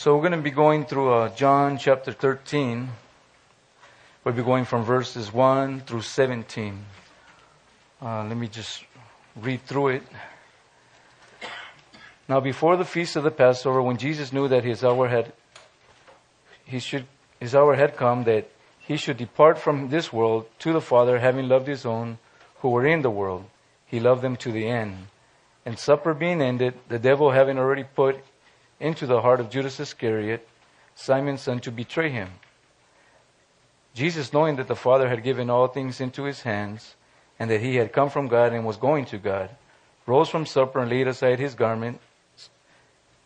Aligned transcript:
So 0.00 0.14
we're 0.14 0.22
going 0.22 0.32
to 0.32 0.38
be 0.38 0.50
going 0.50 0.86
through 0.86 1.12
uh, 1.12 1.28
John 1.34 1.76
chapter 1.76 2.10
13. 2.10 2.88
We'll 4.24 4.32
be 4.32 4.42
going 4.42 4.64
from 4.64 4.82
verses 4.82 5.30
1 5.30 5.80
through 5.80 6.00
17. 6.00 6.86
Uh, 8.00 8.24
let 8.24 8.34
me 8.34 8.48
just 8.48 8.82
read 9.36 9.60
through 9.66 9.88
it. 9.88 10.02
Now, 12.30 12.40
before 12.40 12.78
the 12.78 12.84
feast 12.86 13.14
of 13.16 13.24
the 13.24 13.30
Passover, 13.30 13.82
when 13.82 13.98
Jesus 13.98 14.32
knew 14.32 14.48
that 14.48 14.64
his 14.64 14.82
hour 14.82 15.06
had 15.06 15.34
he 16.64 16.78
should 16.78 17.04
his 17.38 17.54
hour 17.54 17.74
had 17.74 17.98
come 17.98 18.24
that 18.24 18.48
he 18.78 18.96
should 18.96 19.18
depart 19.18 19.58
from 19.58 19.90
this 19.90 20.10
world 20.10 20.46
to 20.60 20.72
the 20.72 20.80
Father, 20.80 21.18
having 21.18 21.46
loved 21.46 21.66
his 21.66 21.84
own 21.84 22.16
who 22.60 22.70
were 22.70 22.86
in 22.86 23.02
the 23.02 23.10
world, 23.10 23.44
he 23.84 24.00
loved 24.00 24.22
them 24.22 24.36
to 24.36 24.50
the 24.50 24.66
end. 24.66 25.08
And 25.66 25.78
supper 25.78 26.14
being 26.14 26.40
ended, 26.40 26.72
the 26.88 26.98
devil 26.98 27.32
having 27.32 27.58
already 27.58 27.84
put 27.84 28.24
into 28.80 29.06
the 29.06 29.20
heart 29.20 29.38
of 29.38 29.50
Judas 29.50 29.78
Iscariot, 29.78 30.48
Simon's 30.94 31.42
son, 31.42 31.60
to 31.60 31.70
betray 31.70 32.10
him. 32.10 32.30
Jesus, 33.94 34.32
knowing 34.32 34.56
that 34.56 34.68
the 34.68 34.76
Father 34.76 35.08
had 35.08 35.22
given 35.22 35.50
all 35.50 35.68
things 35.68 36.00
into 36.00 36.24
his 36.24 36.42
hands, 36.42 36.96
and 37.38 37.50
that 37.50 37.60
he 37.60 37.76
had 37.76 37.92
come 37.92 38.10
from 38.10 38.28
God 38.28 38.52
and 38.52 38.64
was 38.64 38.76
going 38.76 39.04
to 39.06 39.18
God, 39.18 39.50
rose 40.06 40.28
from 40.28 40.46
supper 40.46 40.80
and 40.80 40.90
laid 40.90 41.08
aside 41.08 41.38
his 41.38 41.54
garment, 41.54 42.00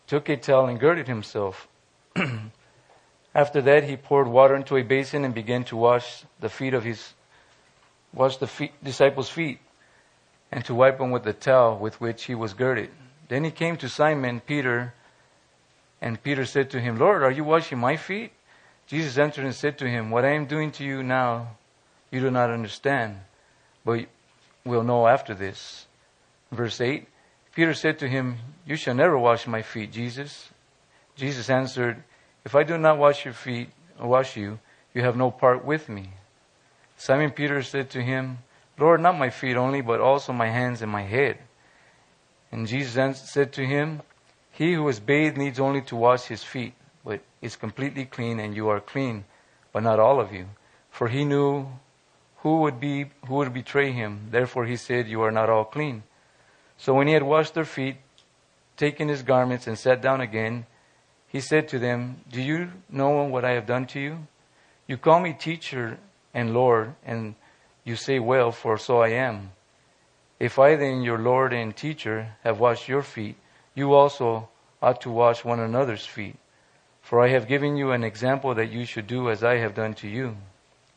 took 0.07 0.29
a 0.29 0.37
towel 0.37 0.67
and 0.67 0.81
girded 0.81 1.09
himself. 1.09 1.69
After 3.35 3.61
that, 3.63 3.85
he 3.85 3.97
poured 3.97 4.29
water 4.29 4.55
into 4.55 4.77
a 4.77 4.83
basin 4.83 5.25
and 5.25 5.35
began 5.35 5.65
to 5.65 5.77
wash 5.77 6.25
the 6.41 6.49
feet 6.49 6.75
of 6.75 6.85
his, 6.85 7.15
wash 8.13 8.37
the 8.37 8.47
feet, 8.47 8.73
disciples' 8.83 9.29
feet, 9.29 9.59
and 10.53 10.65
to 10.67 10.75
wipe 10.75 10.99
them 10.99 11.11
with 11.11 11.25
the 11.25 11.33
towel 11.33 11.77
with 11.77 12.01
which 12.01 12.25
he 12.25 12.35
was 12.35 12.55
girded. 12.55 12.91
Then 13.29 13.43
he 13.43 13.51
came 13.51 13.77
to 13.79 13.89
Simon 13.89 14.41
Peter 14.41 14.95
and 16.05 16.23
Peter 16.23 16.45
said 16.45 16.69
to 16.69 16.81
him, 16.81 16.99
Lord, 16.99 17.23
are 17.23 17.31
you 17.31 17.45
washing 17.45 17.79
my 17.79 17.97
feet? 17.97 18.31
Jesus 18.87 19.17
answered 19.17 19.47
and 19.47 19.55
said 19.55 19.79
to 19.79 19.89
him, 19.89 20.11
What 20.11 20.27
I 20.27 20.33
am 20.33 20.45
doing 20.45 20.71
to 20.73 20.85
you 20.85 21.03
now, 21.03 21.57
you 22.11 22.21
do 22.21 22.31
not 22.31 22.51
understand, 22.51 23.21
but 23.87 24.05
will 24.67 24.83
know 24.83 25.07
after 25.07 25.33
this. 25.33 25.87
Verse 26.53 26.79
8 26.79 27.09
Peter 27.55 27.73
said 27.73 27.99
to 28.01 28.09
him, 28.09 28.37
You 28.67 28.77
shall 28.77 28.95
never 28.95 29.17
wash 29.17 29.47
my 29.47 29.63
feet, 29.63 29.93
Jesus. 29.93 30.51
Jesus 31.17 31.49
answered, 31.49 32.05
If 32.45 32.55
I 32.55 32.65
do 32.65 32.77
not 32.77 32.99
wash 32.99 33.25
your 33.25 33.33
feet, 33.33 33.71
wash 33.99 34.37
you, 34.37 34.59
you 34.93 35.01
have 35.01 35.17
no 35.17 35.31
part 35.31 35.65
with 35.65 35.89
me. 35.89 36.11
Simon 36.99 37.31
Peter 37.31 37.63
said 37.63 37.89
to 37.91 38.03
him, 38.03 38.41
Lord, 38.77 39.01
not 39.01 39.19
my 39.19 39.31
feet 39.31 39.57
only, 39.57 39.81
but 39.81 40.01
also 40.01 40.35
my 40.35 40.51
hands 40.51 40.83
and 40.83 40.93
my 40.93 41.05
head. 41.05 41.39
And 42.53 42.67
Jesus 42.67 43.21
said 43.21 43.55
to 43.55 43.65
him, 43.65 44.03
he 44.55 44.75
who 44.75 44.89
is 44.89 45.01
bathed 45.01 45.37
needs 45.37 45.59
only 45.59 45.83
to 45.83 45.97
wash 45.97 46.27
his 46.27 46.45
feet, 46.45 46.75
but 47.05 47.21
is 47.43 47.57
completely 47.57 48.05
clean, 48.05 48.39
and 48.39 48.55
you 48.55 48.69
are 48.69 48.79
clean, 48.79 49.25
but 49.73 49.83
not 49.83 49.99
all 49.99 50.21
of 50.21 50.33
you. 50.33 50.47
For 50.91 51.09
he 51.09 51.25
knew 51.25 51.67
who 52.37 52.61
would 52.61 52.79
be 52.79 53.11
who 53.27 53.35
would 53.35 53.53
betray 53.53 53.91
him. 53.91 54.29
Therefore 54.31 54.67
he 54.67 54.77
said, 54.77 55.09
You 55.09 55.23
are 55.23 55.33
not 55.33 55.51
all 55.51 55.65
clean. 55.65 56.05
So 56.77 56.95
when 56.95 57.09
he 57.09 57.15
had 57.15 57.25
washed 57.25 57.55
their 57.55 57.65
feet, 57.65 57.97
taken 58.77 59.09
his 59.09 59.23
garments, 59.23 59.67
and 59.67 59.77
sat 59.77 60.01
down 60.01 60.21
again, 60.21 60.67
he 61.27 61.41
said 61.41 61.67
to 61.69 61.81
them, 61.81 62.21
Do 62.31 62.41
you 62.41 62.71
know 62.89 63.25
what 63.25 63.45
I 63.45 63.55
have 63.55 63.67
done 63.67 63.87
to 63.89 64.01
you? 64.01 64.29
You 64.87 64.99
call 64.99 65.19
me 65.19 65.33
teacher 65.33 65.99
and 66.33 66.55
Lord, 66.55 66.95
and 67.05 67.35
you 67.83 67.97
say, 67.97 68.21
Well, 68.21 68.53
for 68.53 68.79
so 68.79 69.01
I 69.01 69.09
am. 69.09 69.51
If 70.39 70.61
I 70.61 70.77
then, 70.77 71.03
your 71.03 71.19
Lord 71.19 71.53
and 71.53 71.77
teacher, 71.77 72.37
have 72.45 72.61
washed 72.61 72.89
your 72.89 73.03
feet, 73.03 73.37
you 73.75 73.95
also 73.95 74.49
ought 74.81 75.01
to 75.03 75.11
wash 75.11 75.45
one 75.45 75.61
another's 75.61 76.07
feet. 76.07 76.37
For 77.03 77.21
I 77.21 77.29
have 77.29 77.49
given 77.49 77.77
you 77.77 77.91
an 77.93 78.05
example 78.05 78.55
that 78.55 78.71
you 78.71 78.85
should 78.85 79.07
do 79.07 79.31
as 79.31 79.45
I 79.45 79.57
have 79.57 79.75
done 79.75 79.95
to 79.95 80.09
you. 80.09 80.37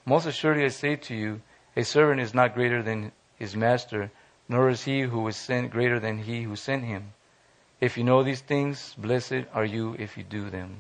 Most 0.06 0.26
assuredly 0.26 0.66
I 0.66 0.70
say 0.70 0.96
to 0.96 1.16
you, 1.16 1.42
a 1.76 1.84
servant 1.84 2.22
is 2.22 2.34
not 2.34 2.56
greater 2.56 2.82
than 2.82 3.12
his 3.38 3.56
master, 3.56 4.12
nor 4.48 4.70
is 4.70 4.84
he 4.84 5.02
who 5.02 5.28
is 5.28 5.36
sent 5.36 5.72
greater 5.72 6.00
than 6.00 6.18
he 6.20 6.44
who 6.44 6.56
sent 6.56 6.86
him. 6.86 7.14
If 7.82 7.98
you 7.98 8.04
know 8.04 8.24
these 8.24 8.42
things, 8.42 8.96
blessed 8.98 9.46
are 9.54 9.66
you 9.66 9.96
if 10.00 10.18
you 10.18 10.24
do 10.24 10.50
them. 10.50 10.78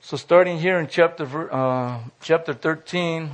So, 0.00 0.16
starting 0.16 0.58
here 0.58 0.78
in 0.78 0.86
chapter 0.86 1.52
uh, 1.52 1.98
chapter 2.20 2.54
thirteen, 2.54 3.30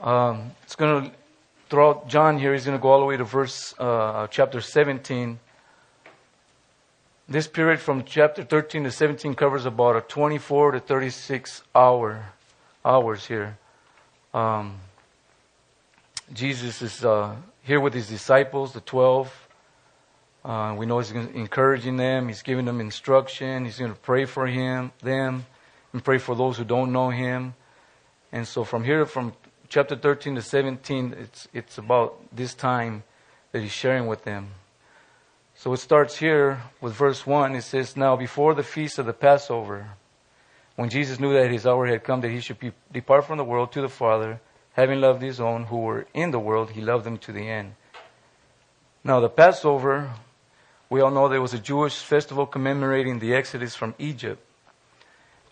um, 0.00 0.52
it's 0.62 0.74
going 0.74 1.04
to 1.04 1.12
throughout 1.70 2.08
John 2.08 2.38
here, 2.38 2.52
he's 2.52 2.64
going 2.64 2.76
to 2.76 2.82
go 2.82 2.90
all 2.90 2.98
the 2.98 3.06
way 3.06 3.16
to 3.16 3.24
verse 3.24 3.72
uh, 3.78 4.26
chapter 4.26 4.60
17. 4.60 5.38
This 7.28 7.46
period 7.46 7.78
from 7.78 8.04
chapter 8.04 8.42
13 8.42 8.84
to 8.84 8.90
17 8.90 9.34
covers 9.36 9.64
about 9.64 9.94
a 9.94 10.00
24 10.00 10.72
to 10.72 10.80
36 10.80 11.62
hour 11.74 12.26
hours 12.84 13.24
here. 13.24 13.56
Um, 14.34 14.78
Jesus 16.32 16.82
is 16.82 17.04
uh, 17.04 17.36
here 17.62 17.78
with 17.78 17.94
his 17.94 18.08
disciples, 18.08 18.72
the 18.72 18.80
12. 18.80 19.48
Uh, 20.44 20.74
we 20.76 20.86
know 20.86 20.98
he's 20.98 21.12
encouraging 21.12 21.96
them. 21.96 22.26
He's 22.26 22.42
giving 22.42 22.64
them 22.64 22.80
instruction. 22.80 23.64
He's 23.64 23.78
going 23.78 23.92
to 23.92 24.00
pray 24.00 24.24
for 24.24 24.46
him, 24.46 24.90
them, 25.02 25.46
and 25.92 26.02
pray 26.02 26.18
for 26.18 26.34
those 26.34 26.56
who 26.56 26.64
don't 26.64 26.92
know 26.92 27.10
him. 27.10 27.54
And 28.32 28.46
so 28.46 28.64
from 28.64 28.82
here, 28.82 29.06
from 29.06 29.32
chapter 29.70 29.94
13 29.94 30.34
to 30.34 30.42
17, 30.42 31.14
it's, 31.16 31.48
it's 31.54 31.78
about 31.78 32.18
this 32.34 32.54
time 32.54 33.04
that 33.52 33.62
he's 33.62 33.72
sharing 33.72 34.08
with 34.08 34.24
them. 34.24 34.48
So 35.54 35.72
it 35.72 35.76
starts 35.76 36.16
here 36.16 36.60
with 36.80 36.92
verse 36.92 37.24
1. 37.24 37.54
It 37.54 37.62
says, 37.62 37.96
Now 37.96 38.16
before 38.16 38.54
the 38.54 38.64
feast 38.64 38.98
of 38.98 39.06
the 39.06 39.12
Passover, 39.12 39.90
when 40.74 40.90
Jesus 40.90 41.20
knew 41.20 41.32
that 41.34 41.50
his 41.50 41.66
hour 41.66 41.86
had 41.86 42.02
come 42.02 42.20
that 42.22 42.30
he 42.30 42.40
should 42.40 42.58
be, 42.58 42.72
depart 42.92 43.26
from 43.26 43.38
the 43.38 43.44
world 43.44 43.70
to 43.72 43.80
the 43.80 43.88
Father, 43.88 44.40
having 44.72 45.00
loved 45.00 45.22
his 45.22 45.40
own 45.40 45.64
who 45.64 45.78
were 45.78 46.06
in 46.14 46.32
the 46.32 46.40
world, 46.40 46.70
he 46.70 46.80
loved 46.80 47.04
them 47.04 47.18
to 47.18 47.32
the 47.32 47.48
end. 47.48 47.74
Now 49.04 49.20
the 49.20 49.28
Passover, 49.28 50.10
we 50.88 51.00
all 51.00 51.12
know 51.12 51.28
there 51.28 51.40
was 51.40 51.54
a 51.54 51.58
Jewish 51.58 51.98
festival 51.98 52.44
commemorating 52.44 53.20
the 53.20 53.34
exodus 53.34 53.76
from 53.76 53.94
Egypt. 53.98 54.42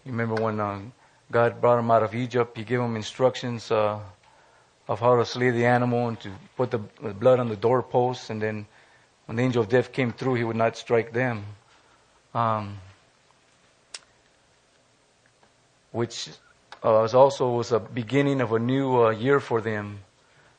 You 0.04 0.10
remember 0.10 0.42
when 0.42 0.58
um, 0.58 0.92
God 1.30 1.60
brought 1.60 1.78
him 1.78 1.90
out 1.90 2.02
of 2.02 2.14
Egypt. 2.14 2.56
He 2.56 2.64
gave 2.64 2.80
him 2.80 2.96
instructions 2.96 3.70
uh, 3.70 4.00
of 4.88 5.00
how 5.00 5.16
to 5.16 5.26
slay 5.26 5.50
the 5.50 5.66
animal 5.66 6.08
and 6.08 6.20
to 6.20 6.30
put 6.56 6.70
the 6.70 6.78
blood 6.78 7.38
on 7.38 7.48
the 7.48 7.56
doorposts. 7.56 8.30
And 8.30 8.40
then 8.40 8.66
when 9.26 9.36
the 9.36 9.42
angel 9.42 9.62
of 9.62 9.68
death 9.68 9.92
came 9.92 10.12
through, 10.12 10.34
he 10.34 10.44
would 10.44 10.56
not 10.56 10.76
strike 10.76 11.12
them. 11.12 11.44
Um, 12.34 12.78
which 15.92 16.28
uh, 16.82 16.90
was 16.90 17.14
also 17.14 17.50
was 17.50 17.72
a 17.72 17.80
beginning 17.80 18.40
of 18.40 18.52
a 18.52 18.58
new 18.58 19.04
uh, 19.04 19.10
year 19.10 19.40
for 19.40 19.60
them, 19.60 20.00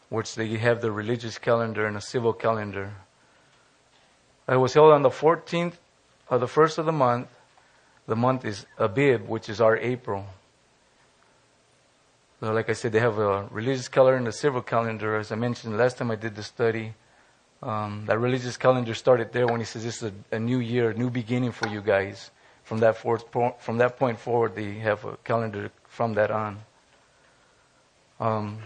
which 0.10 0.36
they 0.36 0.48
have 0.58 0.82
the 0.82 0.92
religious 0.92 1.38
calendar 1.38 1.86
and 1.88 1.98
a 1.98 2.02
civil 2.02 2.34
calendar. 2.34 2.92
It 4.48 4.58
was 4.58 4.74
held 4.74 4.92
on 4.92 5.02
the 5.02 5.10
14th 5.10 5.74
of 6.30 6.42
the 6.42 6.48
first 6.48 6.78
of 6.78 6.86
the 6.86 6.92
month. 6.92 7.28
The 8.08 8.16
month 8.16 8.46
is 8.46 8.66
Abib, 8.78 9.28
which 9.28 9.50
is 9.50 9.62
our 9.62 9.78
April. 9.78 10.26
Like 12.42 12.70
I 12.70 12.74
said, 12.74 12.94
they 12.94 13.00
have 13.00 13.20
a 13.20 13.48
religious 13.52 13.90
calendar 13.90 14.18
and 14.18 14.28
a 14.28 14.32
civil 14.32 14.62
calendar. 14.62 15.18
As 15.18 15.32
I 15.32 15.36
mentioned 15.36 15.78
last 15.78 15.98
time 15.98 16.10
I 16.10 16.16
did 16.16 16.36
the 16.36 16.44
study, 16.44 16.94
um, 17.62 18.06
that 18.06 18.18
religious 18.18 18.56
calendar 18.56 18.94
started 18.94 19.34
there 19.34 19.46
when 19.46 19.60
he 19.60 19.66
says 19.66 19.84
this 19.84 20.02
is 20.02 20.12
a, 20.32 20.36
a, 20.36 20.40
new 20.40 20.60
year, 20.60 20.92
a 20.92 20.94
new 20.94 21.10
beginning 21.10 21.52
for 21.52 21.68
you 21.68 21.82
guys. 21.82 22.32
From 22.64 22.80
that, 22.80 22.98
forth, 22.98 23.26
from 23.60 23.78
that 23.80 23.98
point 23.98 24.20
forward, 24.20 24.56
they 24.56 24.76
have 24.76 25.04
a 25.04 25.18
calendar 25.18 25.72
from 25.88 26.14
that 26.14 26.32
on. 26.32 26.60
Um, 28.20 28.60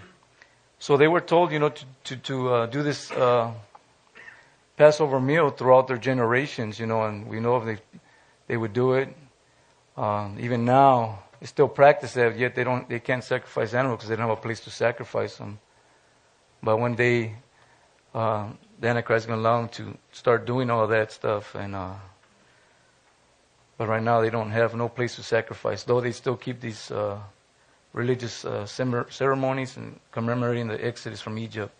so 0.77 0.97
they 0.97 1.07
were 1.07 1.21
told, 1.21 1.51
you 1.51 1.59
know, 1.59 1.69
to 1.69 1.85
to, 2.03 2.15
to 2.17 2.53
uh, 2.53 2.65
do 2.65 2.83
this 2.83 3.09
uh, 3.11 3.53
Passover 4.75 5.19
meal 5.19 5.49
throughout 5.49 5.87
their 5.87 5.97
generations, 5.97 6.79
you 6.79 6.85
know, 6.85 7.03
and 7.03 7.27
we 7.27 7.39
know 7.39 7.57
if 7.57 7.65
they 7.65 7.77
they 8.47 8.57
would 8.57 8.73
do 8.73 8.93
it. 8.93 9.15
Um, 9.95 10.37
even 10.39 10.65
now, 10.65 11.23
still 11.47 11.67
practice 11.67 12.13
that, 12.13 12.37
yet 12.37 12.55
they 12.55 12.63
don't, 12.63 12.87
they 12.87 12.99
can't 12.99 13.23
sacrifice 13.23 13.73
animals 13.73 13.97
because 13.97 14.09
they 14.09 14.15
don't 14.15 14.27
have 14.29 14.37
a 14.37 14.41
place 14.41 14.61
to 14.61 14.69
sacrifice 14.69 15.37
them. 15.37 15.59
But 16.61 16.77
when 16.77 16.95
they, 16.95 17.35
uh, 18.13 18.49
the 18.79 18.87
Antichrist 18.87 19.23
is 19.23 19.27
going 19.27 19.39
to 19.39 19.47
allow 19.47 19.61
them 19.61 19.69
to 19.69 19.97
start 20.11 20.45
doing 20.45 20.69
all 20.69 20.87
that 20.87 21.11
stuff, 21.11 21.55
and 21.55 21.75
uh, 21.75 21.93
but 23.77 23.87
right 23.87 24.03
now 24.03 24.21
they 24.21 24.29
don't 24.29 24.51
have 24.51 24.75
no 24.75 24.87
place 24.87 25.15
to 25.15 25.23
sacrifice. 25.23 25.83
Though 25.83 25.99
they 25.99 26.11
still 26.11 26.37
keep 26.37 26.61
these 26.61 26.91
uh, 26.91 27.19
religious 27.93 28.45
uh, 28.45 28.65
ceremonies 28.65 29.77
and 29.77 29.99
commemorating 30.11 30.67
the 30.67 30.83
Exodus 30.83 31.21
from 31.21 31.37
Egypt. 31.37 31.73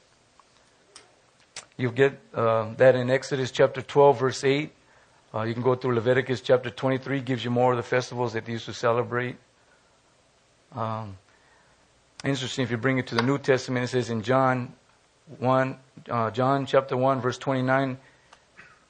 You 1.77 1.92
get 1.92 2.19
uh, 2.33 2.74
that 2.77 2.95
in 2.95 3.09
Exodus 3.09 3.51
chapter 3.51 3.81
12, 3.81 4.19
verse 4.19 4.44
8. 4.44 4.71
Uh, 5.33 5.42
you 5.42 5.54
can 5.54 5.63
go 5.63 5.74
through 5.74 5.95
Leviticus 5.95 6.42
chapter 6.42 6.69
23, 6.69 7.21
gives 7.21 7.44
you 7.44 7.50
more 7.50 7.71
of 7.71 7.77
the 7.77 7.83
festivals 7.83 8.33
that 8.33 8.45
they 8.45 8.51
used 8.51 8.66
to 8.66 8.74
celebrate. 8.74 9.36
Um, 10.75 11.17
interesting, 12.23 12.63
if 12.63 12.71
you 12.71 12.77
bring 12.77 12.97
it 12.97 13.07
to 13.07 13.15
the 13.15 13.21
New 13.21 13.37
Testament, 13.37 13.85
it 13.85 13.87
says 13.89 14.09
in 14.09 14.21
John 14.21 14.73
1, 15.39 15.77
uh, 16.09 16.31
John 16.31 16.65
chapter 16.65 16.97
1, 16.97 17.21
verse 17.21 17.37
29, 17.37 17.97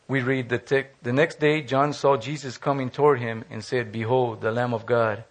we 0.08 0.22
read 0.22 0.50
the, 0.50 0.86
the 1.02 1.14
next 1.14 1.40
day 1.40 1.62
John 1.62 1.94
saw 1.94 2.18
Jesus 2.18 2.58
coming 2.58 2.90
toward 2.90 3.20
him 3.20 3.46
and 3.50 3.64
said, 3.64 3.92
Behold, 3.92 4.42
the 4.42 4.52
Lamb 4.52 4.74
of 4.74 4.86
God 4.86 5.24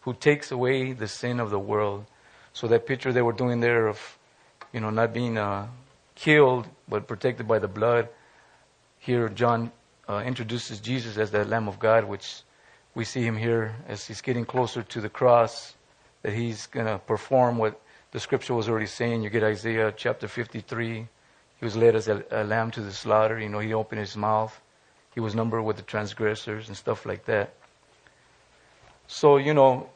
who 0.00 0.14
takes 0.14 0.50
away 0.50 0.92
the 0.92 1.08
sin 1.08 1.40
of 1.40 1.50
the 1.50 1.58
world. 1.58 2.06
So 2.52 2.66
that 2.68 2.86
picture 2.86 3.12
they 3.12 3.22
were 3.22 3.32
doing 3.32 3.60
there 3.60 3.88
of, 3.88 4.18
you 4.72 4.80
know, 4.80 4.90
not 4.90 5.12
being 5.12 5.36
uh, 5.36 5.68
killed 6.14 6.66
but 6.88 7.06
protected 7.06 7.46
by 7.46 7.58
the 7.58 7.68
blood. 7.68 8.08
Here 8.98 9.28
John 9.28 9.70
uh, 10.08 10.22
introduces 10.24 10.80
Jesus 10.80 11.18
as 11.18 11.30
the 11.30 11.44
Lamb 11.44 11.68
of 11.68 11.78
God, 11.78 12.04
which 12.04 12.42
we 12.94 13.04
see 13.04 13.22
him 13.22 13.36
here 13.36 13.76
as 13.86 14.06
he's 14.06 14.20
getting 14.22 14.44
closer 14.44 14.82
to 14.82 15.00
the 15.00 15.08
cross, 15.08 15.74
that 16.22 16.32
he's 16.32 16.66
going 16.66 16.86
to 16.86 16.98
perform 16.98 17.58
what 17.58 17.80
the 18.12 18.20
scripture 18.20 18.54
was 18.54 18.68
already 18.68 18.86
saying. 18.86 19.22
You 19.22 19.30
get 19.30 19.42
Isaiah 19.42 19.92
chapter 19.96 20.28
53. 20.28 21.06
He 21.58 21.64
was 21.64 21.76
led 21.76 21.94
as 21.94 22.08
a, 22.08 22.24
a 22.30 22.44
lamb 22.44 22.70
to 22.72 22.80
the 22.80 22.92
slaughter. 22.92 23.38
You 23.38 23.48
know, 23.48 23.58
he 23.58 23.74
opened 23.74 24.00
his 24.00 24.16
mouth. 24.16 24.60
He 25.14 25.20
was 25.20 25.34
numbered 25.34 25.64
with 25.64 25.76
the 25.76 25.82
transgressors 25.82 26.68
and 26.68 26.76
stuff 26.76 27.04
like 27.04 27.24
that. 27.26 27.54
So, 29.06 29.36
you 29.36 29.54
know, 29.54 29.88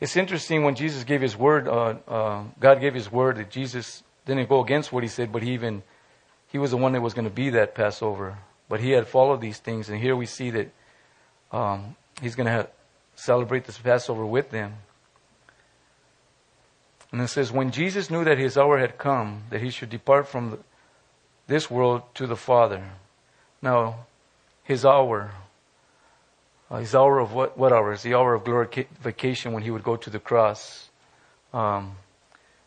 it's 0.00 0.16
interesting 0.16 0.64
when 0.64 0.74
Jesus 0.74 1.04
gave 1.04 1.20
his 1.20 1.36
word, 1.36 1.68
uh, 1.68 1.94
uh, 2.08 2.44
God 2.58 2.80
gave 2.80 2.94
his 2.94 3.10
word 3.10 3.36
that 3.36 3.50
Jesus 3.50 4.02
didn't 4.26 4.48
go 4.48 4.62
against 4.62 4.92
what 4.92 5.02
he 5.02 5.08
said, 5.08 5.32
but 5.32 5.42
he 5.42 5.52
even, 5.52 5.82
he 6.48 6.58
was 6.58 6.70
the 6.70 6.76
one 6.76 6.92
that 6.92 7.00
was 7.00 7.14
going 7.14 7.26
to 7.26 7.34
be 7.34 7.50
that 7.50 7.74
Passover. 7.74 8.38
But 8.68 8.80
he 8.80 8.90
had 8.90 9.06
followed 9.06 9.40
these 9.40 9.58
things, 9.58 9.88
and 9.88 10.00
here 10.00 10.16
we 10.16 10.26
see 10.26 10.50
that 10.50 10.70
um, 11.52 11.96
he's 12.20 12.34
going 12.34 12.46
to 12.46 12.68
celebrate 13.14 13.64
this 13.64 13.78
Passover 13.78 14.26
with 14.26 14.50
them. 14.50 14.74
And 17.16 17.24
it 17.24 17.28
says, 17.28 17.50
when 17.50 17.70
Jesus 17.70 18.10
knew 18.10 18.24
that 18.24 18.36
his 18.36 18.58
hour 18.58 18.76
had 18.76 18.98
come, 18.98 19.44
that 19.48 19.62
he 19.62 19.70
should 19.70 19.88
depart 19.88 20.28
from 20.28 20.62
this 21.46 21.70
world 21.70 22.02
to 22.16 22.26
the 22.26 22.36
Father. 22.36 22.84
Now, 23.62 24.04
his 24.64 24.84
hour, 24.84 25.30
uh, 26.70 26.76
his 26.76 26.94
hour 26.94 27.18
of 27.18 27.32
what, 27.32 27.56
what 27.56 27.72
hour? 27.72 27.94
Is 27.94 28.02
the 28.02 28.12
hour 28.12 28.34
of 28.34 28.44
glorification 28.44 29.54
when 29.54 29.62
he 29.62 29.70
would 29.70 29.82
go 29.82 29.96
to 29.96 30.10
the 30.10 30.18
cross. 30.18 30.90
Um, 31.54 31.96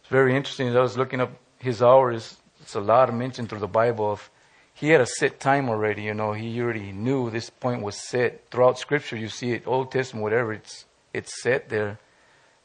it's 0.01 0.09
very 0.09 0.35
interesting. 0.35 0.75
I 0.75 0.79
was 0.79 0.97
looking 0.97 1.21
up 1.21 1.31
his 1.59 1.83
hour. 1.83 2.11
Is 2.11 2.35
it's 2.59 2.73
a 2.73 2.79
lot 2.79 3.13
mentioned 3.13 3.49
through 3.49 3.59
the 3.59 3.67
Bible 3.67 4.11
of 4.11 4.31
he 4.73 4.89
had 4.89 4.99
a 4.99 5.05
set 5.05 5.39
time 5.39 5.69
already. 5.69 6.01
You 6.01 6.15
know, 6.15 6.33
he 6.33 6.59
already 6.59 6.91
knew 6.91 7.29
this 7.29 7.51
point 7.51 7.83
was 7.83 8.09
set 8.09 8.49
throughout 8.49 8.79
Scripture. 8.79 9.15
You 9.15 9.29
see 9.29 9.51
it, 9.51 9.67
Old 9.67 9.91
Testament, 9.91 10.23
whatever. 10.23 10.53
It's 10.53 10.85
it's 11.13 11.39
set 11.43 11.69
there, 11.69 11.99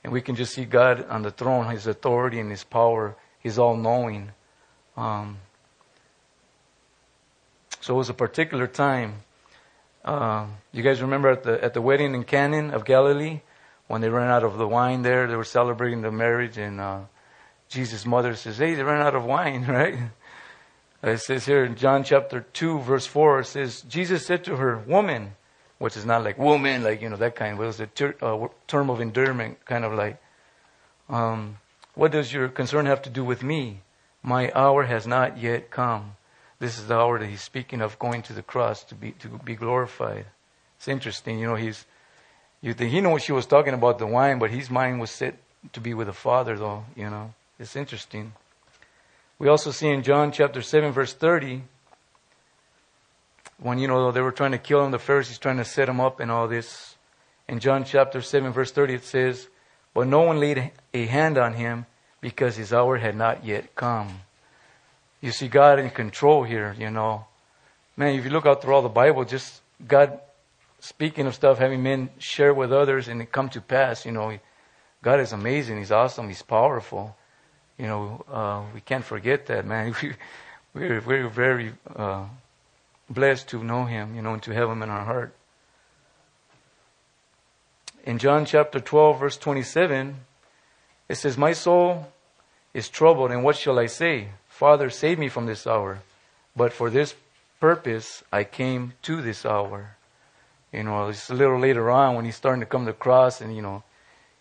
and 0.05 0.13
we 0.13 0.21
can 0.21 0.37
just 0.37 0.55
see 0.55 0.67
God 0.67 1.07
on 1.09 1.23
the 1.23 1.31
throne, 1.31 1.71
His 1.71 1.87
authority 1.87 2.39
and 2.39 2.51
His 2.51 2.63
power. 2.63 3.17
His 3.41 3.59
all 3.59 3.77
knowing. 3.77 4.31
Um, 4.97 5.39
so 7.81 7.95
it 7.95 7.97
was 7.97 8.09
a 8.09 8.15
particular 8.15 8.67
time. 8.67 9.23
Uh, 10.05 10.47
you 10.73 10.83
guys 10.83 11.03
remember 11.03 11.31
at 11.31 11.43
the 11.43 11.63
at 11.63 11.75
the 11.75 11.81
wedding 11.81 12.15
in 12.15 12.25
Cana 12.25 12.75
of 12.75 12.85
Galilee 12.85 13.41
when 13.87 14.01
they 14.01 14.09
ran 14.09 14.31
out 14.31 14.45
of 14.45 14.57
the 14.57 14.69
wine 14.69 15.03
there? 15.03 15.27
They 15.27 15.37
were 15.37 15.45
celebrating 15.45 16.03
the 16.03 16.11
marriage, 16.11 16.57
and 16.57 16.81
uh, 16.81 17.01
Jesus' 17.69 18.07
mother 18.07 18.35
says, 18.35 18.59
"Hey, 18.59 18.75
they 18.75 18.83
ran 18.83 19.03
out 19.03 19.15
of 19.15 19.25
wine, 19.25 19.65
right?" 19.69 19.99
It 21.03 21.21
says 21.21 21.45
here 21.45 21.65
in 21.65 21.77
John 21.77 22.05
chapter 22.05 22.41
two, 22.41 22.79
verse 22.81 23.07
four. 23.07 23.41
It 23.41 23.47
says 23.47 23.83
Jesus 23.83 24.25
said 24.25 24.45
to 24.45 24.57
her, 24.57 24.79
"Woman," 24.79 25.37
which 25.79 25.97
is 25.97 26.05
not 26.05 26.25
like 26.25 26.39
woman, 26.39 26.83
like 26.83 27.03
you 27.03 27.09
know 27.09 27.17
that 27.17 27.37
kind. 27.37 27.59
It 27.59 27.63
was 27.63 27.81
a 27.81 27.87
ter- 27.87 28.17
uh, 28.23 28.49
term 28.67 28.91
of 28.91 29.01
endearment, 29.01 29.65
kind 29.65 29.85
of 29.85 29.93
like, 29.93 30.21
um, 31.09 31.59
"What 31.95 32.13
does 32.13 32.33
your 32.33 32.49
concern 32.49 32.87
have 32.87 33.03
to 33.03 33.11
do 33.11 33.25
with 33.25 33.43
me? 33.43 33.81
My 34.23 34.51
hour 34.55 34.85
has 34.85 35.07
not 35.07 35.39
yet 35.39 35.71
come." 35.71 36.17
This 36.59 36.79
is 36.79 36.87
the 36.87 36.97
hour 36.97 37.19
that 37.19 37.27
he's 37.27 37.43
speaking 37.43 37.81
of 37.81 37.99
going 37.99 38.23
to 38.23 38.33
the 38.33 38.43
cross 38.43 38.85
to 38.85 38.95
be 38.95 39.13
to 39.13 39.29
be 39.29 39.55
glorified. 39.55 40.27
It's 40.77 40.89
interesting, 40.89 41.39
you 41.39 41.47
know. 41.47 41.57
He's 41.57 41.85
you 42.61 42.73
think 42.73 42.91
he 42.91 43.01
knows 43.01 43.23
she 43.23 43.33
was 43.33 43.47
talking 43.47 43.75
about 43.75 43.99
the 43.99 44.07
wine, 44.07 44.39
but 44.39 44.51
his 44.51 44.71
mind 44.71 45.01
was 45.01 45.11
set 45.11 45.37
to 45.73 45.81
be 45.81 45.93
with 45.93 46.07
the 46.07 46.15
Father, 46.15 46.57
though. 46.57 46.85
You 46.97 47.11
know, 47.11 47.35
it's 47.59 47.77
interesting. 47.77 48.33
We 49.39 49.49
also 49.49 49.71
see 49.71 49.89
in 49.89 50.03
John 50.03 50.33
chapter 50.33 50.63
seven, 50.63 50.93
verse 50.93 51.13
thirty, 51.13 51.65
when 53.65 53.79
you 53.79 53.89
know 53.89 54.13
they 54.13 54.21
were 54.21 54.31
trying 54.31 54.53
to 54.53 54.59
kill 54.59 54.85
him, 54.85 54.91
the 54.91 54.99
Pharisees 54.99 55.39
trying 55.39 55.57
to 55.57 55.65
set 55.65 55.89
him 55.89 55.99
up 55.99 56.21
and 56.21 56.31
all 56.31 56.47
this. 56.47 56.97
In 57.49 57.61
John 57.61 57.85
chapter 57.85 58.21
seven, 58.21 58.53
verse 58.53 58.71
thirty, 58.71 58.93
it 58.93 59.05
says, 59.05 59.49
"But 59.95 60.07
no 60.07 60.21
one 60.21 60.39
laid 60.39 60.71
a 60.93 61.07
hand 61.07 61.39
on 61.39 61.55
him 61.55 61.87
because 62.21 62.57
his 62.57 62.75
hour 62.75 62.99
had 62.99 63.17
not 63.17 63.43
yet 63.43 63.75
come." 63.75 64.21
You 65.23 65.31
see 65.31 65.49
God 65.49 65.79
in 65.79 65.89
control 65.89 66.45
here, 66.45 66.77
you 66.79 66.91
know. 66.91 67.25
Man, 67.97 68.15
if 68.15 68.25
you 68.25 68.31
look 68.31 68.45
out 68.45 68.61
through 68.61 68.75
all 68.75 68.83
the 68.83 68.91
Bible, 68.91 69.25
just 69.25 69.63
God 69.89 70.21
speaking 70.81 71.27
of 71.27 71.35
stuff, 71.35 71.57
having 71.57 71.83
men 71.83 72.11
share 72.19 72.53
with 72.53 72.71
others 72.71 73.09
and 73.09 73.23
it 73.23 73.33
come 73.33 73.49
to 73.49 73.63
pass, 73.63 74.05
you 74.05 74.13
know. 74.13 74.39
God 75.01 75.21
is 75.21 75.33
amazing. 75.33 75.79
He's 75.79 75.91
awesome. 75.91 76.29
He's 76.29 76.43
powerful. 76.43 77.17
You 77.79 77.87
know, 77.87 78.25
uh, 78.31 78.63
we 78.75 78.83
can't 78.83 79.05
forget 79.05 79.47
that, 79.47 79.65
man. 79.65 79.95
We, 80.03 80.13
we're, 80.75 81.01
we're 81.01 81.29
very 81.31 81.73
uh, 81.97 82.27
blessed 83.09 83.49
to 83.49 83.63
know 83.63 83.85
Him, 83.85 84.15
you 84.15 84.23
know, 84.23 84.35
and 84.35 84.43
to 84.43 84.55
have 84.55 84.69
Him 84.69 84.83
in 84.83 84.91
our 84.91 85.05
heart. 85.05 85.35
In 88.05 88.19
John 88.19 88.45
chapter 88.45 88.81
12, 88.81 89.19
verse 89.19 89.37
27, 89.39 90.17
it 91.09 91.15
says, 91.15 91.39
My 91.39 91.53
soul 91.53 92.13
is 92.75 92.89
troubled, 92.89 93.31
and 93.31 93.43
what 93.43 93.57
shall 93.57 93.79
I 93.79 93.87
say? 93.87 94.29
Father, 94.49 94.91
save 94.91 95.19
me 95.19 95.29
from 95.29 95.47
this 95.47 95.67
hour. 95.67 96.01
But 96.57 96.73
for 96.73 96.91
this 96.91 97.15
purpose 97.61 98.23
I 98.33 98.45
came 98.45 98.93
to 99.03 99.23
this 99.23 99.47
hour. 99.47 99.97
You 100.73 100.83
know, 100.83 101.09
it's 101.09 101.31
a 101.31 101.35
little 101.35 101.59
later 101.59 101.91
on 101.91 102.15
when 102.15 102.25
he's 102.25 102.37
starting 102.37 102.61
to 102.61 102.67
come 102.67 102.85
to 102.85 102.93
the 102.93 102.99
cross 102.99 103.41
and, 103.41 103.55
you 103.55 103.63
know, 103.63 103.83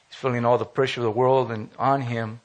he's 0.10 0.18
feeling 0.18 0.46
all 0.46 0.58
the 0.58 0.66
pressure 0.66 1.02
of 1.02 1.06
the 1.06 1.12
world 1.12 1.52
and 1.52 1.70
on 1.78 2.02
him, 2.02 2.42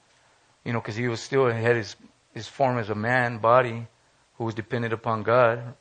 you 0.64 0.72
know, 0.72 0.80
because 0.80 0.96
he 0.96 1.08
was 1.08 1.20
still 1.20 1.46
had 1.50 1.76
his, 1.76 1.96
his 2.34 2.46
form 2.46 2.78
as 2.78 2.90
a 2.90 2.94
man 2.94 3.38
body 3.38 3.86
who 4.36 4.44
was 4.44 4.54
dependent 4.54 4.92
upon 4.92 5.22
God. 5.22 5.74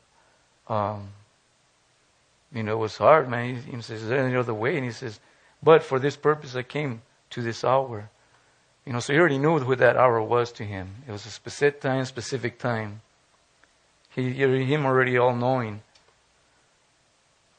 Um, 0.68 1.08
you 2.52 2.62
know, 2.62 2.72
it 2.72 2.78
was 2.78 2.96
hard, 2.96 3.28
man. 3.28 3.56
He, 3.56 3.76
he 3.76 3.82
says, 3.82 4.02
Is 4.02 4.08
there 4.08 4.24
any 4.24 4.36
other 4.36 4.54
way? 4.54 4.76
And 4.76 4.84
he 4.84 4.92
says, 4.92 5.20
But 5.62 5.82
for 5.82 5.98
this 5.98 6.16
purpose 6.16 6.54
I 6.54 6.62
came 6.62 7.02
to 7.30 7.42
this 7.42 7.64
hour. 7.64 8.10
You 8.86 8.92
know, 8.94 9.00
so 9.00 9.12
he 9.12 9.18
already 9.18 9.38
knew 9.38 9.58
what 9.58 9.78
that 9.78 9.96
hour 9.96 10.22
was 10.22 10.50
to 10.52 10.64
him. 10.64 10.88
It 11.06 11.12
was 11.12 11.26
a 11.26 11.30
specific 11.30 11.80
time, 11.80 12.04
specific 12.06 12.58
time. 12.58 13.02
He, 14.08 14.32
him 14.32 14.86
already 14.86 15.18
all 15.18 15.36
knowing. 15.36 15.82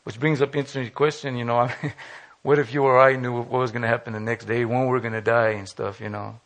Which 0.04 0.20
brings 0.20 0.42
up 0.42 0.56
interesting 0.56 0.90
question, 0.90 1.38
you 1.38 1.46
know, 1.46 1.70
what 2.42 2.58
if 2.58 2.74
you 2.74 2.84
or 2.84 3.00
I 3.00 3.16
knew 3.16 3.34
what 3.38 3.50
was 3.50 3.72
going 3.72 3.84
to 3.84 3.88
happen 3.88 4.14
the 4.14 4.20
next 4.20 4.46
day, 4.46 4.66
when 4.66 4.88
we 4.88 4.98
are 4.98 5.00
going 5.00 5.14
to 5.14 5.22
die 5.22 5.50
and 5.50 5.70
stuff, 5.70 6.02
you 6.02 6.10
know. 6.10 6.40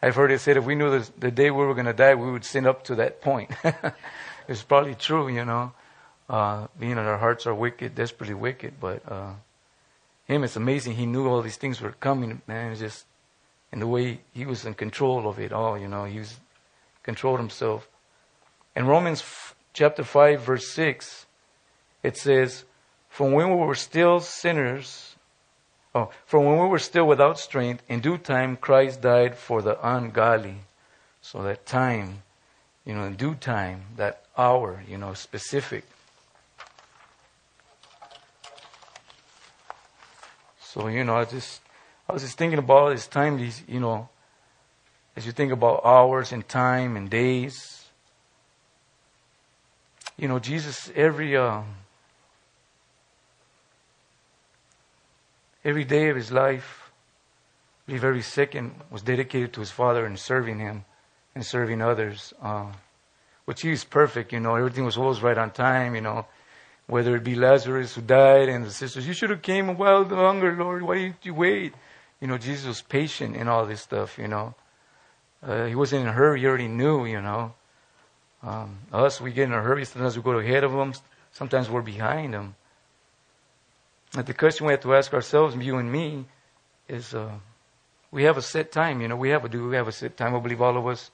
I've 0.00 0.14
heard 0.14 0.32
it 0.32 0.38
said 0.38 0.56
if 0.56 0.64
we 0.64 0.74
knew 0.74 0.98
the, 0.98 1.10
the 1.18 1.30
day 1.30 1.50
we 1.50 1.66
were 1.66 1.74
going 1.74 1.86
to 1.86 1.92
die, 1.92 2.14
we 2.14 2.30
would 2.32 2.44
sin 2.44 2.66
up 2.66 2.84
to 2.84 2.94
that 2.94 3.20
point. 3.20 3.50
it's 4.48 4.62
probably 4.62 4.94
true, 4.94 5.28
you 5.28 5.44
know. 5.44 5.72
Uh, 6.30 6.68
being 6.78 6.94
that 6.94 7.06
our 7.06 7.18
hearts 7.18 7.44
are 7.44 7.54
wicked, 7.54 7.96
desperately 7.96 8.36
wicked, 8.36 8.74
but 8.80 9.02
uh, 9.10 9.32
him, 10.26 10.44
it's 10.44 10.54
amazing. 10.54 10.94
He 10.94 11.04
knew 11.04 11.26
all 11.26 11.42
these 11.42 11.56
things 11.56 11.80
were 11.80 11.90
coming, 11.90 12.40
man. 12.46 12.70
It's 12.70 12.80
just 12.80 13.04
and 13.72 13.82
the 13.82 13.86
way 13.88 14.20
he 14.32 14.46
was 14.46 14.64
in 14.64 14.74
control 14.74 15.28
of 15.28 15.40
it 15.40 15.52
all, 15.52 15.76
you 15.76 15.88
know, 15.88 16.04
he 16.04 16.20
was 16.20 16.38
controlled 17.02 17.40
himself. 17.40 17.88
In 18.76 18.86
Romans 18.86 19.20
f- 19.20 19.56
chapter 19.72 20.04
5 20.04 20.40
verse 20.40 20.68
6, 20.72 21.26
it 22.04 22.16
says, 22.16 22.64
"From 23.08 23.32
when 23.32 23.50
we 23.50 23.66
were 23.66 23.74
still 23.74 24.20
sinners, 24.20 25.16
oh, 25.96 26.10
from 26.26 26.44
when 26.44 26.60
we 26.60 26.68
were 26.68 26.78
still 26.78 27.06
without 27.06 27.40
strength, 27.40 27.82
in 27.88 28.00
due 28.00 28.18
time 28.18 28.56
Christ 28.56 29.00
died 29.00 29.36
for 29.36 29.62
the 29.62 29.76
ungodly." 29.84 30.60
So 31.22 31.42
that 31.42 31.66
time, 31.66 32.22
you 32.84 32.94
know, 32.94 33.04
in 33.04 33.16
due 33.16 33.34
time, 33.34 33.86
that 33.96 34.24
hour, 34.38 34.84
you 34.86 34.96
know, 34.96 35.14
specific. 35.14 35.84
So, 40.72 40.86
you 40.86 41.02
know, 41.02 41.16
I 41.16 41.24
just 41.24 41.62
I 42.08 42.12
was 42.12 42.22
just 42.22 42.38
thinking 42.38 42.60
about 42.60 42.90
this 42.90 43.08
time, 43.08 43.38
these, 43.38 43.60
you 43.66 43.80
know, 43.80 44.08
as 45.16 45.26
you 45.26 45.32
think 45.32 45.50
about 45.50 45.80
hours 45.84 46.30
and 46.30 46.48
time 46.48 46.96
and 46.96 47.10
days. 47.10 47.86
You 50.16 50.28
know, 50.28 50.38
Jesus, 50.38 50.92
every, 50.94 51.36
uh, 51.36 51.62
every 55.64 55.82
day 55.82 56.08
of 56.08 56.14
his 56.14 56.30
life, 56.30 56.92
I 56.92 57.86
believe 57.86 58.04
every 58.04 58.22
second 58.22 58.72
was 58.92 59.02
dedicated 59.02 59.52
to 59.54 59.60
his 59.60 59.72
Father 59.72 60.06
and 60.06 60.16
serving 60.16 60.60
him 60.60 60.84
and 61.34 61.44
serving 61.44 61.82
others. 61.82 62.32
Uh, 62.40 62.66
which 63.44 63.62
he 63.62 63.70
was 63.70 63.82
perfect, 63.82 64.32
you 64.32 64.38
know, 64.38 64.54
everything 64.54 64.84
was 64.84 64.96
always 64.96 65.20
right 65.20 65.36
on 65.36 65.50
time, 65.50 65.96
you 65.96 66.00
know 66.00 66.26
whether 66.90 67.16
it 67.16 67.24
be 67.24 67.34
Lazarus 67.34 67.94
who 67.94 68.02
died 68.02 68.48
and 68.48 68.64
the 68.64 68.70
sisters, 68.70 69.06
you 69.06 69.12
should 69.14 69.30
have 69.30 69.42
came 69.42 69.68
a 69.68 69.72
while 69.72 70.02
longer, 70.02 70.54
Lord. 70.56 70.82
Why 70.82 70.94
did 70.96 71.14
you 71.22 71.34
wait? 71.34 71.72
you 72.20 72.26
know, 72.28 72.38
Jesus 72.38 72.66
was 72.66 72.82
patient 72.82 73.34
in 73.34 73.48
all 73.48 73.66
this 73.66 73.80
stuff, 73.80 74.18
you 74.18 74.28
know. 74.28 74.54
Uh, 75.42 75.64
he 75.64 75.74
wasn't 75.74 76.02
in 76.02 76.08
a 76.08 76.12
hurry, 76.12 76.40
he 76.40 76.46
already 76.46 76.68
knew, 76.68 77.06
you 77.06 77.20
know. 77.20 77.54
Um, 78.42 78.78
us, 78.92 79.20
we 79.20 79.32
get 79.32 79.44
in 79.44 79.52
a 79.52 79.62
hurry, 79.62 79.84
sometimes 79.86 80.16
we 80.16 80.22
go 80.22 80.32
ahead 80.32 80.64
of 80.64 80.72
them, 80.72 80.92
sometimes 81.32 81.70
we're 81.70 81.82
behind 81.82 82.34
them. 82.34 82.54
But 84.12 84.26
the 84.26 84.34
question 84.34 84.66
we 84.66 84.72
have 84.72 84.82
to 84.82 84.94
ask 84.94 85.14
ourselves, 85.14 85.56
you 85.56 85.78
and 85.78 85.90
me, 85.90 86.26
is 86.88 87.14
uh, 87.14 87.30
we 88.10 88.24
have 88.24 88.36
a 88.36 88.42
set 88.42 88.72
time. 88.72 89.00
You 89.00 89.08
know, 89.08 89.16
we 89.16 89.30
have 89.30 89.44
a 89.44 89.48
do 89.48 89.68
we 89.68 89.76
have 89.76 89.88
a 89.88 89.92
set 89.92 90.16
time. 90.16 90.34
I 90.34 90.40
believe 90.40 90.60
all 90.60 90.76
of 90.76 90.86
us. 90.86 91.10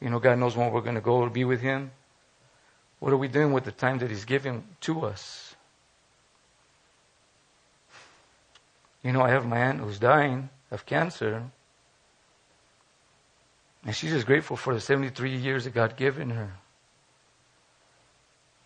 You 0.00 0.10
know, 0.10 0.18
God 0.18 0.38
knows 0.38 0.56
when 0.56 0.72
we're 0.72 0.80
going 0.80 0.96
to 0.96 1.00
go 1.00 1.24
to 1.24 1.30
be 1.30 1.44
with 1.44 1.60
Him. 1.60 1.92
What 3.06 3.12
are 3.12 3.18
we 3.18 3.28
doing 3.28 3.52
with 3.52 3.62
the 3.62 3.70
time 3.70 3.98
that 3.98 4.10
He's 4.10 4.24
given 4.24 4.64
to 4.80 5.02
us? 5.02 5.54
You 9.04 9.12
know, 9.12 9.22
I 9.22 9.30
have 9.30 9.46
my 9.46 9.58
aunt 9.58 9.78
who's 9.78 10.00
dying 10.00 10.48
of 10.72 10.84
cancer. 10.86 11.44
And 13.84 13.94
she's 13.94 14.10
just 14.10 14.26
grateful 14.26 14.56
for 14.56 14.74
the 14.74 14.80
73 14.80 15.36
years 15.36 15.62
that 15.62 15.74
God 15.74 15.96
given 15.96 16.30
her. 16.30 16.54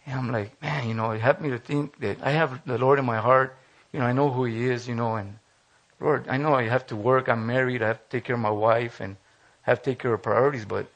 And 0.07 0.19
I'm 0.19 0.33
like, 0.33 0.63
man, 0.63 0.89
you 0.89 0.95
know, 0.95 1.11
it 1.11 1.21
helped 1.21 1.43
me 1.43 1.51
to 1.51 1.59
think 1.59 2.01
that 2.01 2.17
I 2.23 2.31
have 2.31 2.65
the 2.65 2.79
Lord 2.79 2.99
in 2.99 3.05
my 3.05 3.19
heart. 3.19 3.55
You 3.93 4.01
know, 4.01 4.07
I 4.07 4.13
know 4.13 4.31
who 4.31 4.47
He 4.47 4.65
is, 4.71 4.89
you 4.89 4.95
know, 4.95 5.17
and 5.17 5.39
Lord, 6.01 6.27
I 6.29 6.39
know 6.39 6.55
I 6.55 6.63
have 6.63 6.87
to 6.87 6.97
work. 6.97 7.29
I'm 7.29 7.47
married. 7.47 7.83
I 7.83 7.89
have 7.89 8.03
to 8.09 8.09
take 8.09 8.25
care 8.25 8.37
of 8.37 8.41
my 8.41 8.49
wife 8.49 9.01
and 9.01 9.19
have 9.65 9.83
to 9.83 9.91
take 9.91 9.99
care 9.99 10.15
of 10.15 10.23
priorities. 10.23 10.65
But 10.65 10.87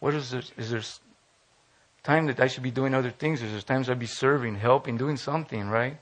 what 0.00 0.14
is 0.14 0.30
there? 0.30 0.42
Is 0.56 0.70
there 0.70 0.80
time 2.02 2.26
that 2.26 2.40
I 2.40 2.46
should 2.46 2.62
be 2.62 2.70
doing 2.70 2.94
other 2.94 3.10
things? 3.10 3.40
There's 3.40 3.52
there 3.52 3.60
times 3.60 3.88
I'd 3.88 3.98
be 3.98 4.06
serving, 4.06 4.56
helping, 4.56 4.96
doing 4.96 5.16
something, 5.16 5.68
right? 5.68 5.98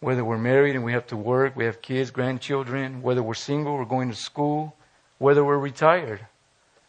Whether 0.00 0.24
we're 0.24 0.38
married 0.38 0.74
and 0.74 0.84
we 0.84 0.92
have 0.92 1.06
to 1.08 1.16
work, 1.16 1.54
we 1.56 1.64
have 1.64 1.80
kids, 1.80 2.10
grandchildren, 2.10 3.02
whether 3.02 3.22
we're 3.22 3.34
single, 3.34 3.76
we're 3.76 3.84
going 3.84 4.10
to 4.10 4.16
school, 4.16 4.74
whether 5.18 5.44
we're 5.44 5.58
retired. 5.58 6.26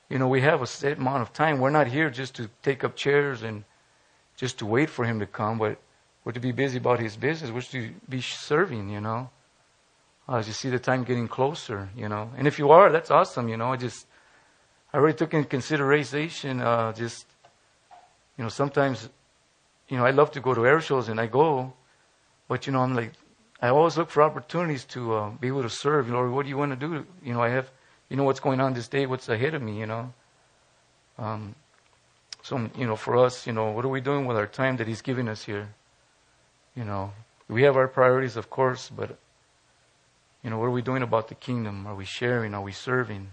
You 0.09 0.19
know, 0.19 0.27
we 0.27 0.41
have 0.41 0.61
a 0.61 0.67
set 0.67 0.97
amount 0.97 1.21
of 1.21 1.33
time. 1.33 1.59
We're 1.59 1.69
not 1.69 1.87
here 1.87 2.09
just 2.09 2.35
to 2.35 2.49
take 2.61 2.83
up 2.83 2.95
chairs 2.95 3.43
and 3.43 3.63
just 4.35 4.59
to 4.59 4.65
wait 4.65 4.89
for 4.89 5.05
him 5.05 5.19
to 5.19 5.25
come, 5.25 5.59
but 5.59 5.77
we're 6.23 6.31
to 6.31 6.39
be 6.39 6.51
busy 6.51 6.77
about 6.77 6.99
his 6.99 7.15
business. 7.15 7.51
We're 7.51 7.61
to 7.61 7.91
be 8.09 8.21
serving, 8.21 8.89
you 8.89 9.01
know 9.01 9.29
uh, 10.27 10.37
as 10.37 10.47
you 10.47 10.53
see 10.53 10.69
the 10.69 10.79
time 10.79 11.03
getting 11.03 11.27
closer, 11.27 11.89
you 11.95 12.07
know. 12.07 12.31
And 12.37 12.47
if 12.47 12.59
you 12.59 12.69
are, 12.71 12.91
that's 12.91 13.11
awesome, 13.11 13.49
you 13.49 13.57
know. 13.57 13.73
I 13.73 13.77
just, 13.77 14.07
I 14.93 14.97
already 14.97 15.17
took 15.17 15.33
in 15.33 15.43
consideration, 15.45 16.61
uh, 16.61 16.93
just, 16.93 17.25
you 18.37 18.43
know, 18.43 18.49
sometimes, 18.49 19.09
you 19.89 19.97
know, 19.97 20.05
I 20.05 20.11
love 20.11 20.31
to 20.31 20.39
go 20.39 20.53
to 20.53 20.65
air 20.65 20.81
shows 20.81 21.09
and 21.09 21.19
I 21.19 21.27
go, 21.27 21.73
but, 22.47 22.67
you 22.67 22.73
know, 22.73 22.79
I'm 22.79 22.95
like, 22.95 23.13
I 23.61 23.69
always 23.69 23.97
look 23.97 24.09
for 24.09 24.21
opportunities 24.21 24.85
to 24.85 25.13
uh, 25.13 25.29
be 25.29 25.47
able 25.47 25.61
to 25.63 25.69
serve. 25.69 26.09
Lord, 26.09 26.31
what 26.31 26.43
do 26.43 26.49
you 26.49 26.57
want 26.57 26.71
to 26.71 26.75
do? 26.75 27.05
You 27.23 27.33
know, 27.33 27.41
I 27.41 27.49
have, 27.49 27.71
you 28.09 28.17
know, 28.17 28.23
what's 28.23 28.39
going 28.39 28.59
on 28.59 28.73
this 28.73 28.87
day, 28.87 29.05
what's 29.05 29.29
ahead 29.29 29.53
of 29.53 29.61
me, 29.61 29.79
you 29.79 29.85
know. 29.85 30.13
Um, 31.17 31.55
so, 32.41 32.69
you 32.77 32.85
know, 32.85 32.97
for 32.97 33.17
us, 33.17 33.47
you 33.47 33.53
know, 33.53 33.71
what 33.71 33.85
are 33.85 33.89
we 33.89 34.01
doing 34.01 34.25
with 34.25 34.35
our 34.35 34.47
time 34.47 34.77
that 34.77 34.87
He's 34.87 35.01
giving 35.01 35.29
us 35.29 35.45
here? 35.45 35.69
You 36.75 36.83
know, 36.83 37.13
we 37.47 37.63
have 37.63 37.77
our 37.77 37.87
priorities, 37.87 38.35
of 38.35 38.49
course, 38.49 38.89
but 38.89 39.17
you 40.43 40.49
know, 40.49 40.57
what 40.57 40.65
are 40.65 40.71
we 40.71 40.81
doing 40.81 41.03
about 41.03 41.29
the 41.29 41.35
kingdom? 41.35 41.87
Are 41.87 41.95
we 41.95 42.03
sharing? 42.03 42.53
Are 42.53 42.61
we 42.61 42.73
serving? 42.73 43.29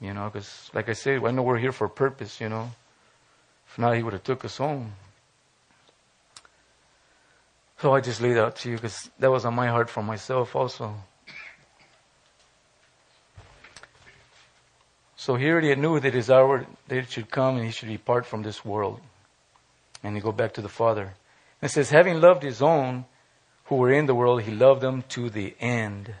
You 0.00 0.14
know, 0.14 0.30
because 0.32 0.70
like 0.72 0.88
I 0.88 0.94
said, 0.94 1.22
I 1.22 1.30
know 1.30 1.42
we're 1.42 1.58
here 1.58 1.72
for 1.72 1.84
a 1.84 1.90
purpose, 1.90 2.40
you 2.40 2.48
know. 2.48 2.70
If 3.70 3.78
not, 3.78 3.96
he 3.96 4.02
would 4.02 4.12
have 4.12 4.24
took 4.24 4.44
us 4.44 4.56
home. 4.56 4.94
So 7.78 7.94
I 7.94 8.00
just 8.00 8.20
laid 8.20 8.36
out 8.36 8.56
to 8.56 8.70
you 8.70 8.76
because 8.76 9.08
that 9.18 9.30
was 9.30 9.44
on 9.44 9.54
my 9.54 9.68
heart 9.68 9.88
for 9.88 10.02
myself 10.02 10.54
also. 10.54 10.94
So 15.16 15.36
he 15.36 15.48
already 15.48 15.74
knew 15.76 16.00
that 16.00 16.14
his 16.14 16.30
hour 16.30 16.66
that 16.88 16.96
it 16.96 17.10
should 17.10 17.30
come 17.30 17.56
and 17.56 17.64
he 17.64 17.70
should 17.70 17.88
depart 17.88 18.26
from 18.26 18.42
this 18.42 18.64
world. 18.64 19.00
And 20.02 20.16
he 20.16 20.20
go 20.20 20.32
back 20.32 20.54
to 20.54 20.62
the 20.62 20.68
Father. 20.68 21.14
And 21.62 21.70
it 21.70 21.72
says, 21.72 21.90
having 21.90 22.20
loved 22.20 22.42
his 22.42 22.60
own 22.60 23.04
who 23.64 23.76
were 23.76 23.92
in 23.92 24.06
the 24.06 24.14
world, 24.14 24.42
he 24.42 24.50
loved 24.50 24.80
them 24.80 25.04
to 25.10 25.30
the 25.30 25.54
end. 25.60 26.14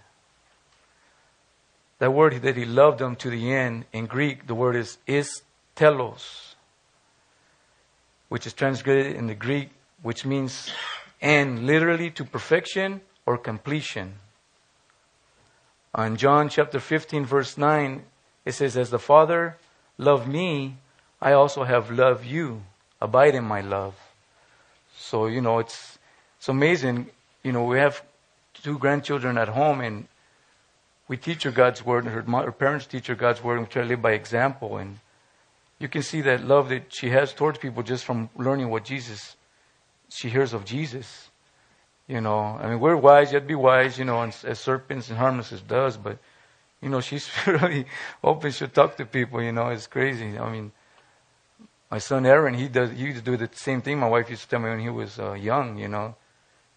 That 1.98 2.12
word 2.12 2.40
that 2.42 2.56
he 2.56 2.64
loved 2.64 3.00
them 3.00 3.16
to 3.16 3.28
the 3.28 3.52
end, 3.52 3.86
in 3.92 4.06
Greek, 4.06 4.46
the 4.46 4.54
word 4.54 4.76
is 4.76 4.98
is 5.06 5.42
telos, 5.74 6.49
which 8.30 8.46
is 8.46 8.54
translated 8.54 9.14
in 9.14 9.26
the 9.26 9.34
Greek, 9.34 9.68
which 10.00 10.24
means 10.24 10.72
end, 11.20 11.66
literally 11.66 12.10
to 12.12 12.24
perfection 12.24 13.02
or 13.26 13.36
completion. 13.36 14.14
On 15.94 16.16
John 16.16 16.48
chapter 16.48 16.80
15, 16.80 17.26
verse 17.26 17.58
9, 17.58 18.02
it 18.46 18.52
says, 18.52 18.78
As 18.78 18.88
the 18.88 18.98
Father 18.98 19.58
loved 19.98 20.26
me, 20.26 20.76
I 21.20 21.32
also 21.32 21.64
have 21.64 21.90
loved 21.90 22.24
you. 22.24 22.62
Abide 23.02 23.34
in 23.34 23.44
my 23.44 23.60
love. 23.60 23.94
So, 24.96 25.26
you 25.26 25.42
know, 25.42 25.58
it's, 25.58 25.98
it's 26.38 26.48
amazing 26.48 27.10
you 27.42 27.52
know, 27.52 27.64
we 27.64 27.78
have 27.78 28.02
two 28.62 28.78
grandchildren 28.78 29.38
at 29.38 29.48
home 29.48 29.80
and 29.80 30.06
we 31.08 31.16
teach 31.16 31.42
her 31.44 31.50
God's 31.50 31.84
word 31.84 32.04
and 32.04 32.12
her, 32.12 32.42
her 32.42 32.52
parents 32.52 32.86
teach 32.86 33.06
her 33.06 33.14
God's 33.14 33.42
word 33.42 33.58
and 33.58 33.66
we 33.66 33.72
try 33.72 33.82
to 33.82 33.88
live 33.88 34.02
by 34.02 34.12
example. 34.12 34.76
And 34.76 34.98
you 35.80 35.88
can 35.88 36.02
see 36.02 36.20
that 36.20 36.44
love 36.44 36.68
that 36.68 36.92
she 36.92 37.08
has 37.08 37.32
towards 37.32 37.58
people 37.58 37.82
just 37.82 38.04
from 38.04 38.28
learning 38.36 38.68
what 38.68 38.84
Jesus, 38.84 39.36
she 40.10 40.28
hears 40.28 40.52
of 40.52 40.64
Jesus. 40.64 41.30
You 42.06 42.20
know, 42.20 42.38
I 42.38 42.68
mean, 42.68 42.80
we're 42.80 42.96
wise, 42.96 43.32
yet 43.32 43.46
be 43.46 43.54
wise, 43.54 43.98
you 43.98 44.04
know, 44.04 44.20
as 44.22 44.58
serpents 44.58 45.08
and 45.08 45.18
harmless 45.18 45.50
does, 45.62 45.96
but, 45.96 46.18
you 46.82 46.90
know, 46.90 47.00
she's 47.08 47.30
really 47.46 47.86
open. 48.22 48.50
She'll 48.50 48.68
talk 48.68 48.96
to 48.98 49.06
people, 49.06 49.42
you 49.42 49.52
know, 49.52 49.68
it's 49.68 49.86
crazy. 49.86 50.38
I 50.38 50.52
mean, 50.52 50.70
my 51.90 51.98
son 51.98 52.26
Aaron, 52.26 52.54
he 52.54 52.68
does, 52.68 52.90
he 52.90 53.04
used 53.04 53.24
to 53.24 53.24
do 53.24 53.36
the 53.36 53.48
same 53.52 53.80
thing 53.80 53.98
my 53.98 54.08
wife 54.08 54.28
used 54.28 54.42
to 54.42 54.48
tell 54.48 54.60
me 54.60 54.68
when 54.68 54.80
he 54.80 54.90
was 54.90 55.18
uh, 55.18 55.32
young, 55.32 55.78
you 55.78 55.88
know. 55.88 56.14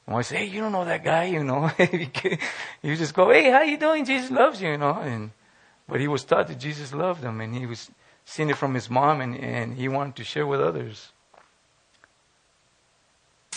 And 0.07 0.15
I 0.15 0.21
say, 0.21 0.37
hey, 0.37 0.45
you 0.45 0.61
don't 0.61 0.71
know 0.71 0.85
that 0.85 1.03
guy, 1.03 1.25
you 1.25 1.43
know. 1.43 1.69
you 2.81 2.95
just 2.95 3.13
go, 3.13 3.31
hey, 3.31 3.51
how 3.51 3.63
you 3.63 3.77
doing? 3.77 4.05
Jesus 4.05 4.31
loves 4.31 4.61
you, 4.61 4.69
you 4.69 4.77
know. 4.77 4.95
And, 4.95 5.31
but 5.89 5.99
he 5.99 6.07
was 6.07 6.23
taught 6.23 6.47
that 6.47 6.59
Jesus 6.59 6.93
loved 6.93 7.23
him, 7.23 7.41
and 7.41 7.55
he 7.55 7.65
was 7.65 7.89
seeing 8.25 8.49
it 8.49 8.57
from 8.57 8.73
his 8.73 8.89
mom, 8.89 9.21
and, 9.21 9.37
and 9.37 9.77
he 9.77 9.87
wanted 9.87 10.15
to 10.17 10.23
share 10.23 10.47
with 10.47 10.61
others. 10.61 11.11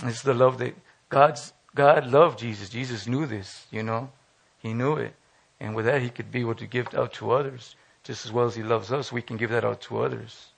It's 0.02 0.22
the 0.22 0.34
love 0.34 0.58
that 0.58 0.74
God's 1.08 1.52
God 1.74 2.06
loved 2.06 2.38
Jesus. 2.38 2.70
Jesus 2.70 3.06
knew 3.06 3.26
this, 3.26 3.66
you 3.70 3.82
know. 3.82 4.10
He 4.58 4.72
knew 4.72 4.96
it. 4.96 5.14
And 5.60 5.74
with 5.74 5.84
that, 5.84 6.02
he 6.02 6.08
could 6.08 6.32
be 6.32 6.40
able 6.40 6.54
to 6.56 6.66
give 6.66 6.94
out 6.94 7.12
to 7.14 7.30
others. 7.30 7.76
Just 8.02 8.24
as 8.24 8.32
well 8.32 8.46
as 8.46 8.54
he 8.54 8.62
loves 8.62 8.92
us, 8.92 9.12
we 9.12 9.22
can 9.22 9.36
give 9.36 9.50
that 9.50 9.64
out 9.64 9.80
to 9.82 10.02
others. 10.02 10.48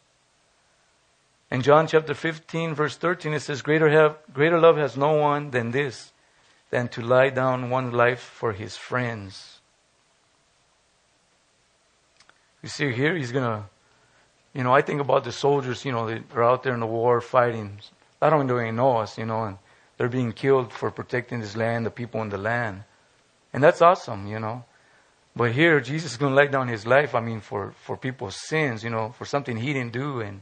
In 1.50 1.62
John 1.62 1.86
chapter 1.86 2.14
15, 2.14 2.74
verse 2.74 2.96
13, 2.96 3.32
it 3.32 3.40
says, 3.40 3.62
Greater, 3.62 3.88
have, 3.88 4.18
greater 4.32 4.60
love 4.60 4.76
has 4.76 4.96
no 4.96 5.14
one 5.14 5.50
than 5.50 5.70
this, 5.70 6.12
than 6.70 6.88
to 6.88 7.00
lie 7.00 7.30
down 7.30 7.70
one 7.70 7.90
life 7.90 8.20
for 8.20 8.52
his 8.52 8.76
friends. 8.76 9.60
You 12.62 12.68
see 12.68 12.92
here, 12.92 13.16
he's 13.16 13.32
going 13.32 13.44
to, 13.44 13.64
you 14.54 14.62
know, 14.64 14.74
I 14.74 14.82
think 14.82 15.00
about 15.00 15.24
the 15.24 15.32
soldiers, 15.32 15.84
you 15.84 15.92
know, 15.92 16.06
that 16.08 16.22
are 16.34 16.44
out 16.44 16.62
there 16.62 16.74
in 16.74 16.80
the 16.80 16.86
war 16.86 17.20
fighting. 17.20 17.80
I 18.20 18.30
don't 18.30 18.50
even 18.50 18.76
know 18.76 18.98
us, 18.98 19.18
you 19.18 19.26
know, 19.26 19.44
and 19.44 19.58
they're 19.96 20.08
being 20.08 20.32
killed 20.32 20.72
for 20.72 20.90
protecting 20.90 21.40
this 21.40 21.56
land, 21.56 21.86
the 21.86 21.90
people 21.90 22.22
in 22.22 22.30
the 22.30 22.38
land. 22.38 22.84
And 23.52 23.62
that's 23.62 23.82
awesome, 23.82 24.26
you 24.26 24.38
know. 24.38 24.64
But 25.36 25.52
here, 25.52 25.80
Jesus 25.80 26.12
is 26.12 26.16
going 26.16 26.32
to 26.32 26.36
lay 26.36 26.48
down 26.48 26.68
his 26.68 26.86
life, 26.86 27.14
I 27.14 27.20
mean, 27.20 27.40
for, 27.40 27.72
for 27.84 27.96
people's 27.96 28.36
sins, 28.36 28.82
you 28.82 28.90
know, 28.90 29.14
for 29.16 29.24
something 29.24 29.56
he 29.56 29.72
didn't 29.72 29.92
do. 29.92 30.20
And 30.20 30.40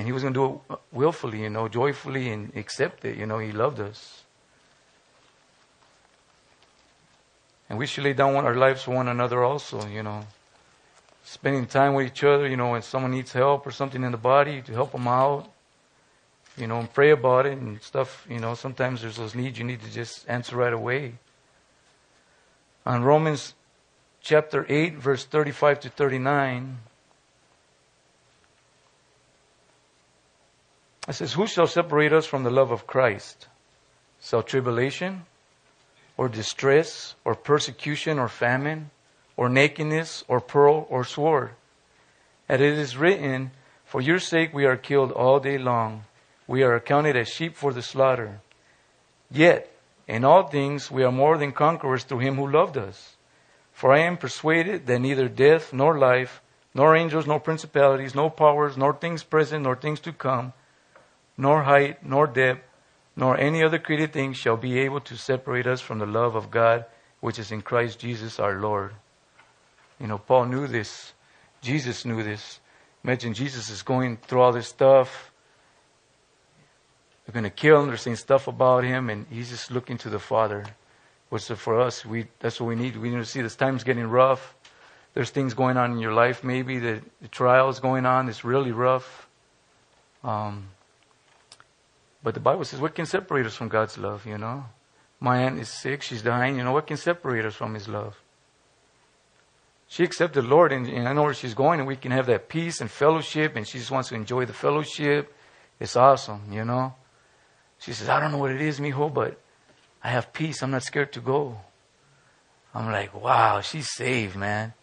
and 0.00 0.06
he 0.06 0.12
was 0.12 0.22
going 0.22 0.32
to 0.32 0.40
do 0.40 0.60
it 0.70 0.78
willfully, 0.92 1.42
you 1.42 1.50
know, 1.50 1.68
joyfully 1.68 2.30
and 2.30 2.56
accept 2.56 3.04
it. 3.04 3.18
You 3.18 3.26
know, 3.26 3.38
he 3.38 3.52
loved 3.52 3.80
us. 3.80 4.24
And 7.68 7.78
we 7.78 7.86
should 7.86 8.04
lay 8.04 8.14
down 8.14 8.36
our 8.36 8.54
lives 8.54 8.82
for 8.82 8.94
one 8.94 9.08
another 9.08 9.44
also, 9.44 9.86
you 9.86 10.02
know. 10.02 10.26
Spending 11.22 11.66
time 11.66 11.94
with 11.94 12.06
each 12.06 12.24
other, 12.24 12.48
you 12.48 12.56
know, 12.56 12.70
when 12.70 12.82
someone 12.82 13.12
needs 13.12 13.32
help 13.32 13.66
or 13.66 13.70
something 13.70 14.02
in 14.02 14.12
the 14.12 14.18
body, 14.18 14.62
to 14.62 14.72
help 14.72 14.92
them 14.92 15.06
out, 15.06 15.50
you 16.56 16.66
know, 16.66 16.78
and 16.78 16.92
pray 16.92 17.10
about 17.10 17.46
it 17.46 17.58
and 17.58 17.80
stuff. 17.82 18.26
You 18.28 18.38
know, 18.38 18.54
sometimes 18.54 19.02
there's 19.02 19.16
those 19.16 19.34
needs 19.34 19.58
you 19.58 19.64
need 19.64 19.82
to 19.82 19.90
just 19.90 20.28
answer 20.28 20.56
right 20.56 20.72
away. 20.72 21.14
On 22.86 23.02
Romans 23.02 23.54
chapter 24.20 24.66
8, 24.68 24.96
verse 24.96 25.24
35 25.24 25.80
to 25.80 25.88
39, 25.90 26.78
It 31.08 31.14
says, 31.14 31.32
Who 31.32 31.48
shall 31.48 31.66
separate 31.66 32.12
us 32.12 32.24
from 32.24 32.44
the 32.44 32.50
love 32.50 32.70
of 32.70 32.86
Christ? 32.86 33.48
Shall 34.22 34.44
tribulation, 34.44 35.26
or 36.16 36.28
distress, 36.28 37.16
or 37.24 37.34
persecution, 37.34 38.18
or 38.20 38.28
famine, 38.28 38.90
or 39.40 39.48
nakedness, 39.48 40.22
or 40.28 40.38
pearl, 40.38 40.86
or 40.90 41.02
sword? 41.02 41.52
And 42.46 42.60
it 42.60 42.76
is 42.76 42.98
written, 42.98 43.52
For 43.86 44.02
your 44.02 44.18
sake 44.18 44.52
we 44.52 44.66
are 44.66 44.76
killed 44.76 45.12
all 45.12 45.40
day 45.40 45.56
long. 45.56 46.04
We 46.46 46.62
are 46.62 46.74
accounted 46.74 47.16
as 47.16 47.30
sheep 47.30 47.56
for 47.56 47.72
the 47.72 47.80
slaughter. 47.80 48.42
Yet, 49.30 49.72
in 50.06 50.26
all 50.26 50.48
things 50.48 50.90
we 50.90 51.04
are 51.04 51.10
more 51.10 51.38
than 51.38 51.52
conquerors 51.52 52.04
through 52.04 52.18
him 52.18 52.36
who 52.36 52.50
loved 52.50 52.76
us. 52.76 53.16
For 53.72 53.94
I 53.94 54.00
am 54.00 54.18
persuaded 54.18 54.84
that 54.84 54.98
neither 54.98 55.26
death, 55.26 55.72
nor 55.72 55.98
life, 55.98 56.42
nor 56.74 56.94
angels, 56.94 57.26
nor 57.26 57.40
principalities, 57.40 58.14
nor 58.14 58.30
powers, 58.30 58.76
nor 58.76 58.92
things 58.92 59.22
present, 59.22 59.62
nor 59.64 59.74
things 59.74 60.00
to 60.00 60.12
come, 60.12 60.52
nor 61.38 61.62
height, 61.62 62.04
nor 62.04 62.26
depth, 62.26 62.62
nor 63.16 63.38
any 63.40 63.64
other 63.64 63.78
created 63.78 64.12
thing 64.12 64.34
shall 64.34 64.58
be 64.58 64.80
able 64.80 65.00
to 65.00 65.16
separate 65.16 65.66
us 65.66 65.80
from 65.80 65.98
the 65.98 66.04
love 66.04 66.34
of 66.34 66.50
God 66.50 66.84
which 67.20 67.38
is 67.38 67.50
in 67.50 67.62
Christ 67.62 68.00
Jesus 68.00 68.38
our 68.38 68.60
Lord. 68.60 68.92
You 70.00 70.06
know, 70.06 70.18
Paul 70.18 70.46
knew 70.46 70.66
this. 70.66 71.12
Jesus 71.60 72.04
knew 72.04 72.22
this. 72.22 72.60
Imagine 73.04 73.34
Jesus 73.34 73.70
is 73.70 73.82
going 73.82 74.16
through 74.16 74.40
all 74.40 74.52
this 74.52 74.68
stuff. 74.68 75.32
They're 77.24 77.32
going 77.32 77.44
to 77.44 77.50
kill 77.50 77.82
him. 77.82 77.88
They're 77.88 77.96
saying 77.96 78.16
stuff 78.16 78.48
about 78.48 78.84
him, 78.84 79.10
and 79.10 79.26
he's 79.30 79.50
just 79.50 79.70
looking 79.70 79.98
to 79.98 80.10
the 80.10 80.18
Father. 80.18 80.64
Which 81.28 81.44
for 81.44 81.80
us, 81.80 82.04
we 82.04 82.26
that's 82.40 82.60
what 82.60 82.66
we 82.66 82.74
need. 82.74 82.96
We 82.96 83.10
need 83.10 83.18
to 83.18 83.24
see 83.24 83.40
this 83.40 83.54
time's 83.54 83.84
getting 83.84 84.06
rough. 84.06 84.56
There's 85.14 85.30
things 85.30 85.54
going 85.54 85.76
on 85.76 85.92
in 85.92 85.98
your 85.98 86.12
life, 86.12 86.44
maybe 86.44 86.78
the, 86.78 87.00
the 87.20 87.28
trial 87.28 87.68
is 87.68 87.80
going 87.80 88.06
on. 88.06 88.28
It's 88.28 88.44
really 88.44 88.72
rough. 88.72 89.28
Um, 90.22 90.68
but 92.22 92.34
the 92.34 92.40
Bible 92.40 92.64
says, 92.64 92.80
what 92.80 92.94
can 92.94 93.06
separate 93.06 93.46
us 93.46 93.54
from 93.54 93.68
God's 93.68 93.98
love, 93.98 94.26
you 94.26 94.38
know? 94.38 94.66
My 95.18 95.42
aunt 95.42 95.58
is 95.58 95.68
sick, 95.68 96.02
she's 96.02 96.22
dying, 96.22 96.56
you 96.56 96.64
know, 96.64 96.72
what 96.72 96.86
can 96.86 96.96
separate 96.96 97.44
us 97.44 97.54
from 97.54 97.74
His 97.74 97.88
love? 97.88 98.16
She 99.90 100.04
accepted 100.04 100.44
the 100.44 100.48
Lord, 100.48 100.70
and, 100.70 100.86
and 100.86 101.08
I 101.08 101.12
know 101.12 101.24
where 101.24 101.34
she's 101.34 101.52
going, 101.52 101.80
and 101.80 101.88
we 101.88 101.96
can 101.96 102.12
have 102.12 102.26
that 102.26 102.48
peace 102.48 102.80
and 102.80 102.88
fellowship, 102.88 103.56
and 103.56 103.66
she 103.66 103.78
just 103.78 103.90
wants 103.90 104.10
to 104.10 104.14
enjoy 104.14 104.44
the 104.44 104.52
fellowship. 104.52 105.34
It's 105.80 105.96
awesome, 105.96 106.42
you 106.52 106.64
know? 106.64 106.94
She 107.80 107.92
says, 107.92 108.08
I 108.08 108.20
don't 108.20 108.30
know 108.30 108.38
what 108.38 108.52
it 108.52 108.60
is, 108.60 108.78
mijo, 108.78 109.12
but 109.12 109.40
I 110.00 110.10
have 110.10 110.32
peace. 110.32 110.62
I'm 110.62 110.70
not 110.70 110.84
scared 110.84 111.12
to 111.14 111.20
go. 111.20 111.58
I'm 112.72 112.92
like, 112.92 113.20
wow, 113.20 113.62
she's 113.62 113.90
saved, 113.90 114.36
man. 114.36 114.74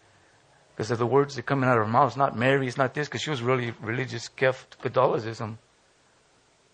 Because 0.76 0.92
of 0.92 0.98
the 0.98 1.08
words 1.08 1.36
that 1.36 1.40
are 1.40 1.44
coming 1.44 1.70
out 1.70 1.78
of 1.78 1.86
her 1.86 1.90
mouth. 1.90 2.10
It's 2.10 2.18
not 2.18 2.38
Mary, 2.38 2.68
it's 2.68 2.76
not 2.76 2.94
this, 2.94 3.08
because 3.08 3.22
she 3.22 3.30
was 3.30 3.42
really 3.42 3.74
religious, 3.82 4.28
Catholicism. 4.28 5.58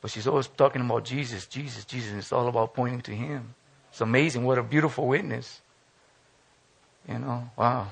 But 0.01 0.09
she's 0.09 0.25
always 0.25 0.47
talking 0.47 0.81
about 0.81 1.05
Jesus, 1.05 1.45
Jesus, 1.45 1.85
Jesus. 1.85 2.09
And 2.09 2.17
it's 2.17 2.31
all 2.31 2.47
about 2.47 2.73
pointing 2.73 3.01
to 3.01 3.11
Him. 3.11 3.53
It's 3.91 4.01
amazing. 4.01 4.43
What 4.43 4.57
a 4.57 4.63
beautiful 4.63 5.05
witness. 5.05 5.61
You 7.07 7.19
know, 7.19 7.51
wow. 7.55 7.89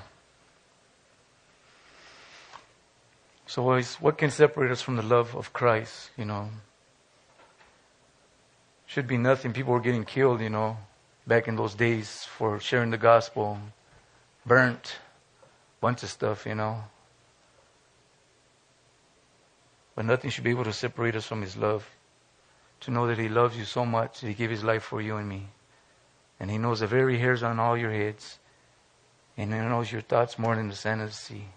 So, 3.52 3.82
what 4.00 4.16
can 4.16 4.30
separate 4.30 4.70
us 4.70 4.80
from 4.80 4.96
the 4.96 5.02
love 5.02 5.36
of 5.36 5.52
Christ? 5.52 6.08
You 6.16 6.24
know, 6.24 6.48
should 8.86 9.06
be 9.06 9.18
nothing. 9.18 9.52
People 9.52 9.74
were 9.74 9.80
getting 9.80 10.06
killed, 10.06 10.40
you 10.40 10.48
know, 10.48 10.78
back 11.26 11.48
in 11.48 11.56
those 11.56 11.74
days 11.74 12.24
for 12.24 12.58
sharing 12.60 12.88
the 12.88 12.96
gospel, 12.96 13.58
burnt, 14.46 14.96
bunch 15.82 16.02
of 16.02 16.08
stuff, 16.08 16.46
you 16.46 16.54
know. 16.54 16.82
But 19.96 20.06
nothing 20.06 20.30
should 20.30 20.44
be 20.44 20.50
able 20.52 20.64
to 20.64 20.72
separate 20.72 21.14
us 21.14 21.26
from 21.26 21.42
His 21.42 21.54
love 21.54 21.86
to 22.80 22.90
know 22.90 23.06
that 23.06 23.18
He 23.18 23.28
loves 23.28 23.54
you 23.54 23.66
so 23.66 23.84
much 23.84 24.22
that 24.22 24.28
He 24.28 24.32
gave 24.32 24.48
His 24.48 24.64
life 24.64 24.82
for 24.82 25.02
you 25.02 25.18
and 25.18 25.28
me. 25.28 25.48
And 26.40 26.50
He 26.50 26.56
knows 26.56 26.80
the 26.80 26.86
very 26.86 27.18
hairs 27.18 27.42
on 27.42 27.60
all 27.60 27.76
your 27.76 27.92
heads. 27.92 28.38
And 29.36 29.52
He 29.52 29.58
knows 29.58 29.92
your 29.92 30.00
thoughts 30.00 30.38
more 30.38 30.56
than 30.56 30.68
the 30.70 30.74
sand 30.74 31.02
of 31.02 31.10
the 31.10 31.14
sea. 31.14 31.48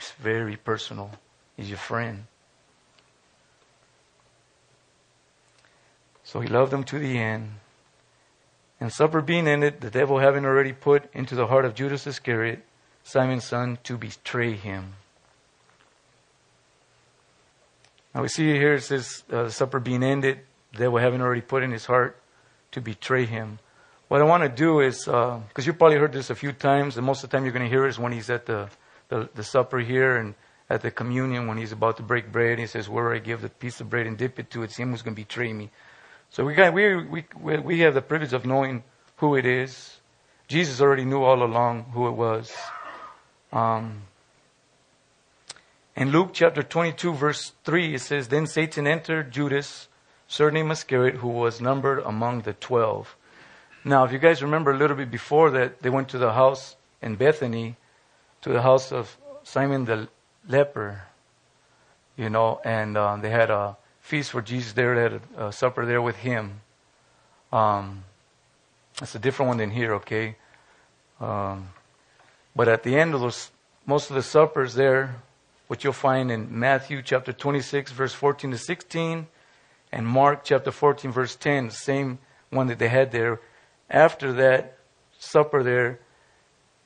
It's 0.00 0.12
very 0.12 0.56
personal. 0.56 1.10
He's 1.58 1.68
your 1.68 1.76
friend. 1.76 2.24
So 6.24 6.40
He 6.40 6.48
loved 6.48 6.72
them 6.72 6.84
to 6.84 6.98
the 6.98 7.18
end. 7.18 7.50
And 8.80 8.90
supper 8.90 9.20
being 9.20 9.46
ended, 9.46 9.82
the 9.82 9.90
devil 9.90 10.18
having 10.18 10.46
already 10.46 10.72
put 10.72 11.12
into 11.12 11.34
the 11.34 11.46
heart 11.46 11.66
of 11.66 11.74
Judas 11.74 12.06
Iscariot, 12.06 12.64
Simon's 13.04 13.44
son, 13.44 13.76
to 13.84 13.98
betray 13.98 14.54
him. 14.54 14.94
Now 18.14 18.22
we 18.22 18.28
see 18.28 18.46
here 18.54 18.76
it 18.76 18.82
says 18.82 19.22
uh, 19.30 19.50
supper 19.50 19.80
being 19.80 20.02
ended, 20.02 20.40
the 20.72 20.78
devil 20.78 20.98
having 20.98 21.20
already 21.20 21.42
put 21.42 21.62
in 21.62 21.72
his 21.72 21.84
heart 21.84 22.16
to 22.72 22.80
betray 22.80 23.26
him. 23.26 23.58
What 24.08 24.22
I 24.22 24.24
want 24.24 24.44
to 24.44 24.48
do 24.48 24.80
is, 24.80 25.04
because 25.04 25.44
uh, 25.58 25.62
you 25.62 25.74
probably 25.74 25.98
heard 25.98 26.14
this 26.14 26.30
a 26.30 26.34
few 26.34 26.52
times, 26.52 26.96
and 26.96 27.04
most 27.04 27.22
of 27.22 27.28
the 27.28 27.36
time 27.36 27.44
you're 27.44 27.52
going 27.52 27.66
to 27.66 27.70
hear 27.70 27.84
it 27.84 27.90
is 27.90 27.98
when 27.98 28.12
he's 28.12 28.30
at 28.30 28.46
the, 28.46 28.70
the, 29.10 29.28
the 29.34 29.44
supper 29.44 29.78
here 29.80 30.16
and 30.16 30.34
at 30.70 30.80
the 30.80 30.90
communion 30.90 31.46
when 31.46 31.58
he's 31.58 31.72
about 31.72 31.98
to 31.98 32.02
break 32.02 32.32
bread. 32.32 32.58
He 32.58 32.66
says, 32.66 32.88
"Where 32.88 33.12
I 33.12 33.18
give 33.18 33.42
the 33.42 33.50
piece 33.50 33.80
of 33.80 33.90
bread 33.90 34.06
and 34.06 34.16
dip 34.16 34.38
it 34.38 34.50
to, 34.52 34.62
it's 34.62 34.76
him 34.76 34.90
who's 34.90 35.02
going 35.02 35.14
to 35.14 35.22
betray 35.22 35.52
me." 35.52 35.70
So 36.30 36.44
we 36.44 36.54
got 36.54 36.72
we 36.72 36.96
we 36.96 37.24
we 37.58 37.80
have 37.80 37.92
the 37.92 38.02
privilege 38.02 38.32
of 38.32 38.46
knowing 38.46 38.82
who 39.16 39.36
it 39.36 39.44
is. 39.44 40.00
Jesus 40.48 40.80
already 40.80 41.04
knew 41.04 41.22
all 41.22 41.42
along 41.42 41.84
who 41.92 42.08
it 42.08 42.12
was. 42.12 42.56
Um, 43.52 44.02
in 45.96 46.10
Luke 46.10 46.30
chapter 46.32 46.62
22, 46.62 47.12
verse 47.12 47.52
3, 47.64 47.94
it 47.94 48.00
says, 48.00 48.28
Then 48.28 48.46
Satan 48.46 48.86
entered 48.86 49.30
Judas, 49.30 49.88
surnamed 50.26 50.72
Iscariot, 50.72 51.16
who 51.16 51.28
was 51.28 51.60
numbered 51.60 51.98
among 52.00 52.42
the 52.42 52.54
twelve. 52.54 53.16
Now, 53.84 54.04
if 54.04 54.12
you 54.12 54.18
guys 54.18 54.42
remember 54.42 54.72
a 54.72 54.76
little 54.76 54.96
bit 54.96 55.10
before 55.10 55.50
that, 55.50 55.82
they 55.82 55.90
went 55.90 56.08
to 56.10 56.18
the 56.18 56.32
house 56.32 56.76
in 57.02 57.16
Bethany, 57.16 57.76
to 58.42 58.50
the 58.50 58.62
house 58.62 58.92
of 58.92 59.16
Simon 59.42 59.84
the 59.84 60.08
leper, 60.48 61.02
you 62.16 62.30
know, 62.30 62.60
and 62.64 62.96
uh, 62.96 63.16
they 63.16 63.30
had 63.30 63.50
a 63.50 63.76
feast 64.00 64.30
for 64.30 64.42
Jesus 64.42 64.72
there. 64.72 64.94
They 64.94 65.02
had 65.02 65.20
a, 65.36 65.46
a 65.46 65.52
supper 65.52 65.86
there 65.86 66.02
with 66.02 66.16
him. 66.16 66.60
Um, 67.52 68.04
it's 69.00 69.14
a 69.14 69.18
different 69.18 69.48
one 69.48 69.58
than 69.58 69.70
here, 69.70 69.94
okay? 69.94 70.36
Um, 71.20 71.70
but 72.54 72.68
at 72.68 72.82
the 72.82 72.98
end 72.98 73.14
of 73.14 73.20
those, 73.20 73.50
most 73.86 74.10
of 74.10 74.16
the 74.16 74.22
suppers 74.22 74.74
there, 74.74 75.16
which 75.68 75.84
you'll 75.84 75.92
find 75.92 76.30
in 76.30 76.58
Matthew 76.58 77.02
chapter 77.02 77.32
26, 77.32 77.92
verse 77.92 78.12
14 78.12 78.50
to 78.50 78.58
16, 78.58 79.26
and 79.92 80.06
Mark 80.06 80.44
chapter 80.44 80.70
14, 80.70 81.10
verse 81.12 81.36
10, 81.36 81.68
the 81.68 81.72
same 81.72 82.18
one 82.50 82.66
that 82.66 82.78
they 82.78 82.88
had 82.88 83.12
there. 83.12 83.40
After 83.88 84.32
that 84.34 84.78
supper 85.18 85.62
there, 85.62 86.00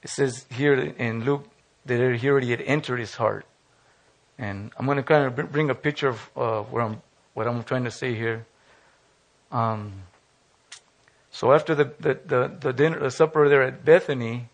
it 0.04 0.10
says 0.10 0.44
here 0.52 0.74
in 0.74 1.24
Luke 1.24 1.48
that 1.86 2.16
he 2.16 2.28
already 2.28 2.50
had 2.50 2.60
entered 2.60 3.00
his 3.00 3.14
heart. 3.14 3.46
And 4.38 4.70
I'm 4.78 4.84
going 4.84 4.98
to 4.98 5.02
kind 5.02 5.26
of 5.26 5.50
bring 5.50 5.70
a 5.70 5.74
picture 5.74 6.08
of 6.08 6.30
uh, 6.36 6.62
what, 6.62 6.82
I'm, 6.82 7.02
what 7.32 7.48
I'm 7.48 7.64
trying 7.64 7.84
to 7.84 7.90
say 7.90 8.14
here. 8.14 8.44
Um, 9.50 9.92
so 11.30 11.52
after 11.52 11.74
the, 11.74 11.84
the, 11.98 12.18
the, 12.26 12.56
the, 12.60 12.72
dinner, 12.72 13.00
the 13.00 13.10
supper 13.10 13.48
there 13.48 13.62
at 13.62 13.84
Bethany, 13.84 14.48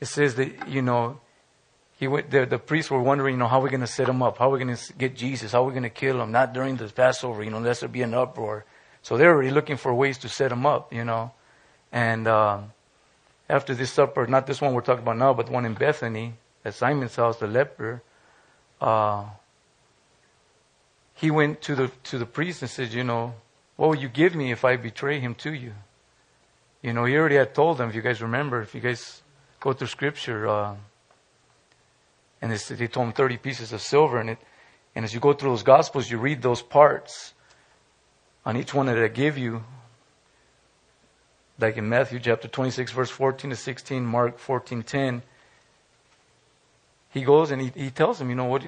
it 0.00 0.06
says 0.06 0.36
that, 0.36 0.68
you 0.68 0.82
know, 0.82 1.18
he 1.98 2.06
went, 2.06 2.30
the, 2.30 2.46
the 2.46 2.58
priests 2.58 2.90
were 2.90 3.02
wondering, 3.02 3.34
you 3.34 3.38
know, 3.38 3.48
how 3.48 3.58
are 3.58 3.64
we 3.64 3.70
going 3.70 3.80
to 3.80 3.86
set 3.86 4.08
him 4.08 4.22
up? 4.22 4.38
How 4.38 4.50
are 4.50 4.52
we 4.52 4.62
going 4.62 4.76
to 4.76 4.92
get 4.92 5.16
Jesus? 5.16 5.52
How 5.52 5.62
are 5.62 5.66
we 5.66 5.72
going 5.72 5.82
to 5.82 5.90
kill 5.90 6.20
him? 6.20 6.30
Not 6.30 6.52
during 6.52 6.76
the 6.76 6.88
Passover, 6.88 7.42
you 7.42 7.50
know, 7.50 7.56
unless 7.56 7.80
there 7.80 7.88
be 7.88 8.02
an 8.02 8.14
uproar. 8.14 8.66
So 9.02 9.16
they're 9.16 9.32
already 9.32 9.50
looking 9.50 9.78
for 9.78 9.94
ways 9.94 10.18
to 10.18 10.28
set 10.28 10.52
him 10.52 10.66
up, 10.66 10.92
you 10.92 11.04
know. 11.04 11.32
And 11.90 12.28
um, 12.28 12.72
after 13.48 13.74
this 13.74 13.90
supper, 13.90 14.26
not 14.26 14.46
this 14.46 14.60
one 14.60 14.74
we're 14.74 14.80
talking 14.80 15.02
about 15.02 15.16
now, 15.16 15.32
but 15.34 15.46
the 15.46 15.52
one 15.52 15.64
in 15.64 15.74
Bethany, 15.74 16.34
at 16.64 16.74
Simon's 16.74 17.14
house, 17.14 17.38
the 17.38 17.46
leper, 17.46 18.02
uh, 18.80 19.24
he 21.14 21.30
went 21.30 21.62
to 21.62 21.74
the 21.74 21.90
to 22.04 22.18
the 22.18 22.26
priest 22.26 22.62
and 22.62 22.70
said, 22.70 22.92
you 22.92 23.04
know, 23.04 23.34
what 23.76 23.88
will 23.88 23.96
you 23.96 24.08
give 24.08 24.34
me 24.34 24.52
if 24.52 24.64
I 24.64 24.76
betray 24.76 25.20
him 25.20 25.34
to 25.36 25.52
you? 25.52 25.72
You 26.82 26.92
know, 26.92 27.04
he 27.04 27.16
already 27.16 27.36
had 27.36 27.54
told 27.54 27.78
them. 27.78 27.88
If 27.88 27.94
you 27.94 28.02
guys 28.02 28.20
remember, 28.20 28.60
if 28.60 28.74
you 28.74 28.80
guys 28.80 29.22
go 29.60 29.72
through 29.72 29.88
Scripture. 29.88 30.48
Uh, 30.48 30.76
and 32.42 32.52
they 32.52 32.86
told 32.86 33.08
him 33.08 33.12
30 33.12 33.38
pieces 33.38 33.72
of 33.72 33.80
silver. 33.80 34.20
And, 34.20 34.30
it, 34.30 34.38
and 34.94 35.04
as 35.04 35.14
you 35.14 35.20
go 35.20 35.32
through 35.32 35.50
those 35.50 35.62
Gospels, 35.62 36.10
you 36.10 36.18
read 36.18 36.42
those 36.42 36.62
parts 36.62 37.34
on 38.44 38.56
each 38.56 38.74
one 38.74 38.86
that 38.86 38.98
I 38.98 39.08
give 39.08 39.38
you. 39.38 39.64
Like 41.58 41.76
in 41.76 41.88
Matthew 41.88 42.20
chapter 42.20 42.48
26, 42.48 42.92
verse 42.92 43.10
14 43.10 43.50
to 43.50 43.56
16, 43.56 44.04
Mark 44.04 44.38
14, 44.38 44.82
10. 44.82 45.22
He 47.10 47.22
goes 47.22 47.50
and 47.50 47.62
he, 47.62 47.72
he 47.74 47.90
tells 47.90 48.20
him, 48.20 48.28
you 48.28 48.36
know, 48.36 48.44
what, 48.44 48.62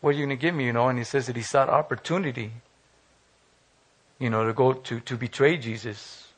what 0.00 0.10
are 0.10 0.12
you 0.12 0.26
going 0.26 0.30
to 0.30 0.40
give 0.40 0.54
me, 0.54 0.64
you 0.64 0.72
know? 0.72 0.88
And 0.88 0.98
he 0.98 1.04
says 1.04 1.26
that 1.26 1.36
he 1.36 1.42
sought 1.42 1.68
opportunity, 1.68 2.52
you 4.18 4.30
know, 4.30 4.44
to 4.44 4.54
go 4.54 4.72
to, 4.72 5.00
to 5.00 5.16
betray 5.16 5.58
Jesus. 5.58 6.28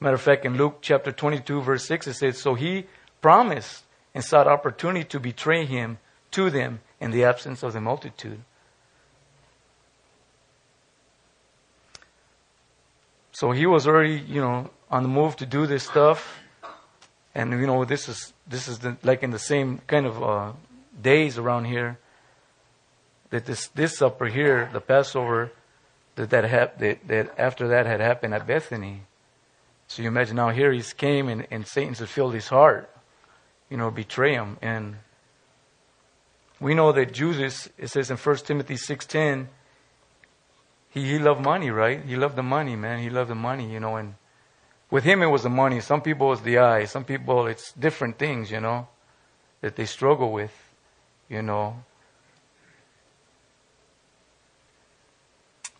Matter 0.00 0.16
of 0.16 0.20
fact, 0.20 0.44
in 0.44 0.56
Luke 0.56 0.78
chapter 0.80 1.12
22, 1.12 1.62
verse 1.62 1.86
6, 1.86 2.08
it 2.08 2.14
says, 2.14 2.38
So 2.38 2.54
he 2.54 2.86
promised 3.20 3.84
and 4.14 4.24
sought 4.24 4.48
opportunity 4.48 5.04
to 5.04 5.20
betray 5.20 5.64
him 5.64 5.98
to 6.32 6.50
them 6.50 6.80
in 7.00 7.12
the 7.12 7.24
absence 7.24 7.62
of 7.62 7.72
the 7.72 7.80
multitude. 7.80 8.40
So 13.32 13.52
he 13.52 13.66
was 13.66 13.86
already, 13.86 14.18
you 14.18 14.40
know, 14.40 14.70
on 14.90 15.02
the 15.02 15.08
move 15.08 15.36
to 15.36 15.46
do 15.46 15.66
this 15.66 15.84
stuff, 15.84 16.40
and 17.34 17.52
you 17.52 17.66
know, 17.66 17.84
this 17.84 18.08
is 18.08 18.32
this 18.46 18.68
is 18.68 18.78
the, 18.78 18.96
like 19.02 19.22
in 19.22 19.30
the 19.30 19.38
same 19.38 19.80
kind 19.86 20.06
of 20.06 20.22
uh, 20.22 20.52
days 21.00 21.38
around 21.38 21.66
here. 21.66 21.98
That 23.30 23.44
this 23.44 23.68
this 23.68 23.98
supper 23.98 24.26
here, 24.26 24.70
the 24.72 24.80
Passover, 24.80 25.50
that 26.14 26.30
that, 26.30 26.44
hap- 26.44 26.78
that 26.78 27.06
that 27.08 27.34
after 27.38 27.68
that 27.68 27.86
had 27.86 28.00
happened 28.00 28.34
at 28.34 28.46
Bethany. 28.46 29.02
So 29.88 30.02
you 30.02 30.08
imagine 30.08 30.36
now 30.36 30.50
here 30.50 30.72
he's 30.72 30.92
came 30.92 31.28
and, 31.28 31.46
and 31.50 31.66
Satan's 31.66 32.00
filled 32.00 32.34
his 32.34 32.48
heart, 32.48 32.90
you 33.70 33.76
know, 33.76 33.90
betray 33.90 34.34
him 34.34 34.58
and 34.60 34.96
we 36.60 36.74
know 36.74 36.92
that 36.92 37.12
Judas, 37.12 37.68
it 37.76 37.88
says 37.88 38.10
in 38.10 38.16
1 38.16 38.36
Timothy 38.38 38.74
6.10, 38.74 39.46
he, 40.90 41.04
he 41.04 41.18
loved 41.18 41.44
money, 41.44 41.70
right? 41.70 42.02
He 42.02 42.16
loved 42.16 42.36
the 42.36 42.42
money, 42.42 42.76
man. 42.76 43.00
He 43.00 43.10
loved 43.10 43.28
the 43.28 43.34
money, 43.34 43.70
you 43.70 43.80
know, 43.80 43.96
and 43.96 44.14
with 44.90 45.04
him 45.04 45.22
it 45.22 45.26
was 45.26 45.42
the 45.42 45.50
money. 45.50 45.80
Some 45.80 46.00
people 46.00 46.32
it's 46.32 46.42
the 46.42 46.58
eye. 46.58 46.84
Some 46.84 47.04
people 47.04 47.46
it's 47.46 47.72
different 47.72 48.18
things, 48.18 48.50
you 48.50 48.60
know, 48.60 48.88
that 49.60 49.76
they 49.76 49.84
struggle 49.84 50.32
with, 50.32 50.52
you 51.28 51.42
know. 51.42 51.82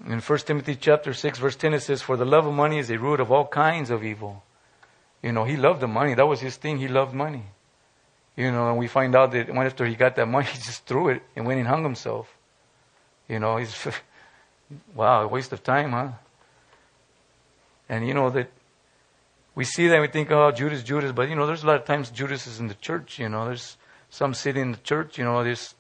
In 0.05 0.21
1 0.21 0.39
Timothy 0.41 0.77
chapter 0.77 1.15
6 1.15 1.39
verse 1.39 1.57
10 1.57 1.75
it 1.75 1.81
says, 1.81 2.03
For 2.03 2.17
the 2.17 2.25
love 2.25 2.47
of 2.47 2.55
money 2.55 2.79
is 2.79 2.91
a 2.91 2.99
root 2.99 3.21
of 3.21 3.33
all 3.33 3.47
kinds 3.47 3.91
of 3.91 4.05
evil. 4.05 4.43
You 5.23 5.33
know, 5.33 5.45
he 5.45 5.57
loved 5.57 5.81
the 5.81 5.89
money. 5.89 6.15
That 6.15 6.27
was 6.27 6.41
his 6.41 6.57
thing. 6.57 6.79
He 6.79 6.89
loved 6.89 7.15
money. 7.15 7.45
You 8.37 8.53
know, 8.53 8.69
and 8.69 8.79
we 8.79 8.87
find 8.87 9.17
out 9.17 9.33
that 9.33 9.49
when 9.49 9.67
after 9.67 9.87
he 9.87 9.95
got 9.95 10.15
that 10.17 10.27
money, 10.27 10.47
he 10.53 10.59
just 10.59 10.85
threw 10.85 11.09
it 11.09 11.23
and 11.35 11.47
went 11.47 11.59
and 11.59 11.69
hung 11.69 11.83
himself. 11.83 12.29
You 13.29 13.39
know, 13.39 13.57
he's, 13.57 13.75
wow, 14.95 15.23
a 15.23 15.29
waste 15.29 15.53
of 15.53 15.63
time, 15.63 15.93
huh? 15.93 16.11
And 17.89 18.07
you 18.07 18.15
know 18.15 18.31
that 18.31 18.51
we 19.57 19.65
see 19.65 19.89
that 19.89 20.01
we 20.01 20.07
think, 20.07 20.31
oh, 20.31 20.53
Judas, 20.53 20.85
Judas, 20.85 21.11
but 21.13 21.29
you 21.29 21.35
know, 21.35 21.47
there's 21.47 21.65
a 21.65 21.67
lot 21.67 21.77
of 21.77 21.85
times 21.87 22.11
Judas 22.11 22.47
is 22.47 22.61
in 22.61 22.69
the 22.69 22.75
church, 22.75 23.19
you 23.19 23.29
know, 23.29 23.47
there's 23.47 23.79
some 24.11 24.35
sitting 24.35 24.63
in 24.63 24.73
the 24.73 24.79
church, 24.79 25.19
you 25.19 25.25
know, 25.25 25.43
just 25.43 25.75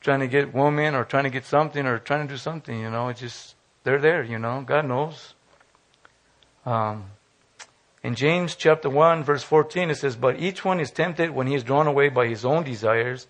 trying 0.00 0.20
to 0.20 0.26
get 0.26 0.52
woman 0.54 0.94
or 0.94 1.04
trying 1.04 1.24
to 1.24 1.30
get 1.30 1.44
something 1.44 1.86
or 1.86 1.98
trying 1.98 2.26
to 2.26 2.34
do 2.34 2.38
something, 2.38 2.80
you 2.80 2.90
know, 2.90 3.08
it's 3.08 3.20
just, 3.20 3.54
they're 3.84 4.00
there, 4.00 4.24
you 4.24 4.38
know, 4.38 4.64
God 4.66 4.86
knows. 4.86 5.34
Um, 6.64 7.04
in 8.02 8.14
James 8.14 8.56
chapter 8.56 8.88
1 8.88 9.22
verse 9.22 9.42
14 9.42 9.90
it 9.90 9.96
says, 9.96 10.16
But 10.16 10.40
each 10.40 10.64
one 10.64 10.80
is 10.80 10.90
tempted 10.90 11.30
when 11.30 11.46
he 11.46 11.54
is 11.54 11.62
drawn 11.62 11.86
away 11.86 12.08
by 12.08 12.26
his 12.26 12.44
own 12.44 12.64
desires 12.64 13.26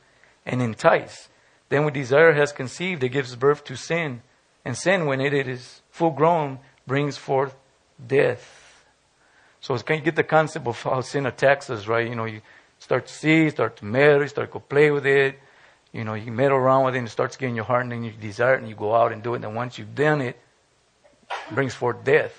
and 0.47 0.63
enticed. 0.63 1.29
Then 1.69 1.85
when 1.85 1.95
desire 1.95 2.33
has 2.35 2.53
conceived, 2.53 3.03
it 3.03 3.09
gives 3.09 3.35
birth 3.35 3.65
to 3.65 3.75
sin. 3.75 4.23
And 4.65 4.79
sin, 4.79 5.07
when 5.07 5.21
it 5.21 5.33
is 5.33 5.83
full 5.91 6.11
grown, 6.11 6.61
brings 6.87 7.17
forth 7.17 7.57
death. 8.07 8.64
So 9.65 9.79
can 9.79 9.97
you 9.97 10.03
get 10.03 10.15
the 10.15 10.25
concept 10.25 10.67
of 10.67 10.83
how 10.83 11.01
sin 11.01 11.25
attacks 11.25 11.71
us, 11.71 11.87
right? 11.87 12.07
You 12.07 12.15
know, 12.15 12.27
you 12.27 12.43
start 12.79 13.07
to 13.07 13.15
see, 13.15 13.49
start 13.49 13.79
to 13.79 13.87
meddle, 13.87 14.29
start 14.29 14.53
to 14.53 14.61
play 14.61 14.91
with 14.91 15.07
it. 15.07 15.39
You 15.91 16.05
know, 16.05 16.13
you 16.13 16.33
meddle 16.33 16.59
around 16.59 16.85
with 16.85 16.95
it 16.97 16.99
and 16.99 17.07
it 17.07 17.11
starts 17.11 17.39
getting 17.39 17.57
your 17.57 17.65
heart 17.65 17.85
and 17.85 17.93
then 17.93 18.05
you 18.05 18.11
desire 18.11 18.57
it 18.57 18.61
and 18.61 18.69
you 18.69 18.75
go 18.75 18.95
out 18.95 19.11
and 19.11 19.23
do 19.23 19.33
it. 19.33 19.43
And 19.43 19.57
once 19.57 19.79
you've 19.79 19.95
done 19.95 20.21
it, 20.21 20.37
it 21.49 21.55
brings 21.55 21.73
forth 21.73 22.05
death. 22.05 22.35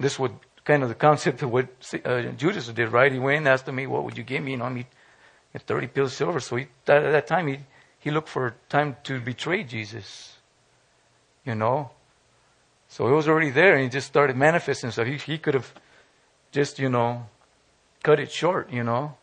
This 0.00 0.18
would 0.18 0.32
kind 0.64 0.82
of 0.82 0.88
the 0.88 0.94
concept 0.94 1.42
of 1.42 1.52
what 1.52 1.68
uh, 2.06 2.22
Judas 2.38 2.68
did, 2.68 2.88
right? 2.88 3.12
He 3.12 3.18
went 3.18 3.36
and 3.36 3.48
asked 3.48 3.70
me, 3.70 3.86
what 3.86 4.04
would 4.04 4.16
you 4.16 4.24
give 4.24 4.42
me? 4.42 4.52
You 4.52 4.56
know, 4.56 4.64
I 4.64 4.70
mean, 4.70 4.86
30 5.58 5.88
pills 5.88 6.12
of 6.12 6.16
silver. 6.16 6.40
So 6.40 6.56
he, 6.56 6.68
at 6.88 7.12
that 7.12 7.26
time, 7.26 7.48
he, 7.48 7.58
he 7.98 8.10
looked 8.10 8.30
for 8.30 8.54
time 8.70 8.96
to 9.04 9.20
betray 9.20 9.62
Jesus. 9.62 10.38
You 11.44 11.54
know? 11.54 11.90
So 12.88 13.08
he 13.08 13.12
was 13.12 13.28
already 13.28 13.50
there 13.50 13.74
and 13.74 13.82
he 13.82 13.90
just 13.90 14.06
started 14.06 14.38
manifesting 14.38 14.90
So 14.90 15.04
He, 15.04 15.18
he 15.18 15.36
could 15.36 15.52
have 15.52 15.70
just, 16.56 16.78
you 16.78 16.88
know, 16.88 17.26
cut 18.02 18.18
it 18.18 18.32
short, 18.32 18.72
you 18.72 18.82
know? 18.82 19.14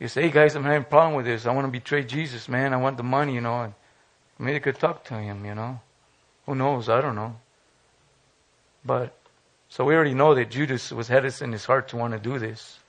You 0.00 0.08
say, 0.08 0.22
hey 0.22 0.30
guys, 0.32 0.56
I'm 0.56 0.64
having 0.64 0.82
a 0.82 0.84
problem 0.84 1.14
with 1.14 1.26
this. 1.26 1.46
I 1.46 1.52
want 1.52 1.68
to 1.68 1.70
betray 1.70 2.02
Jesus, 2.02 2.48
man. 2.48 2.74
I 2.74 2.76
want 2.76 2.96
the 2.96 3.04
money, 3.04 3.34
you 3.34 3.40
know. 3.40 3.62
And 3.62 3.72
maybe 4.36 4.54
they 4.54 4.60
could 4.60 4.80
talk 4.80 5.04
to 5.04 5.14
him, 5.14 5.44
you 5.44 5.54
know. 5.54 5.78
Who 6.46 6.56
knows? 6.56 6.88
I 6.88 7.00
don't 7.00 7.14
know. 7.14 7.36
But 8.84 9.16
so 9.68 9.84
we 9.84 9.94
already 9.94 10.14
know 10.14 10.34
that 10.34 10.50
Judas 10.50 10.90
was 10.90 11.06
had 11.06 11.22
this 11.22 11.40
in 11.40 11.52
his 11.52 11.64
heart 11.66 11.86
to 11.90 11.96
want 11.96 12.14
to 12.14 12.18
do 12.18 12.40
this. 12.40 12.80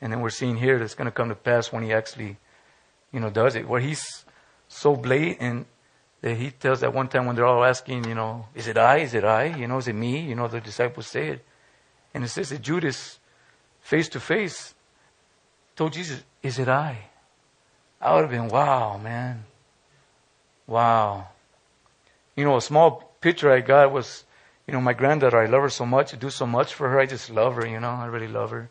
And 0.00 0.10
then 0.10 0.22
we're 0.22 0.30
seeing 0.30 0.56
here 0.56 0.78
that's 0.78 0.94
going 0.94 1.10
to 1.12 1.18
come 1.18 1.28
to 1.28 1.34
pass 1.34 1.70
when 1.70 1.82
he 1.82 1.92
actually, 1.92 2.38
you 3.12 3.20
know, 3.20 3.28
does 3.28 3.54
it. 3.54 3.68
Where 3.68 3.80
he's 3.80 4.24
so 4.66 4.96
blatant 4.96 5.66
that 6.22 6.38
he 6.38 6.52
tells 6.52 6.80
that 6.80 6.94
one 6.94 7.08
time 7.08 7.26
when 7.26 7.36
they're 7.36 7.44
all 7.44 7.64
asking, 7.64 8.04
you 8.04 8.14
know, 8.14 8.46
is 8.54 8.66
it 8.66 8.78
I? 8.78 9.00
Is 9.00 9.12
it 9.12 9.24
I? 9.24 9.44
You 9.44 9.68
know, 9.68 9.76
is 9.76 9.88
it 9.88 9.94
me? 9.94 10.20
You 10.20 10.34
know, 10.34 10.48
the 10.48 10.62
disciples 10.62 11.06
say 11.06 11.28
it. 11.28 11.44
And 12.16 12.24
it 12.24 12.28
says 12.28 12.48
that 12.48 12.62
Judas, 12.62 13.18
face 13.82 14.08
to 14.08 14.20
face, 14.20 14.72
told 15.76 15.92
Jesus, 15.92 16.24
is 16.42 16.58
it 16.58 16.66
I? 16.66 17.10
I 18.00 18.14
would 18.14 18.22
have 18.22 18.30
been, 18.30 18.48
wow, 18.48 18.96
man. 18.96 19.44
Wow. 20.66 21.28
You 22.34 22.44
know, 22.44 22.56
a 22.56 22.62
small 22.62 23.12
picture 23.20 23.52
I 23.52 23.60
got 23.60 23.92
was 23.92 24.24
you 24.66 24.72
know, 24.72 24.80
my 24.80 24.94
granddaughter, 24.94 25.38
I 25.38 25.44
love 25.44 25.60
her 25.60 25.68
so 25.68 25.84
much. 25.84 26.14
I 26.14 26.16
do 26.16 26.30
so 26.30 26.46
much 26.46 26.72
for 26.72 26.88
her. 26.88 26.98
I 26.98 27.04
just 27.04 27.28
love 27.28 27.56
her, 27.56 27.66
you 27.66 27.78
know. 27.78 27.90
I 27.90 28.06
really 28.06 28.28
love 28.28 28.50
her. 28.50 28.70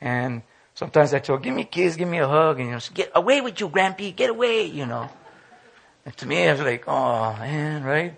And 0.00 0.42
sometimes 0.76 1.12
I 1.12 1.18
tell 1.18 1.34
her, 1.34 1.42
give 1.42 1.52
me 1.52 1.62
a 1.62 1.64
kiss, 1.66 1.96
give 1.96 2.08
me 2.08 2.18
a 2.18 2.28
hug. 2.28 2.60
And, 2.60 2.68
you 2.68 2.74
know, 2.74 2.78
she, 2.78 2.94
get 2.94 3.10
away 3.12 3.40
with 3.40 3.58
you, 3.58 3.68
Grampy. 3.68 4.14
Get 4.14 4.30
away, 4.30 4.66
you 4.66 4.86
know. 4.86 5.10
And 6.06 6.16
to 6.16 6.26
me, 6.26 6.48
I 6.48 6.52
was 6.52 6.60
like, 6.60 6.84
oh, 6.86 7.34
man, 7.40 7.82
right? 7.82 8.16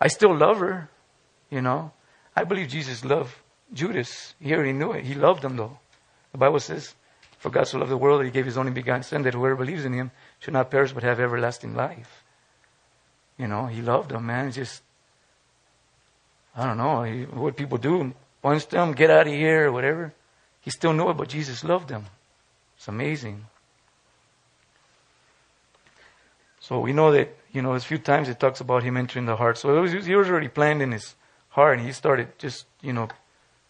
I 0.00 0.06
still 0.06 0.34
love 0.34 0.60
her, 0.60 0.88
you 1.50 1.60
know. 1.60 1.90
I 2.36 2.44
believe 2.44 2.68
Jesus 2.68 3.04
loved 3.04 3.34
Judas. 3.72 4.34
He 4.40 4.52
already 4.54 4.72
knew 4.72 4.92
it. 4.92 5.04
He 5.04 5.14
loved 5.14 5.42
them 5.42 5.56
though. 5.56 5.78
The 6.32 6.38
Bible 6.38 6.60
says, 6.60 6.94
for 7.38 7.50
God 7.50 7.66
so 7.66 7.78
loved 7.78 7.90
the 7.90 7.96
world 7.96 8.20
that 8.20 8.24
he 8.24 8.30
gave 8.30 8.46
his 8.46 8.56
only 8.56 8.72
begotten 8.72 9.02
Son, 9.02 9.22
that 9.22 9.34
whoever 9.34 9.56
believes 9.56 9.84
in 9.84 9.92
him 9.92 10.10
should 10.38 10.54
not 10.54 10.70
perish 10.70 10.92
but 10.92 11.02
have 11.02 11.20
everlasting 11.20 11.74
life. 11.74 12.22
You 13.36 13.48
know, 13.48 13.66
he 13.66 13.82
loved 13.82 14.12
him, 14.12 14.26
man. 14.26 14.52
Just 14.52 14.82
I 16.54 16.66
don't 16.66 16.76
know 16.76 17.04
what 17.38 17.56
people 17.56 17.78
do. 17.78 18.12
Punch 18.42 18.68
them, 18.68 18.92
get 18.92 19.10
out 19.10 19.26
of 19.26 19.32
here, 19.32 19.68
or 19.68 19.72
whatever. 19.72 20.12
He 20.60 20.70
still 20.70 20.92
knew 20.92 21.10
it, 21.10 21.16
but 21.16 21.28
Jesus 21.28 21.64
loved 21.64 21.88
them. 21.88 22.06
It's 22.76 22.88
amazing. 22.88 23.46
So 26.60 26.78
we 26.80 26.92
know 26.92 27.10
that, 27.12 27.34
you 27.52 27.62
know, 27.62 27.72
a 27.72 27.80
few 27.80 27.98
times 27.98 28.28
it 28.28 28.38
talks 28.38 28.60
about 28.60 28.82
him 28.82 28.96
entering 28.96 29.26
the 29.26 29.36
heart. 29.36 29.58
So 29.58 29.80
was, 29.80 29.92
he 29.92 30.14
was 30.14 30.28
already 30.28 30.48
planned 30.48 30.82
in 30.82 30.92
his 30.92 31.14
heart, 31.50 31.78
and 31.78 31.86
he 31.86 31.92
started 31.92 32.38
just, 32.38 32.66
you 32.80 32.92
know, 32.92 33.08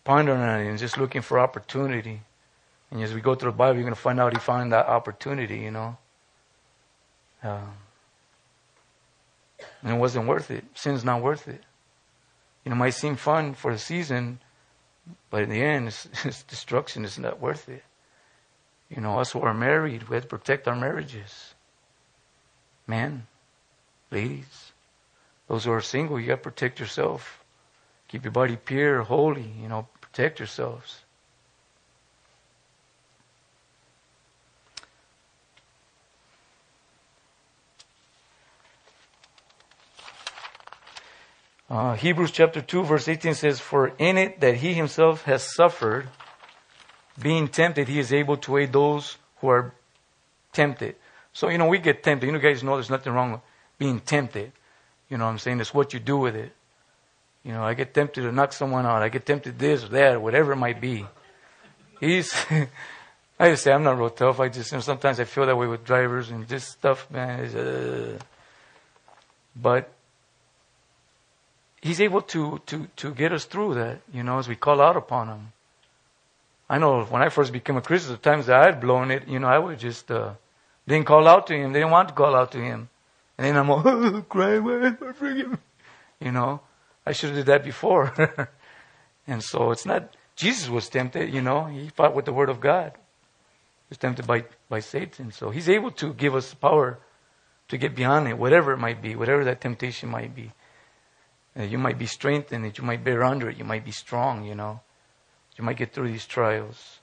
pondering 0.05 0.41
on 0.41 0.61
it 0.61 0.69
and 0.69 0.79
just 0.79 0.99
looking 0.99 1.23
for 1.23 1.39
opportunity. 1.39 2.23
And 2.91 3.03
as 3.03 3.15
we 3.15 3.21
go 3.21 3.35
through 3.35 3.53
the 3.53 3.57
Bible, 3.57 3.77
you're 3.77 3.85
going 3.85 3.95
to 3.95 4.01
find 4.01 4.21
out 4.21 4.33
he 4.33 4.39
found 4.39 4.73
that 4.73 4.87
opportunity, 4.87 5.59
you 5.59 5.71
know. 5.71 5.97
Um, 7.43 7.75
and 9.83 9.95
it 9.95 9.99
wasn't 9.99 10.27
worth 10.27 10.51
it. 10.51 10.65
Sin's 10.75 11.05
not 11.05 11.23
worth 11.23 11.49
it 11.49 11.63
you 12.65 12.71
know, 12.71 12.77
it 12.77 12.79
might 12.79 12.91
seem 12.91 13.17
fun 13.17 13.55
for 13.55 13.71
a 13.71 13.79
season, 13.79 14.39
but 15.31 15.43
in 15.43 15.51
the 15.51 15.63
end, 15.63 15.89
it's, 15.89 16.09
it's 16.25 16.43
destruction 16.45 17.05
is 17.05 17.19
not 17.19 17.41
worth 17.41 17.69
it. 17.69 17.85
You 18.89 19.01
know, 19.01 19.19
us 19.19 19.33
who 19.33 19.41
are 19.41 19.55
married, 19.55 20.09
we 20.09 20.17
have 20.17 20.25
to 20.25 20.29
protect 20.29 20.69
our 20.69 20.77
marriages. 20.77 21.55
Men, 22.87 23.27
ladies, 24.11 24.73
those 25.49 25.65
who 25.65 25.73
are 25.73 25.81
single, 25.81 26.21
you 26.21 26.29
got 26.29 26.37
to 26.37 26.43
protect 26.43 26.79
yourself. 26.79 27.43
Keep 28.09 28.25
your 28.25 28.33
body 28.33 28.57
pure, 28.57 29.03
holy, 29.03 29.51
you 29.61 29.69
know, 29.69 29.89
protect 30.13 30.41
yourselves. 30.41 31.01
Uh, 41.71 41.95
Hebrews 41.95 42.31
chapter 42.31 42.61
2 42.61 42.83
verse 42.85 43.09
18 43.09 43.33
says, 43.33 43.59
For 43.59 43.95
in 43.99 44.19
it 44.19 44.41
that 44.41 44.57
he 44.57 44.75
himself 44.75 45.23
has 45.23 45.43
suffered, 45.43 46.09
being 47.19 47.49
tempted, 47.49 47.89
he 47.89 47.99
is 47.99 48.13
able 48.13 48.37
to 48.39 48.59
aid 48.59 48.75
those 48.75 49.17
who 49.39 49.49
are 49.49 49.73
tempted. 50.53 50.97
So, 51.33 51.49
you 51.49 51.57
know, 51.57 51.69
we 51.69 51.79
get 51.79 52.03
tempted. 52.03 52.27
You 52.27 52.33
know, 52.33 52.39
guys 52.39 52.63
know 52.63 52.75
there's 52.75 52.91
nothing 52.91 53.15
wrong 53.15 53.33
with 53.33 53.41
being 53.79 54.01
tempted. 54.01 54.53
You 55.09 55.17
know 55.17 55.25
what 55.25 55.31
I'm 55.31 55.39
saying? 55.39 55.61
It's 55.61 55.73
what 55.73 55.95
you 55.95 56.01
do 56.01 56.19
with 56.19 56.37
it. 56.37 56.53
You 57.45 57.53
know, 57.53 57.63
I 57.63 57.75
get 57.75 57.93
tempted 57.93 58.23
to 58.23 58.33
knock 58.33 58.53
someone 58.53 58.87
out. 58.87 59.03
I 59.03 59.09
get 59.09 59.27
tempted 59.27 59.59
this 59.59 59.85
or 59.85 59.89
that, 59.89 60.23
whatever 60.23 60.53
it 60.53 60.57
might 60.57 60.81
be. 60.81 61.05
He's, 62.01 62.33
I 63.41 63.51
just 63.51 63.65
say 63.65 63.73
I'm 63.73 63.83
not 63.83 63.99
real 63.99 64.11
tough. 64.11 64.39
I 64.39 64.49
just, 64.49 64.71
you 64.71 64.79
know, 64.79 64.83
sometimes 64.83 65.19
I 65.19 65.25
feel 65.25 65.47
that 65.47 65.57
way 65.57 65.67
with 65.67 65.85
drivers 65.85 66.31
and 66.31 66.47
this 66.47 66.65
stuff, 66.65 67.11
man. 67.11 67.45
Uh, 67.57 68.19
but 69.57 69.91
He's 71.81 72.01
able 72.01 72.23
to, 72.23 72.61
to, 72.67 72.87
to 72.95 73.13
get 73.13 73.33
us 73.33 73.45
through 73.45 73.75
that, 73.75 74.03
you 74.15 74.23
know, 74.23 74.39
as 74.39 74.47
we 74.47 74.55
call 74.55 74.81
out 74.81 74.97
upon 74.97 75.27
Him. 75.27 75.53
I 76.71 76.79
know 76.79 77.03
when 77.05 77.23
I 77.23 77.29
first 77.29 77.53
became 77.53 77.77
a 77.77 77.83
Christian, 77.83 78.13
the 78.13 78.19
times 78.19 78.47
that 78.47 78.63
I 78.63 78.67
had 78.67 78.81
blown 78.81 79.11
it, 79.11 79.27
you 79.27 79.41
know, 79.41 79.49
I 79.49 79.59
would 79.59 79.81
just, 79.81 80.09
uh, 80.09 80.35
didn't 80.87 81.07
call 81.07 81.27
out 81.27 81.49
to 81.49 81.55
Him. 81.55 81.73
They 81.73 81.81
didn't 81.81 81.91
want 81.91 82.09
to 82.11 82.15
call 82.15 82.37
out 82.37 82.53
to 82.53 82.59
Him. 82.59 82.89
And 83.37 83.47
then 83.49 83.57
I'm 83.57 83.69
all, 83.69 83.83
oh, 83.85 84.23
crying, 84.29 84.97
forgive 85.15 85.51
me. 85.51 85.59
You 86.21 86.31
know, 86.31 86.61
I 87.05 87.13
should 87.13 87.31
have 87.31 87.39
did 87.39 87.47
that 87.47 87.65
before. 87.65 88.13
and 89.27 89.43
so 89.43 89.71
it's 89.71 89.87
not, 89.87 90.15
Jesus 90.37 90.69
was 90.69 90.89
tempted, 90.89 91.33
you 91.33 91.43
know, 91.43 91.67
he 91.67 91.89
fought 91.89 92.15
with 92.15 92.25
the 92.25 92.33
Word 92.33 92.49
of 92.49 92.61
God. 92.61 92.93
He 92.95 93.91
was 93.91 93.99
tempted 93.99 94.27
by, 94.27 94.45
by 94.69 94.81
Satan. 94.81 95.33
So 95.33 95.51
he's 95.51 95.69
able 95.69 95.91
to 95.93 96.15
give 96.15 96.35
us 96.35 96.55
power 96.55 96.99
to 97.69 97.79
get 97.79 97.95
beyond 97.95 98.29
it, 98.29 98.39
whatever 98.39 98.73
it 98.73 98.79
might 98.79 99.03
be, 99.03 99.17
whatever 99.17 99.45
that 99.45 99.61
temptation 99.61 100.09
might 100.09 100.35
be. 100.35 100.53
Uh, 101.59 101.65
you 101.65 101.79
might 101.79 101.99
be 101.99 102.07
strengthened, 102.07 102.65
that 102.65 102.79
you 102.79 102.85
might 102.85 103.05
bear 103.05 103.23
under 103.23 103.51
it, 103.51 103.59
you 103.59 103.65
might 103.65 103.85
be 103.85 103.91
strong, 103.91 104.45
you 104.45 104.55
know. 104.55 104.81
You 105.59 105.65
might 105.65 105.77
get 105.77 105.93
through 105.93 106.09
these 106.09 106.27
trials. 106.27 107.01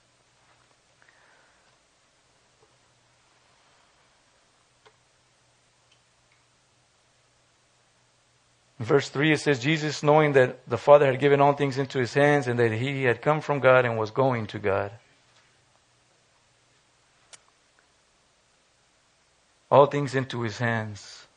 In 8.79 8.85
verse 8.85 9.09
3 9.09 9.33
it 9.33 9.41
says, 9.41 9.59
Jesus, 9.59 10.03
knowing 10.03 10.31
that 10.33 10.67
the 10.67 10.77
Father 10.77 11.05
had 11.05 11.19
given 11.19 11.41
all 11.41 11.53
things 11.53 11.77
into 11.77 11.99
his 11.99 12.13
hands 12.13 12.47
and 12.47 12.57
that 12.59 12.71
he 12.71 13.03
had 13.03 13.21
come 13.21 13.41
from 13.41 13.59
God 13.59 13.85
and 13.85 13.97
was 13.97 14.11
going 14.11 14.47
to 14.47 14.59
God. 14.59 14.91
All 19.69 19.85
things 19.85 20.15
into 20.15 20.41
his 20.41 20.57
hands. 20.57 21.27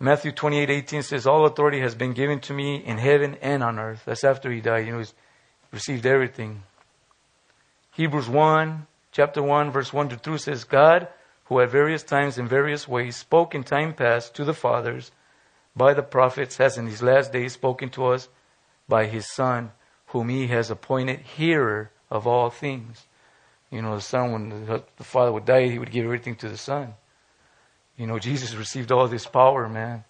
Matthew 0.00 0.32
28, 0.32 0.70
18 0.70 1.02
says, 1.02 1.26
All 1.26 1.44
authority 1.44 1.80
has 1.80 1.94
been 1.94 2.12
given 2.12 2.40
to 2.40 2.54
me 2.54 2.76
in 2.76 2.98
heaven 2.98 3.36
and 3.42 3.62
on 3.62 3.78
earth. 3.78 4.02
That's 4.06 4.24
after 4.24 4.50
he 4.50 4.60
died. 4.60 4.86
You 4.86 4.96
know, 4.96 5.04
received 5.72 6.06
everything. 6.06 6.62
Hebrews 7.92 8.28
1, 8.28 8.86
chapter 9.12 9.42
1, 9.42 9.70
verse 9.72 9.92
1 9.92 10.08
to 10.10 10.16
2 10.16 10.38
says, 10.38 10.64
God, 10.64 11.08
who 11.46 11.60
at 11.60 11.70
various 11.70 12.02
times 12.02 12.38
in 12.38 12.48
various 12.48 12.88
ways 12.88 13.16
spoke 13.16 13.54
in 13.54 13.64
time 13.64 13.92
past 13.92 14.34
to 14.36 14.44
the 14.44 14.54
fathers 14.54 15.10
by 15.78 15.94
the 15.94 16.02
prophets, 16.02 16.56
has 16.58 16.76
in 16.76 16.86
these 16.86 17.02
last 17.02 17.32
days 17.32 17.54
spoken 17.54 17.88
to 17.90 18.06
us 18.06 18.28
by 18.88 19.06
his 19.06 19.26
Son, 19.30 19.70
whom 20.06 20.28
he 20.28 20.48
has 20.48 20.70
appointed 20.70 21.20
hearer 21.20 21.90
of 22.10 22.26
all 22.26 22.50
things. 22.50 23.06
You 23.70 23.82
know, 23.82 23.94
the 23.94 24.02
Son, 24.02 24.32
when 24.32 24.66
the, 24.66 24.82
the 24.96 25.04
Father 25.04 25.32
would 25.32 25.44
die, 25.44 25.68
he 25.68 25.78
would 25.78 25.90
give 25.90 26.04
everything 26.04 26.36
to 26.36 26.48
the 26.48 26.56
Son. 26.56 26.94
You 27.96 28.06
know, 28.06 28.18
Jesus 28.18 28.54
received 28.54 28.92
all 28.92 29.08
this 29.08 29.26
power, 29.26 29.68
man. 29.68 30.04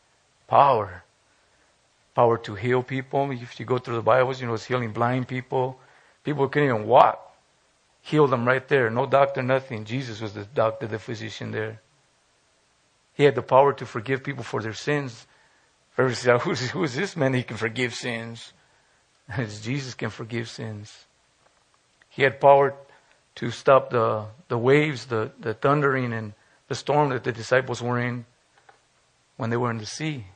Power. 0.47 1.03
Power 2.15 2.39
to 2.39 2.55
heal 2.55 2.83
people. 2.83 3.31
If 3.31 3.59
you 3.59 3.67
go 3.67 3.79
through 3.79 3.97
the 3.97 4.03
Bibles, 4.03 4.41
you 4.41 4.47
know, 4.47 4.55
it's 4.55 4.65
healing 4.65 4.93
blind 4.93 5.29
people. 5.29 5.79
People 6.25 6.45
who 6.45 6.51
couldn't 6.51 6.69
even 6.69 6.87
walk. 6.87 7.25
Healed 8.03 8.31
them 8.31 8.47
right 8.47 8.67
there. 8.69 8.91
No 8.91 9.07
doctor, 9.07 9.43
nothing. 9.43 9.85
Jesus 9.85 10.21
was 10.21 10.35
the 10.35 10.45
doctor, 10.45 10.87
the 10.87 10.99
physician 10.99 11.51
there. 11.51 11.81
He 13.15 13.25
had 13.25 13.35
the 13.35 13.43
power 13.43 13.73
to 13.73 13.85
forgive 13.85 14.23
people 14.23 14.45
for 14.45 14.63
their 14.63 14.73
sins. 14.73 15.27
Pharisees 15.99 16.21
said, 16.21 16.41
who's, 16.43 16.71
who's 16.71 16.95
this 16.95 17.17
man 17.17 17.35
he 17.35 17.43
can 17.43 17.57
forgive 17.57 17.93
sins? 17.93 18.53
Jesus 19.63 19.95
can 19.95 20.11
forgive 20.11 20.49
sins. 20.49 21.07
He 22.09 22.23
had 22.23 22.41
power 22.41 22.77
to 23.35 23.51
stop 23.51 23.91
the, 23.91 24.27
the 24.47 24.57
waves, 24.57 25.07
the, 25.07 25.33
the 25.41 25.55
thundering 25.55 26.13
and 26.13 26.35
the 26.69 26.77
storm 26.77 27.09
that 27.09 27.25
the 27.25 27.33
disciples 27.33 27.83
were 27.83 27.99
in 27.99 28.27
when 29.39 29.51
they 29.51 29.57
were 29.57 29.73
in 29.73 29.79
the 29.79 29.87
sea. 29.87 30.27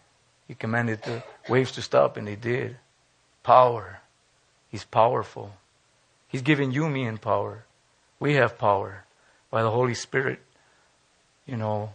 He 0.49 0.57
commanded 0.57 1.01
the 1.05 1.23
waves 1.49 1.71
to 1.73 1.83
stop, 1.83 2.17
and 2.17 2.27
they 2.27 2.35
did. 2.35 2.77
Power. 3.45 4.01
He's 4.69 4.83
powerful. 4.85 5.53
He's 6.27 6.43
giving 6.43 6.73
you, 6.73 6.89
me, 6.89 7.05
and 7.05 7.23
power. 7.23 7.67
We 8.19 8.35
have 8.35 8.59
power 8.59 9.05
by 9.49 9.63
the 9.63 9.71
Holy 9.71 9.95
Spirit. 9.95 10.41
You 11.47 11.57
know, 11.57 11.93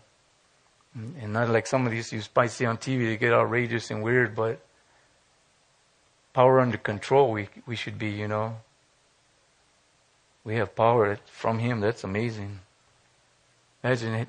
and 0.98 1.34
not 1.34 1.50
like 1.50 1.68
some 1.68 1.86
of 1.86 1.92
these 1.92 2.12
you 2.12 2.22
might 2.36 2.52
see 2.52 2.66
on 2.66 2.78
TV, 2.78 3.06
they 3.06 3.18
get 3.18 3.34
outrageous 3.34 3.92
and 3.92 4.04
weird, 4.04 4.36
but 4.36 4.60
power 6.34 6.60
under 6.60 6.78
control 6.78 7.32
we, 7.32 7.50
we 7.66 7.76
should 7.76 8.00
be, 8.00 8.10
you 8.10 8.28
know. 8.28 8.58
We 10.44 10.56
have 10.56 10.76
power 10.76 11.20
from 11.26 11.60
Him. 11.60 11.82
That's 11.82 12.04
amazing. 12.04 12.60
Imagine 13.84 14.14
it 14.16 14.28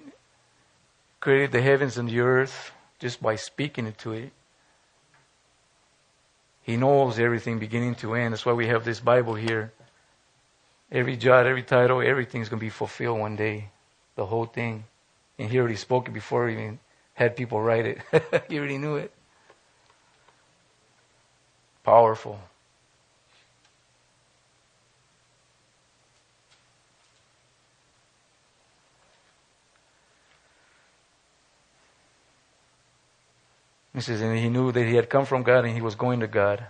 created 1.21 1.53
the 1.53 1.63
heavens 1.63 1.97
and 1.99 2.09
the 2.09 2.21
earth 2.21 2.73
just 2.99 3.23
by 3.23 3.37
speaking 3.37 3.93
to 3.99 4.13
it. 4.13 4.33
He 6.63 6.77
knows 6.77 7.19
everything 7.19 7.59
beginning 7.59 7.95
to 7.97 8.15
end. 8.15 8.35
That's 8.35 8.45
why 8.45 8.53
we 8.53 8.67
have 8.67 8.85
this 8.85 9.01
Bible 9.01 9.35
here. 9.35 9.73
Every 10.93 11.17
jot, 11.17 11.47
every 11.47 11.63
tittle, 11.63 12.03
everything's 12.03 12.49
going 12.49 12.61
to 12.61 12.67
be 12.67 12.71
fulfilled 12.71 13.21
one 13.21 13.37
day. 13.37 13.71
The 14.17 14.27
whole 14.27 14.47
thing. 14.47 14.85
And 15.39 15.51
he 15.51 15.59
already 15.59 15.77
spoke 15.77 16.09
it 16.09 16.13
before 16.13 16.49
he 16.49 16.55
even 16.55 16.79
had 17.15 17.37
people 17.37 17.61
write 17.61 17.87
it. 17.87 17.99
he 18.49 18.59
already 18.59 18.79
knew 18.79 18.97
it. 18.97 19.13
Powerful. 21.85 22.41
He 33.95 34.03
says, 34.03 34.21
and 34.21 34.39
he 34.39 34.49
knew 34.49 34.71
that 34.71 34.87
he 34.87 34.95
had 34.95 35.11
come 35.11 35.25
from 35.25 35.43
God 35.43 35.65
and 35.65 35.75
he 35.75 35.81
was 35.81 35.97
going 35.97 36.21
to 36.21 36.29
God. 36.29 36.67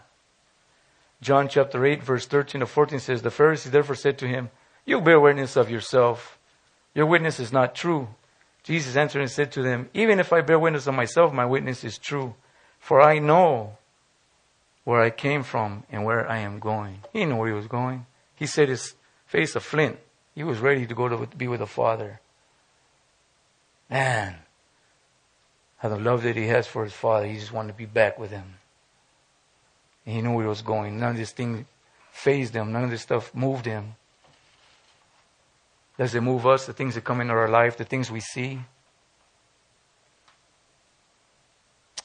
John 1.21 1.49
chapter 1.49 1.85
8, 1.85 2.03
verse 2.03 2.27
13 2.27 2.61
to 2.61 2.67
14 2.67 3.01
says, 3.01 3.21
The 3.21 3.31
Pharisees 3.31 3.73
therefore 3.73 3.97
said 3.97 4.17
to 4.19 4.29
him, 4.29 4.51
You 4.87 5.01
bear 5.01 5.21
witness 5.21 5.57
of 5.57 5.71
yourself. 5.71 6.39
Your 6.95 7.07
witness 7.07 7.39
is 7.39 7.53
not 7.53 7.75
true. 7.75 8.09
Jesus 8.69 8.97
answered 8.97 9.23
and 9.23 9.31
said 9.31 9.51
to 9.53 9.63
them, 9.63 9.89
Even 9.95 10.21
if 10.21 10.31
I 10.31 10.43
bear 10.43 10.59
witness 10.59 10.87
of 10.87 10.93
myself, 10.93 11.33
my 11.33 11.47
witness 11.47 11.85
is 11.85 11.97
true. 11.97 12.35
For 12.79 13.01
I 13.01 13.19
know 13.19 13.79
where 14.85 15.01
I 15.01 15.09
came 15.09 15.43
from 15.43 15.85
and 15.91 16.05
where 16.05 16.29
I 16.29 16.41
am 16.41 16.59
going. 16.59 16.99
He 17.15 17.25
knew 17.25 17.37
where 17.37 17.49
he 17.49 17.55
was 17.55 17.67
going. 17.67 18.05
He 18.35 18.45
set 18.45 18.69
his 18.69 18.95
face 19.25 19.57
a 19.57 19.61
flint. 19.61 19.99
He 20.35 20.45
was 20.45 20.59
ready 20.59 20.87
to 20.87 20.95
go 20.95 21.09
to 21.09 21.27
be 21.35 21.49
with 21.49 21.61
the 21.61 21.67
Father. 21.67 22.21
Man, 23.89 24.37
how 25.79 25.89
the 25.89 25.99
love 25.99 26.23
that 26.25 26.37
he 26.37 26.49
has 26.49 26.67
for 26.67 26.85
his 26.85 26.93
father, 26.93 27.27
he 27.27 27.39
just 27.39 27.53
wanted 27.53 27.73
to 27.73 27.79
be 27.79 27.87
back 27.87 28.19
with 28.19 28.31
him. 28.31 28.57
And 30.05 30.15
he 30.15 30.21
knew 30.21 30.35
where 30.35 30.45
he 30.45 30.49
was 30.51 30.61
going. 30.61 31.01
None 31.01 31.13
of 31.13 31.17
this 31.17 31.33
thing 31.33 31.65
phased 32.11 32.53
him. 32.53 32.73
None 32.73 32.85
of 32.85 32.91
this 32.91 33.01
stuff 33.01 33.35
moved 33.35 33.65
him. 33.65 33.95
Does 35.99 36.15
it 36.15 36.23
move 36.23 36.47
us? 36.47 36.67
The 36.67 36.73
things 36.73 36.95
that 36.95 37.05
come 37.05 37.21
into 37.21 37.35
our 37.35 37.49
life, 37.49 37.77
the 37.77 37.85
things 37.85 38.11
we 38.11 38.21
see? 38.21 38.61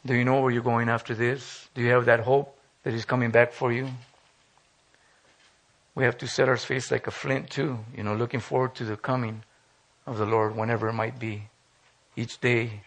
Do 0.05 0.15
you 0.15 0.25
know 0.25 0.41
where 0.41 0.51
you're 0.51 0.63
going 0.63 0.89
after 0.89 1.15
this? 1.15 1.69
Do 1.75 1.81
you 1.81 1.91
have 1.91 2.05
that 2.05 2.21
hope 2.21 2.57
that 2.83 2.91
he's 2.91 3.05
coming 3.05 3.31
back 3.31 3.53
for 3.53 3.71
you? 3.71 3.87
We 5.95 6.03
have 6.03 6.17
to 6.17 6.27
set 6.27 6.49
our 6.49 6.57
face 6.57 6.91
like 6.91 7.07
a 7.07 7.11
flint 7.11 7.51
too, 7.51 7.79
you 7.95 8.03
know, 8.03 8.15
looking 8.15 8.39
forward 8.39 8.75
to 8.75 8.83
the 8.83 8.97
coming 8.97 9.43
of 10.05 10.17
the 10.17 10.25
Lord 10.25 10.55
whenever 10.55 10.89
it 10.89 10.93
might 10.93 11.19
be. 11.19 11.43
Each 12.15 12.41
day 12.41 12.81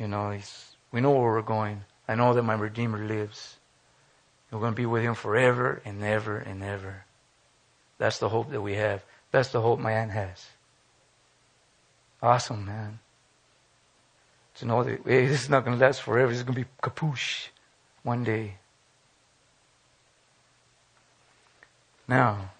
you 0.00 0.08
know, 0.08 0.34
we 0.90 1.02
know 1.02 1.10
where 1.10 1.30
we're 1.30 1.42
going. 1.42 1.84
I 2.08 2.14
know 2.14 2.32
that 2.32 2.42
my 2.42 2.54
Redeemer 2.54 3.06
lives. 3.06 3.58
We're 4.50 4.58
going 4.58 4.72
to 4.72 4.76
be 4.76 4.86
with 4.86 5.02
him 5.02 5.14
forever 5.14 5.82
and 5.84 6.02
ever 6.02 6.38
and 6.38 6.62
ever. 6.62 7.04
That's 7.98 8.18
the 8.18 8.30
hope 8.30 8.50
that 8.50 8.62
we 8.62 8.76
have. 8.76 9.04
That's 9.30 9.50
the 9.50 9.60
hope 9.60 9.78
my 9.78 9.92
aunt 9.92 10.10
has. 10.10 10.46
Awesome, 12.22 12.66
man. 12.66 12.98
To 14.56 14.66
know 14.66 14.82
that 14.82 15.00
hey, 15.06 15.26
this 15.26 15.42
is 15.42 15.48
not 15.48 15.64
going 15.64 15.78
to 15.78 15.84
last 15.84 16.02
forever. 16.02 16.30
This 16.30 16.38
is 16.38 16.42
going 16.44 16.56
to 16.56 16.62
be 16.62 16.70
kapoosh 16.82 17.48
one 18.02 18.24
day. 18.24 18.54
Now, 22.08 22.50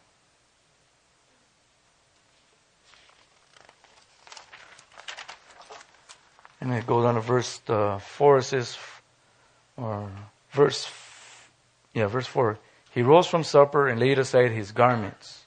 And 6.61 6.73
it 6.75 6.87
goes 6.87 7.05
on 7.05 7.15
to 7.15 7.21
verse 7.21 7.61
uh, 7.69 7.99
4, 7.99 8.39
it 8.39 8.43
says, 8.43 8.77
or 9.77 10.11
verse, 10.53 10.91
yeah, 11.95 12.07
verse 12.07 12.27
4. 12.27 12.59
He 12.93 13.03
rose 13.03 13.27
from 13.27 13.45
supper 13.45 13.89
and 13.89 13.99
laid 13.99 14.19
aside 14.19 14.51
his 14.51 14.73
garments, 14.73 15.40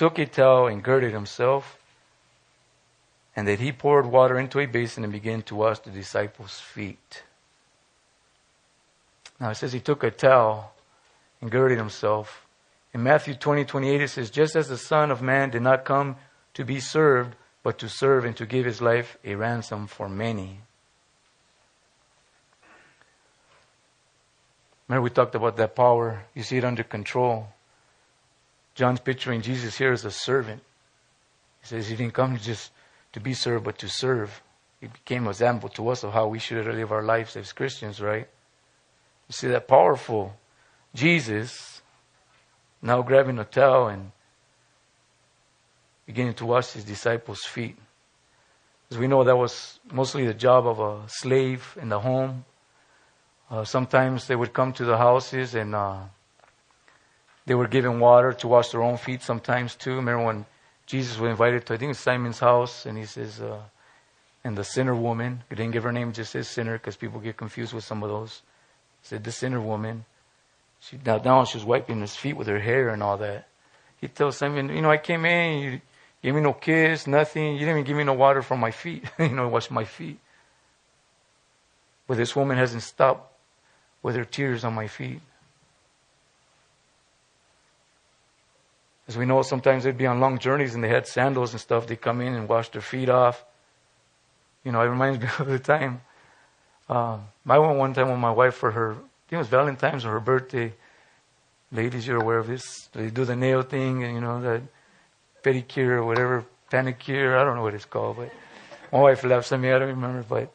took 0.00 0.18
a 0.18 0.24
towel 0.24 0.66
and 0.66 0.82
girded 0.82 1.12
himself, 1.12 1.78
and 3.36 3.46
that 3.46 3.60
he 3.60 3.70
poured 3.70 4.06
water 4.06 4.38
into 4.38 4.58
a 4.58 4.64
basin 4.64 5.04
and 5.04 5.12
began 5.12 5.42
to 5.42 5.54
wash 5.54 5.78
the 5.80 5.90
disciples' 5.90 6.58
feet. 6.58 7.22
Now 9.38 9.50
it 9.50 9.56
says 9.56 9.74
he 9.74 9.80
took 9.80 10.02
a 10.02 10.10
towel 10.10 10.72
and 11.42 11.50
girded 11.50 11.76
himself. 11.76 12.46
In 12.94 13.02
Matthew 13.02 13.34
20, 13.34 13.66
28, 13.66 14.00
it 14.00 14.08
says, 14.08 14.30
Just 14.30 14.56
as 14.56 14.68
the 14.68 14.78
Son 14.78 15.10
of 15.10 15.20
Man 15.20 15.50
did 15.50 15.60
not 15.60 15.84
come 15.84 16.16
to 16.54 16.64
be 16.64 16.80
served, 16.80 17.36
but 17.62 17.78
to 17.80 17.88
serve 17.90 18.24
and 18.24 18.34
to 18.38 18.46
give 18.46 18.64
his 18.64 18.80
life 18.80 19.18
a 19.22 19.34
ransom 19.34 19.86
for 19.86 20.08
many. 20.08 20.60
Remember, 24.88 25.02
we 25.02 25.10
talked 25.10 25.34
about 25.34 25.58
that 25.58 25.76
power. 25.76 26.22
You 26.34 26.42
see 26.42 26.56
it 26.56 26.64
under 26.64 26.84
control. 26.84 27.48
John's 28.74 29.00
picturing 29.00 29.42
Jesus 29.42 29.76
here 29.76 29.92
as 29.92 30.04
a 30.04 30.10
servant. 30.10 30.62
He 31.60 31.66
says 31.66 31.88
he 31.88 31.96
didn't 31.96 32.14
come 32.14 32.36
just 32.38 32.72
to 33.12 33.20
be 33.20 33.34
served, 33.34 33.64
but 33.64 33.78
to 33.78 33.88
serve. 33.88 34.42
He 34.80 34.86
became 34.86 35.24
an 35.24 35.30
example 35.30 35.68
to 35.70 35.88
us 35.88 36.04
of 36.04 36.12
how 36.12 36.28
we 36.28 36.38
should 36.38 36.64
live 36.66 36.92
our 36.92 37.02
lives 37.02 37.36
as 37.36 37.52
Christians, 37.52 38.00
right? 38.00 38.26
You 39.28 39.32
see 39.32 39.48
that 39.48 39.68
powerful 39.68 40.34
Jesus 40.94 41.82
now 42.82 43.02
grabbing 43.02 43.38
a 43.38 43.44
towel 43.44 43.88
and 43.88 44.12
beginning 46.06 46.34
to 46.34 46.46
wash 46.46 46.72
his 46.72 46.84
disciples' 46.84 47.44
feet. 47.44 47.76
As 48.90 48.98
we 48.98 49.06
know, 49.06 49.22
that 49.22 49.36
was 49.36 49.78
mostly 49.92 50.26
the 50.26 50.34
job 50.34 50.66
of 50.66 50.80
a 50.80 51.02
slave 51.06 51.78
in 51.80 51.88
the 51.88 52.00
home. 52.00 52.44
Uh, 53.50 53.64
sometimes 53.64 54.26
they 54.26 54.34
would 54.34 54.52
come 54.52 54.72
to 54.72 54.84
the 54.84 54.96
houses 54.96 55.54
and 55.54 55.74
uh, 55.74 55.98
they 57.46 57.54
were 57.54 57.68
given 57.68 58.00
water 58.00 58.32
to 58.34 58.48
wash 58.48 58.70
their 58.70 58.82
own 58.82 58.96
feet 58.96 59.22
sometimes 59.22 59.74
too. 59.74 59.96
Remember 59.96 60.24
when 60.24 60.46
Jesus 60.86 61.18
was 61.18 61.30
invited 61.30 61.66
to, 61.66 61.74
I 61.74 61.76
think, 61.76 61.94
Simon's 61.96 62.38
house, 62.38 62.86
and 62.86 62.98
he 62.98 63.04
says, 63.04 63.40
uh, 63.40 63.60
and 64.44 64.56
the 64.56 64.64
sinner 64.64 64.94
woman. 64.94 65.42
He 65.48 65.56
didn't 65.56 65.72
give 65.72 65.84
her 65.84 65.92
name, 65.92 66.12
just 66.12 66.32
says 66.32 66.48
sinner 66.48 66.78
because 66.78 66.96
people 66.96 67.20
get 67.20 67.36
confused 67.36 67.72
with 67.72 67.84
some 67.84 68.02
of 68.02 68.08
those. 68.08 68.42
He 69.02 69.08
said 69.08 69.24
the 69.24 69.32
sinner 69.32 69.60
woman. 69.60 70.04
She 70.80 70.98
knelt 71.04 71.22
down, 71.22 71.46
she 71.46 71.58
was 71.58 71.64
wiping 71.64 72.00
his 72.00 72.16
feet 72.16 72.36
with 72.36 72.46
her 72.46 72.58
hair 72.58 72.88
and 72.88 73.02
all 73.02 73.18
that. 73.18 73.48
He 74.00 74.08
tells 74.08 74.38
Simon, 74.38 74.70
you 74.70 74.80
know, 74.80 74.90
I 74.90 74.96
came 74.96 75.26
in, 75.26 75.60
you 75.60 75.80
gave 76.22 76.34
me 76.34 76.40
no 76.40 76.54
kiss, 76.54 77.06
nothing. 77.06 77.52
You 77.52 77.60
didn't 77.60 77.74
even 77.76 77.84
give 77.84 77.96
me 77.96 78.04
no 78.04 78.14
water 78.14 78.40
for 78.40 78.56
my 78.56 78.70
feet, 78.70 79.04
you 79.18 79.28
know, 79.28 79.48
wash 79.48 79.70
my 79.70 79.84
feet. 79.84 80.18
But 82.06 82.16
this 82.16 82.34
woman 82.34 82.56
hasn't 82.56 82.82
stopped 82.82 83.30
with 84.02 84.16
her 84.16 84.24
tears 84.24 84.64
on 84.64 84.72
my 84.72 84.86
feet. 84.86 85.20
As 89.10 89.18
we 89.18 89.26
know, 89.26 89.42
sometimes 89.42 89.82
they'd 89.82 89.98
be 89.98 90.06
on 90.06 90.20
long 90.20 90.38
journeys 90.38 90.76
and 90.76 90.84
they 90.84 90.88
had 90.88 91.04
sandals 91.04 91.50
and 91.50 91.60
stuff. 91.60 91.88
They'd 91.88 92.00
come 92.00 92.20
in 92.20 92.32
and 92.32 92.48
wash 92.48 92.68
their 92.68 92.80
feet 92.80 93.08
off. 93.08 93.44
You 94.62 94.70
know, 94.70 94.80
it 94.82 94.86
reminds 94.86 95.18
me 95.22 95.26
of 95.40 95.48
the 95.48 95.58
time. 95.58 96.02
Um, 96.88 97.26
I 97.44 97.58
went 97.58 97.76
one 97.76 97.92
time 97.92 98.08
with 98.08 98.20
my 98.20 98.30
wife 98.30 98.54
for 98.54 98.70
her, 98.70 98.92
I 98.92 98.94
think 98.94 99.32
it 99.32 99.36
was 99.38 99.48
Valentine's 99.48 100.04
or 100.04 100.12
her 100.12 100.20
birthday. 100.20 100.72
Ladies, 101.72 102.06
you're 102.06 102.22
aware 102.22 102.38
of 102.38 102.46
this. 102.46 102.88
They 102.92 103.10
do 103.10 103.24
the 103.24 103.34
nail 103.34 103.62
thing 103.62 104.04
and, 104.04 104.14
you 104.14 104.20
know, 104.20 104.40
the 104.40 104.62
pedicure 105.42 105.96
or 105.98 106.04
whatever, 106.04 106.44
panicure. 106.70 107.36
I 107.36 107.42
don't 107.42 107.56
know 107.56 107.62
what 107.62 107.74
it's 107.74 107.86
called, 107.86 108.18
but 108.18 108.30
my 108.92 109.00
wife 109.00 109.24
laughs 109.24 109.50
at 109.50 109.58
me. 109.58 109.72
I 109.72 109.80
don't 109.80 109.88
remember, 109.88 110.22
but 110.22 110.52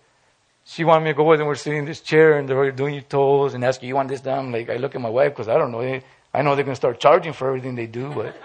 she 0.63 0.85
wanted 0.85 1.03
me 1.03 1.11
to 1.11 1.17
go 1.17 1.25
with 1.25 1.39
them. 1.39 1.47
We're 1.47 1.55
sitting 1.55 1.79
in 1.79 1.85
this 1.85 1.99
chair 1.99 2.37
and 2.37 2.47
they're 2.47 2.71
doing 2.71 2.93
your 2.93 3.03
toes 3.03 3.53
and 3.53 3.65
asking, 3.65 3.89
you 3.89 3.95
want 3.95 4.07
this 4.07 4.21
done? 4.21 4.53
Like, 4.53 4.69
I 4.69 4.77
look 4.77 4.95
at 4.95 5.01
my 5.01 5.09
wife 5.09 5.31
because 5.31 5.49
I 5.49 5.57
don't 5.57 5.73
know. 5.73 5.99
I 6.35 6.41
know 6.41 6.53
they're 6.55 6.65
going 6.65 6.73
to 6.73 6.83
start 6.83 6.99
charging 6.99 7.31
for 7.31 7.47
everything 7.47 7.75
they 7.75 7.87
do, 7.87 8.11
but 8.13 8.35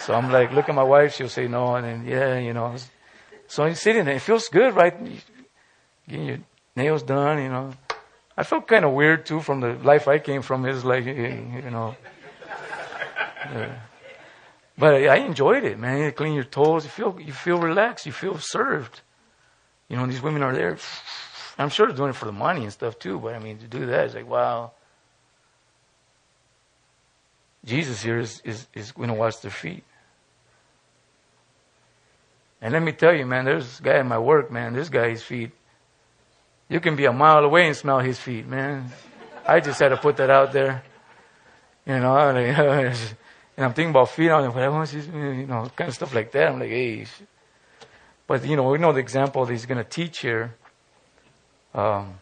so 0.00 0.12
I'm 0.12 0.30
like, 0.30 0.52
look 0.52 0.68
at 0.68 0.74
my 0.74 0.82
wife. 0.82 1.14
She'll 1.14 1.30
say 1.30 1.48
no, 1.48 1.74
and 1.74 1.84
then 1.86 2.06
yeah, 2.06 2.38
you 2.38 2.52
know. 2.52 2.76
So 3.46 3.64
I'm 3.64 3.74
sitting 3.74 4.04
there. 4.04 4.16
It 4.16 4.20
feels 4.20 4.48
good, 4.48 4.74
right? 4.74 4.94
Getting 6.06 6.26
your 6.26 6.38
nails 6.76 7.02
done, 7.02 7.42
you 7.42 7.48
know. 7.48 7.72
I 8.36 8.42
felt 8.42 8.68
kind 8.68 8.84
of 8.84 8.92
weird 8.92 9.24
too 9.24 9.40
from 9.40 9.60
the 9.60 9.72
life 9.72 10.06
I 10.06 10.18
came 10.18 10.42
from. 10.42 10.66
It's 10.66 10.84
like, 10.84 11.06
eh, 11.06 11.10
eh, 11.10 11.60
you 11.64 11.70
know. 11.70 11.96
Yeah. 13.52 13.74
But 14.76 14.94
I 15.08 15.16
enjoyed 15.16 15.64
it, 15.64 15.78
man. 15.78 16.02
You 16.02 16.12
clean 16.12 16.34
your 16.34 16.44
toes. 16.44 16.84
You 16.84 16.90
feel 16.90 17.18
you 17.18 17.32
feel 17.32 17.58
relaxed. 17.58 18.04
You 18.04 18.12
feel 18.12 18.38
served. 18.38 19.00
You 19.88 19.96
know, 19.96 20.06
these 20.06 20.20
women 20.20 20.42
are 20.42 20.52
there. 20.52 20.76
I'm 21.56 21.70
sure 21.70 21.86
they're 21.86 21.96
doing 21.96 22.10
it 22.10 22.16
for 22.16 22.26
the 22.26 22.32
money 22.32 22.62
and 22.64 22.72
stuff 22.72 22.98
too. 22.98 23.18
But 23.18 23.34
I 23.34 23.38
mean, 23.38 23.58
to 23.58 23.66
do 23.66 23.86
that, 23.86 24.04
it's 24.06 24.14
like 24.14 24.28
wow. 24.28 24.72
Jesus 27.68 28.02
here 28.02 28.18
is, 28.18 28.40
is, 28.44 28.66
is 28.74 28.92
going 28.92 29.08
to 29.08 29.14
wash 29.14 29.36
their 29.36 29.50
feet. 29.50 29.84
And 32.62 32.72
let 32.72 32.82
me 32.82 32.92
tell 32.92 33.14
you, 33.14 33.26
man, 33.26 33.44
there's 33.44 33.78
a 33.78 33.82
guy 33.82 33.98
in 33.98 34.08
my 34.08 34.18
work, 34.18 34.50
man, 34.50 34.72
this 34.72 34.88
guy's 34.88 35.22
feet. 35.22 35.52
You 36.68 36.80
can 36.80 36.96
be 36.96 37.04
a 37.04 37.12
mile 37.12 37.44
away 37.44 37.66
and 37.66 37.76
smell 37.76 38.00
his 38.00 38.18
feet, 38.18 38.46
man. 38.46 38.90
I 39.46 39.60
just 39.60 39.78
had 39.78 39.90
to 39.90 39.98
put 39.98 40.16
that 40.16 40.30
out 40.30 40.52
there. 40.52 40.82
You 41.86 41.98
know, 42.00 42.16
and 42.36 42.96
I'm 43.56 43.74
thinking 43.74 43.90
about 43.90 44.10
feet, 44.10 44.30
I'm 44.30 44.44
like, 44.54 44.92
you 44.92 45.46
know, 45.46 45.70
kind 45.76 45.88
of 45.88 45.94
stuff 45.94 46.14
like 46.14 46.32
that. 46.32 46.48
I'm 46.48 46.58
like, 46.58 46.70
hey. 46.70 47.06
But, 48.26 48.46
you 48.46 48.56
know, 48.56 48.70
we 48.70 48.78
know 48.78 48.92
the 48.92 49.00
example 49.00 49.44
that 49.44 49.52
he's 49.52 49.66
going 49.66 49.82
to 49.82 49.88
teach 49.88 50.20
here. 50.20 50.54
Um, 51.74 52.14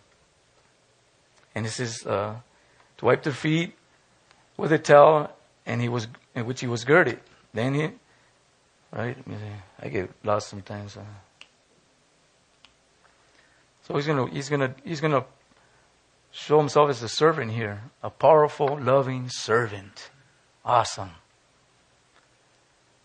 and 1.55 1.65
this 1.65 1.81
is 1.81 2.05
uh, 2.05 2.37
to 2.99 3.05
wipe 3.05 3.23
their 3.23 3.33
feet 3.33 3.75
with 4.57 4.73
a 4.73 4.79
towel, 4.79 5.36
and 5.67 5.83
he 5.83 5.89
was 5.89 6.07
in 6.35 6.47
which 6.47 6.61
he 6.61 6.67
was 6.67 6.85
girded. 6.85 7.21
Then 7.53 7.75
he, 7.75 7.91
right? 8.93 9.17
I 9.83 9.89
get 9.89 10.11
lost 10.25 10.49
sometimes. 10.49 10.97
Uh. 10.97 11.03
So 13.83 13.95
he's 13.97 14.07
gonna 14.07 14.31
he's 14.31 14.49
gonna 14.49 14.75
he's 14.85 15.01
gonna 15.01 15.25
show 16.31 16.59
himself 16.59 16.91
as 16.91 17.03
a 17.03 17.09
servant 17.09 17.53
here, 17.53 17.83
a 18.03 18.11
powerful, 18.11 18.79
loving 18.81 19.29
servant. 19.29 20.11
Awesome. 20.65 21.11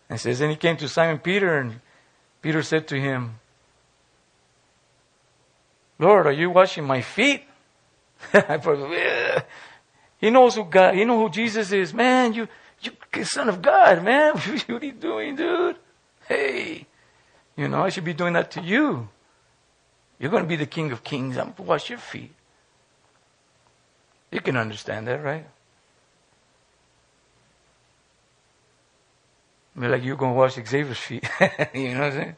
And 0.08 0.20
says, 0.20 0.40
and 0.40 0.50
he 0.50 0.56
came 0.56 0.76
to 0.76 0.88
Simon 0.88 1.18
Peter, 1.18 1.58
and 1.58 1.80
Peter 2.42 2.62
said 2.62 2.86
to 2.88 3.00
him, 3.00 3.38
Lord, 5.98 6.26
are 6.26 6.32
you 6.32 6.50
washing 6.50 6.84
my 6.84 7.00
feet? 7.00 7.44
He 10.22 10.30
knows 10.30 10.54
who 10.54 10.64
God, 10.64 10.94
he 10.94 11.04
knows 11.04 11.20
who 11.20 11.30
Jesus 11.30 11.72
is. 11.72 11.92
Man, 11.92 12.32
you, 12.32 12.46
you 12.80 13.24
son 13.24 13.48
of 13.48 13.60
God, 13.60 14.04
man. 14.04 14.34
what 14.36 14.70
are 14.70 14.86
you 14.86 14.92
doing, 14.92 15.34
dude? 15.34 15.76
Hey, 16.28 16.86
you 17.56 17.66
know, 17.66 17.82
I 17.82 17.88
should 17.88 18.04
be 18.04 18.14
doing 18.14 18.34
that 18.34 18.52
to 18.52 18.62
you. 18.62 19.08
You're 20.20 20.30
going 20.30 20.44
to 20.44 20.48
be 20.48 20.54
the 20.54 20.66
King 20.66 20.92
of 20.92 21.02
Kings. 21.02 21.36
I'm 21.36 21.52
to 21.54 21.62
wash 21.62 21.90
your 21.90 21.98
feet. 21.98 22.32
You 24.30 24.40
can 24.40 24.56
understand 24.56 25.08
that, 25.08 25.24
right? 25.24 25.44
Mean, 29.74 29.90
like 29.90 30.04
you're 30.04 30.16
going 30.16 30.34
to 30.34 30.38
wash 30.38 30.54
Xavier's 30.54 30.98
feet. 30.98 31.28
you 31.74 31.94
know 31.94 32.00
what 32.00 32.06
I'm 32.06 32.12
saying? 32.12 32.36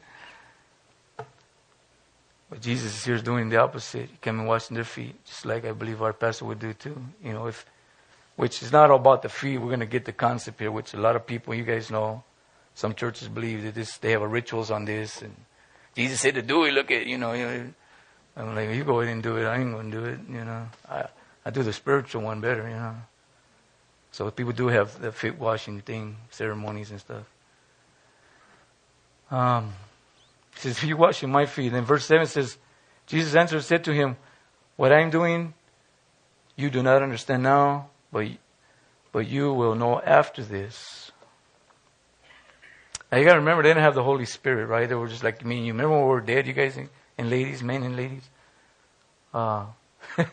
But 2.49 2.61
Jesus 2.61 2.97
is 2.97 3.05
here 3.05 3.19
doing 3.19 3.49
the 3.49 3.57
opposite. 3.57 4.09
He 4.09 4.17
came 4.19 4.39
and 4.39 4.47
washing 4.47 4.73
their 4.73 4.83
feet, 4.83 5.23
just 5.23 5.45
like 5.45 5.65
I 5.65 5.71
believe 5.71 6.01
our 6.01 6.13
pastor 6.13 6.45
would 6.45 6.59
do 6.59 6.73
too. 6.73 6.99
You 7.23 7.33
know, 7.33 7.45
if 7.45 7.65
which 8.35 8.61
is 8.61 8.71
not 8.71 8.91
about 8.91 9.21
the 9.21 9.29
feet. 9.29 9.57
We're 9.57 9.67
going 9.67 9.79
to 9.79 9.85
get 9.85 10.05
the 10.05 10.11
concept 10.11 10.59
here, 10.59 10.71
which 10.71 10.93
a 10.93 10.99
lot 10.99 11.15
of 11.15 11.25
people, 11.25 11.53
you 11.53 11.63
guys 11.63 11.89
know, 11.89 12.23
some 12.73 12.93
churches 12.93 13.27
believe 13.27 13.63
that 13.63 13.75
this, 13.75 13.97
they 13.97 14.11
have 14.11 14.21
rituals 14.21 14.69
on 14.69 14.85
this, 14.85 15.21
and 15.21 15.35
Jesus 15.95 16.19
said 16.19 16.35
to 16.35 16.41
do 16.41 16.65
it. 16.65 16.73
Look 16.73 16.91
at, 16.91 17.05
you 17.05 17.17
know, 17.17 17.33
you 17.33 17.45
know 17.45 17.73
I'm 18.37 18.53
like, 18.53 18.69
you 18.71 18.83
go 18.83 18.99
ahead 18.99 19.13
and 19.13 19.23
do 19.23 19.37
it. 19.37 19.45
I 19.45 19.57
ain't 19.57 19.71
going 19.71 19.91
to 19.91 19.97
do 19.97 20.05
it. 20.05 20.19
You 20.29 20.43
know, 20.43 20.67
I 20.89 21.05
I 21.45 21.49
do 21.51 21.63
the 21.63 21.71
spiritual 21.71 22.23
one 22.23 22.41
better. 22.41 22.67
You 22.67 22.75
know, 22.75 22.95
so 24.11 24.29
people 24.31 24.51
do 24.51 24.67
have 24.67 24.99
the 24.99 25.11
feet 25.11 25.37
washing 25.39 25.79
thing, 25.81 26.17
ceremonies 26.29 26.91
and 26.91 26.99
stuff. 26.99 27.23
Um, 29.31 29.73
he 30.55 30.59
says, 30.59 30.83
"You 30.83 30.97
washing 30.97 31.31
my 31.31 31.45
feet." 31.45 31.71
And 31.71 31.87
verse 31.87 32.05
seven 32.05 32.27
says, 32.27 32.57
Jesus 33.07 33.35
answered, 33.35 33.63
said 33.63 33.85
to 33.85 33.93
him, 33.93 34.17
"What 34.75 34.91
I'm 34.91 35.09
doing, 35.09 35.53
you 36.57 36.69
do 36.69 36.83
not 36.83 37.01
understand 37.01 37.43
now, 37.43 37.87
but, 38.15 38.27
but 39.11 39.27
you 39.27 39.51
will 39.51 39.75
know 39.75 39.99
after 39.99 40.41
this. 40.41 41.11
Now 43.11 43.17
you 43.17 43.25
gotta 43.25 43.39
remember, 43.39 43.61
they 43.61 43.71
didn't 43.71 43.83
have 43.83 43.93
the 43.93 44.03
Holy 44.03 44.23
Spirit, 44.23 44.67
right? 44.67 44.87
They 44.87 44.95
were 44.95 45.09
just 45.09 45.21
like 45.21 45.43
me 45.43 45.57
and 45.57 45.65
you. 45.65 45.73
Remember 45.73 45.97
when 45.97 46.03
we 46.03 46.09
were 46.09 46.21
dead, 46.21 46.47
you 46.47 46.53
guys, 46.53 46.77
and 46.77 47.29
ladies, 47.29 47.61
men 47.61 47.83
and 47.83 47.97
ladies? 47.97 48.23
Uh, 49.33 49.65
you 50.17 50.25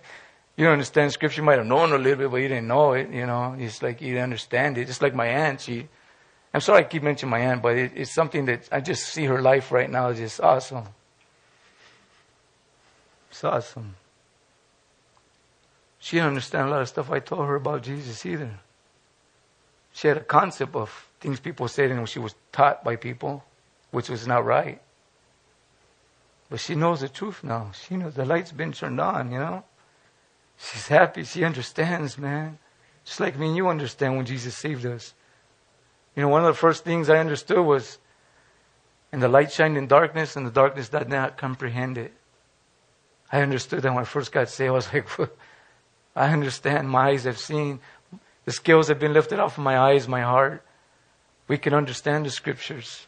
don't 0.64 0.74
understand 0.74 1.10
scripture. 1.10 1.40
You 1.40 1.44
might 1.44 1.58
have 1.58 1.66
known 1.66 1.92
a 1.92 1.98
little 1.98 2.18
bit, 2.18 2.30
but 2.30 2.36
you 2.36 2.46
didn't 2.46 2.68
know 2.68 2.92
it, 2.92 3.10
you 3.10 3.26
know. 3.26 3.56
It's 3.58 3.82
like 3.82 4.00
you 4.00 4.10
didn't 4.10 4.22
understand 4.22 4.78
it. 4.78 4.86
Just 4.86 5.02
like 5.02 5.16
my 5.16 5.26
aunt, 5.26 5.62
she, 5.62 5.88
I'm 6.54 6.60
sorry 6.60 6.84
I 6.84 6.84
keep 6.84 7.02
mentioning 7.02 7.30
my 7.30 7.40
aunt, 7.40 7.62
but 7.62 7.76
it, 7.76 7.90
it's 7.96 8.14
something 8.14 8.44
that 8.44 8.68
I 8.70 8.80
just 8.80 9.08
see 9.08 9.24
her 9.24 9.42
life 9.42 9.72
right 9.72 9.90
now 9.90 10.10
is 10.10 10.18
just 10.18 10.40
awesome. 10.40 10.84
It's 13.28 13.42
awesome. 13.42 13.96
She 16.02 16.16
didn't 16.16 16.30
understand 16.30 16.66
a 16.66 16.70
lot 16.72 16.82
of 16.82 16.88
stuff 16.88 17.12
I 17.12 17.20
told 17.20 17.46
her 17.46 17.54
about 17.54 17.84
Jesus 17.84 18.26
either. 18.26 18.58
She 19.92 20.08
had 20.08 20.16
a 20.16 20.24
concept 20.24 20.74
of 20.74 21.08
things 21.20 21.38
people 21.38 21.68
said 21.68 21.92
and 21.92 22.08
she 22.08 22.18
was 22.18 22.34
taught 22.50 22.82
by 22.82 22.96
people, 22.96 23.44
which 23.92 24.08
was 24.08 24.26
not 24.26 24.44
right. 24.44 24.82
But 26.50 26.58
she 26.58 26.74
knows 26.74 27.02
the 27.02 27.08
truth 27.08 27.44
now. 27.44 27.70
She 27.86 27.96
knows 27.96 28.14
the 28.14 28.24
light's 28.24 28.50
been 28.50 28.72
turned 28.72 29.00
on, 29.00 29.30
you 29.30 29.38
know? 29.38 29.62
She's 30.58 30.88
happy. 30.88 31.22
She 31.22 31.44
understands, 31.44 32.18
man. 32.18 32.58
Just 33.04 33.20
like 33.20 33.38
me 33.38 33.46
and 33.46 33.56
you 33.56 33.68
understand 33.68 34.16
when 34.16 34.26
Jesus 34.26 34.56
saved 34.56 34.84
us. 34.84 35.14
You 36.16 36.22
know, 36.22 36.28
one 36.28 36.40
of 36.40 36.48
the 36.48 36.58
first 36.58 36.82
things 36.82 37.08
I 37.08 37.18
understood 37.18 37.64
was, 37.64 37.98
and 39.12 39.22
the 39.22 39.28
light 39.28 39.52
shined 39.52 39.76
in 39.76 39.86
darkness, 39.86 40.34
and 40.34 40.44
the 40.44 40.50
darkness 40.50 40.88
did 40.88 41.08
not 41.08 41.38
comprehend 41.38 41.96
it. 41.96 42.12
I 43.30 43.40
understood 43.40 43.82
that 43.82 43.94
when 43.94 44.02
I 44.02 44.04
first 44.04 44.32
got 44.32 44.48
saved. 44.48 44.68
I 44.68 44.72
was 44.72 44.92
like, 44.92 45.06
I 46.14 46.32
understand. 46.32 46.88
My 46.88 47.10
eyes 47.10 47.24
have 47.24 47.38
seen. 47.38 47.80
The 48.44 48.52
scales 48.52 48.88
have 48.88 48.98
been 48.98 49.12
lifted 49.12 49.38
off 49.38 49.58
of 49.58 49.64
my 49.64 49.78
eyes, 49.78 50.08
my 50.08 50.22
heart. 50.22 50.64
We 51.48 51.58
can 51.58 51.74
understand 51.74 52.26
the 52.26 52.30
scriptures. 52.30 53.06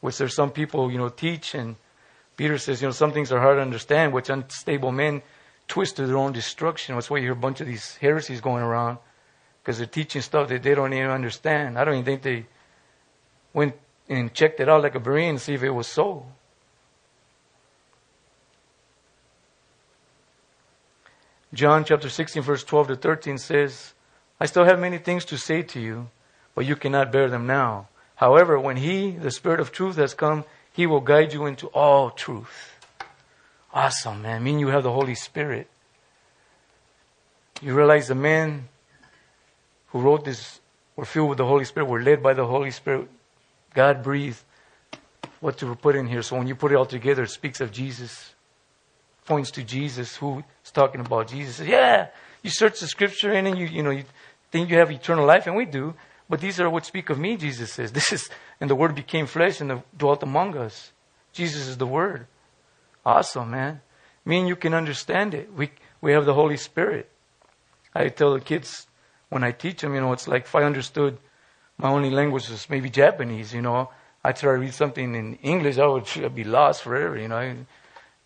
Which 0.00 0.18
there's 0.18 0.34
some 0.34 0.50
people, 0.50 0.90
you 0.92 0.98
know, 0.98 1.08
teach 1.08 1.54
and 1.54 1.76
Peter 2.36 2.56
says, 2.56 2.80
you 2.80 2.86
know, 2.86 2.92
some 2.92 3.12
things 3.12 3.32
are 3.32 3.40
hard 3.40 3.56
to 3.56 3.62
understand, 3.62 4.12
which 4.12 4.30
unstable 4.30 4.92
men 4.92 5.22
twist 5.66 5.96
to 5.96 6.06
their 6.06 6.16
own 6.16 6.32
destruction. 6.32 6.94
That's 6.94 7.10
why 7.10 7.16
you 7.16 7.24
hear 7.24 7.32
a 7.32 7.36
bunch 7.36 7.60
of 7.60 7.66
these 7.66 7.96
heresies 7.96 8.40
going 8.40 8.62
around. 8.62 8.98
Because 9.60 9.78
they're 9.78 9.88
teaching 9.88 10.22
stuff 10.22 10.48
that 10.48 10.62
they 10.62 10.74
don't 10.74 10.92
even 10.92 11.10
understand. 11.10 11.76
I 11.76 11.84
don't 11.84 11.94
even 11.94 12.04
think 12.04 12.22
they 12.22 12.46
went 13.52 13.74
and 14.08 14.32
checked 14.32 14.60
it 14.60 14.68
out 14.68 14.82
like 14.82 14.94
a 14.94 15.00
Berean 15.00 15.34
to 15.34 15.38
see 15.40 15.54
if 15.54 15.64
it 15.64 15.70
was 15.70 15.88
so. 15.88 16.26
John 21.54 21.84
chapter 21.84 22.10
16, 22.10 22.42
verse 22.42 22.62
12 22.62 22.88
to 22.88 22.96
13 22.96 23.38
says, 23.38 23.94
I 24.38 24.46
still 24.46 24.64
have 24.64 24.78
many 24.78 24.98
things 24.98 25.24
to 25.26 25.38
say 25.38 25.62
to 25.62 25.80
you, 25.80 26.08
but 26.54 26.66
you 26.66 26.76
cannot 26.76 27.10
bear 27.10 27.28
them 27.28 27.46
now. 27.46 27.88
However, 28.16 28.58
when 28.58 28.76
He, 28.76 29.12
the 29.12 29.30
Spirit 29.30 29.60
of 29.60 29.72
truth, 29.72 29.96
has 29.96 30.12
come, 30.12 30.44
He 30.72 30.86
will 30.86 31.00
guide 31.00 31.32
you 31.32 31.46
into 31.46 31.68
all 31.68 32.10
truth. 32.10 32.74
Awesome, 33.72 34.22
man. 34.22 34.36
I 34.36 34.38
mean, 34.38 34.58
you 34.58 34.68
have 34.68 34.82
the 34.82 34.92
Holy 34.92 35.14
Spirit. 35.14 35.68
You 37.62 37.74
realize 37.74 38.08
the 38.08 38.14
men 38.14 38.68
who 39.88 40.00
wrote 40.00 40.24
this 40.24 40.60
were 40.96 41.04
filled 41.04 41.30
with 41.30 41.38
the 41.38 41.46
Holy 41.46 41.64
Spirit, 41.64 41.86
were 41.88 42.02
led 42.02 42.22
by 42.22 42.34
the 42.34 42.46
Holy 42.46 42.70
Spirit. 42.70 43.08
God 43.74 44.02
breathed 44.02 44.42
what 45.40 45.58
to 45.58 45.74
put 45.76 45.96
in 45.96 46.06
here. 46.06 46.22
So 46.22 46.36
when 46.36 46.46
you 46.46 46.54
put 46.54 46.72
it 46.72 46.74
all 46.74 46.86
together, 46.86 47.22
it 47.22 47.30
speaks 47.30 47.60
of 47.60 47.72
Jesus, 47.72 48.34
points 49.28 49.50
to 49.52 49.62
Jesus, 49.62 50.16
who's 50.16 50.42
talking 50.72 51.02
about 51.02 51.28
Jesus. 51.28 51.66
Yeah, 51.66 52.08
you 52.42 52.50
search 52.50 52.80
the 52.80 52.86
scripture 52.86 53.32
and 53.32 53.58
you, 53.58 53.66
you 53.66 53.82
know, 53.82 53.90
you 53.90 54.04
think 54.50 54.70
you 54.70 54.78
have 54.78 54.90
eternal 54.90 55.26
life, 55.26 55.46
and 55.46 55.54
we 55.54 55.66
do. 55.66 55.94
But 56.30 56.40
these 56.40 56.58
are 56.58 56.68
what 56.70 56.86
speak 56.86 57.10
of 57.10 57.18
me, 57.18 57.36
Jesus 57.36 57.72
says. 57.72 57.92
This 57.98 58.12
is, 58.12 58.30
and 58.60 58.68
the 58.68 58.74
Word 58.74 58.94
became 58.94 59.26
flesh 59.26 59.60
and 59.60 59.82
dwelt 59.96 60.22
among 60.22 60.56
us. 60.56 60.92
Jesus 61.32 61.68
is 61.68 61.76
the 61.76 61.86
Word. 61.86 62.26
Awesome, 63.04 63.50
man. 63.50 63.82
Me 64.24 64.38
and 64.38 64.48
you 64.48 64.56
can 64.56 64.74
understand 64.74 65.34
it. 65.34 65.52
We, 65.54 65.70
we 66.00 66.12
have 66.12 66.24
the 66.24 66.34
Holy 66.34 66.56
Spirit. 66.56 67.08
I 67.94 68.08
tell 68.08 68.34
the 68.34 68.40
kids 68.40 68.86
when 69.28 69.44
I 69.44 69.52
teach 69.52 69.82
them, 69.82 69.94
you 69.94 70.00
know, 70.00 70.12
it's 70.12 70.28
like 70.28 70.44
if 70.44 70.54
I 70.54 70.64
understood 70.64 71.18
my 71.76 71.88
only 71.88 72.10
language 72.10 72.48
was 72.48 72.68
maybe 72.68 72.90
Japanese, 72.90 73.54
you 73.54 73.62
know, 73.62 73.90
I 74.24 74.32
try 74.32 74.52
to 74.52 74.58
read 74.58 74.74
something 74.74 75.14
in 75.14 75.34
English, 75.36 75.78
I 75.78 75.86
would 75.86 76.34
be 76.34 76.44
lost 76.44 76.82
forever, 76.82 77.16
you 77.18 77.28
know. 77.28 77.56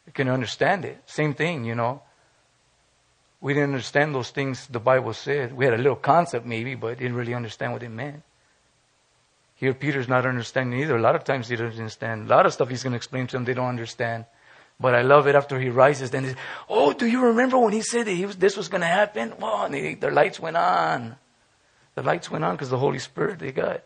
I 0.07 0.11
can 0.11 0.28
understand 0.28 0.84
it. 0.84 1.03
Same 1.07 1.34
thing, 1.34 1.64
you 1.64 1.74
know. 1.74 2.03
We 3.40 3.55
didn't 3.55 3.70
understand 3.70 4.14
those 4.14 4.30
things 4.30 4.66
the 4.68 4.80
Bible 4.80 5.12
said. 5.12 5.53
We 5.53 5.64
had 5.64 5.74
a 5.74 5.78
little 5.78 5.96
concept 5.96 6.46
maybe, 6.46 6.74
but 6.74 6.98
didn't 6.98 7.16
really 7.16 7.34
understand 7.34 7.72
what 7.72 7.82
it 7.82 7.88
meant. 7.88 8.22
Here, 9.57 9.74
Peter's 9.74 10.09
not 10.09 10.26
understanding 10.26 10.80
either. 10.80 10.96
A 10.96 11.00
lot 11.00 11.14
of 11.14 11.24
times 11.24 11.48
he 11.48 11.57
doesn't 11.57 11.78
understand. 11.78 12.26
A 12.26 12.34
lot 12.34 12.46
of 12.46 12.53
stuff 12.53 12.68
he's 12.68 12.82
going 12.82 12.92
to 12.92 12.96
explain 12.96 13.26
to 13.28 13.36
them, 13.36 13.44
they 13.44 13.55
don't 13.55 13.68
understand. 13.68 14.24
But 14.80 14.94
I 14.94 15.03
love 15.03 15.28
it 15.28 15.36
after 15.36 15.61
he 15.61 15.68
rises. 15.68 16.11
Then, 16.11 16.24
he, 16.24 16.34
oh, 16.68 16.92
do 16.92 17.07
you 17.07 17.26
remember 17.26 17.59
when 17.59 17.72
he 17.72 17.82
said 17.82 18.07
that 18.07 18.12
he 18.12 18.26
was, 18.26 18.36
this 18.36 18.57
was 18.57 18.68
going 18.68 18.80
to 18.80 18.88
happen? 18.88 19.34
Well, 19.38 19.64
and 19.64 19.74
they, 19.74 19.94
their 19.94 20.11
lights 20.11 20.40
went 20.40 20.57
on. 20.57 21.16
The 21.94 22.03
lights 22.03 22.30
went 22.30 22.44
on 22.44 22.55
because 22.55 22.70
the 22.70 22.78
Holy 22.78 22.98
Spirit 22.98 23.38
they 23.38 23.53
got. 23.53 23.82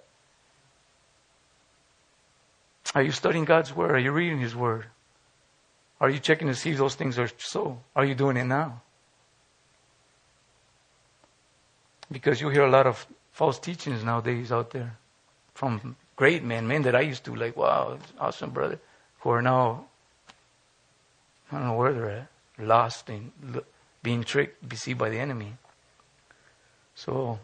Are 2.95 3.03
you 3.03 3.12
studying 3.12 3.45
God's 3.45 3.75
Word? 3.75 3.91
Are 3.91 3.99
you 3.99 4.12
reading 4.12 4.39
His 4.39 4.55
Word? 4.57 4.87
Are 6.01 6.11
you 6.11 6.19
checking 6.19 6.49
to 6.49 6.55
see 6.55 6.71
if 6.71 6.79
those 6.79 6.95
things 6.95 7.19
are 7.19 7.31
so? 7.39 7.79
Are 7.95 8.05
you 8.05 8.15
doing 8.15 8.37
it 8.37 8.45
now? 8.45 8.83
Because 12.11 12.41
you 12.41 12.51
hear 12.51 12.65
a 12.65 12.71
lot 12.71 12.87
of 12.87 13.07
false 13.33 13.59
teachings 13.59 14.05
nowadays 14.05 14.53
out 14.53 14.71
there 14.71 14.97
from 15.55 15.97
great 16.15 16.45
men, 16.45 16.69
men 16.69 16.83
that 16.83 16.95
I 16.95 17.01
used 17.01 17.25
to 17.25 17.35
like, 17.35 17.57
wow, 17.57 17.99
awesome 18.21 18.51
brother, 18.51 18.79
who 19.21 19.31
are 19.31 19.43
now, 19.43 19.87
I 21.51 21.57
don't 21.57 21.67
know 21.67 21.75
where 21.75 21.93
they're 21.93 22.11
at, 22.11 22.29
lost 22.59 23.09
and 23.09 23.33
being 24.03 24.23
tricked, 24.23 24.69
deceived 24.69 24.99
by 24.99 25.09
the 25.09 25.19
enemy. 25.19 25.55
So, 26.95 27.39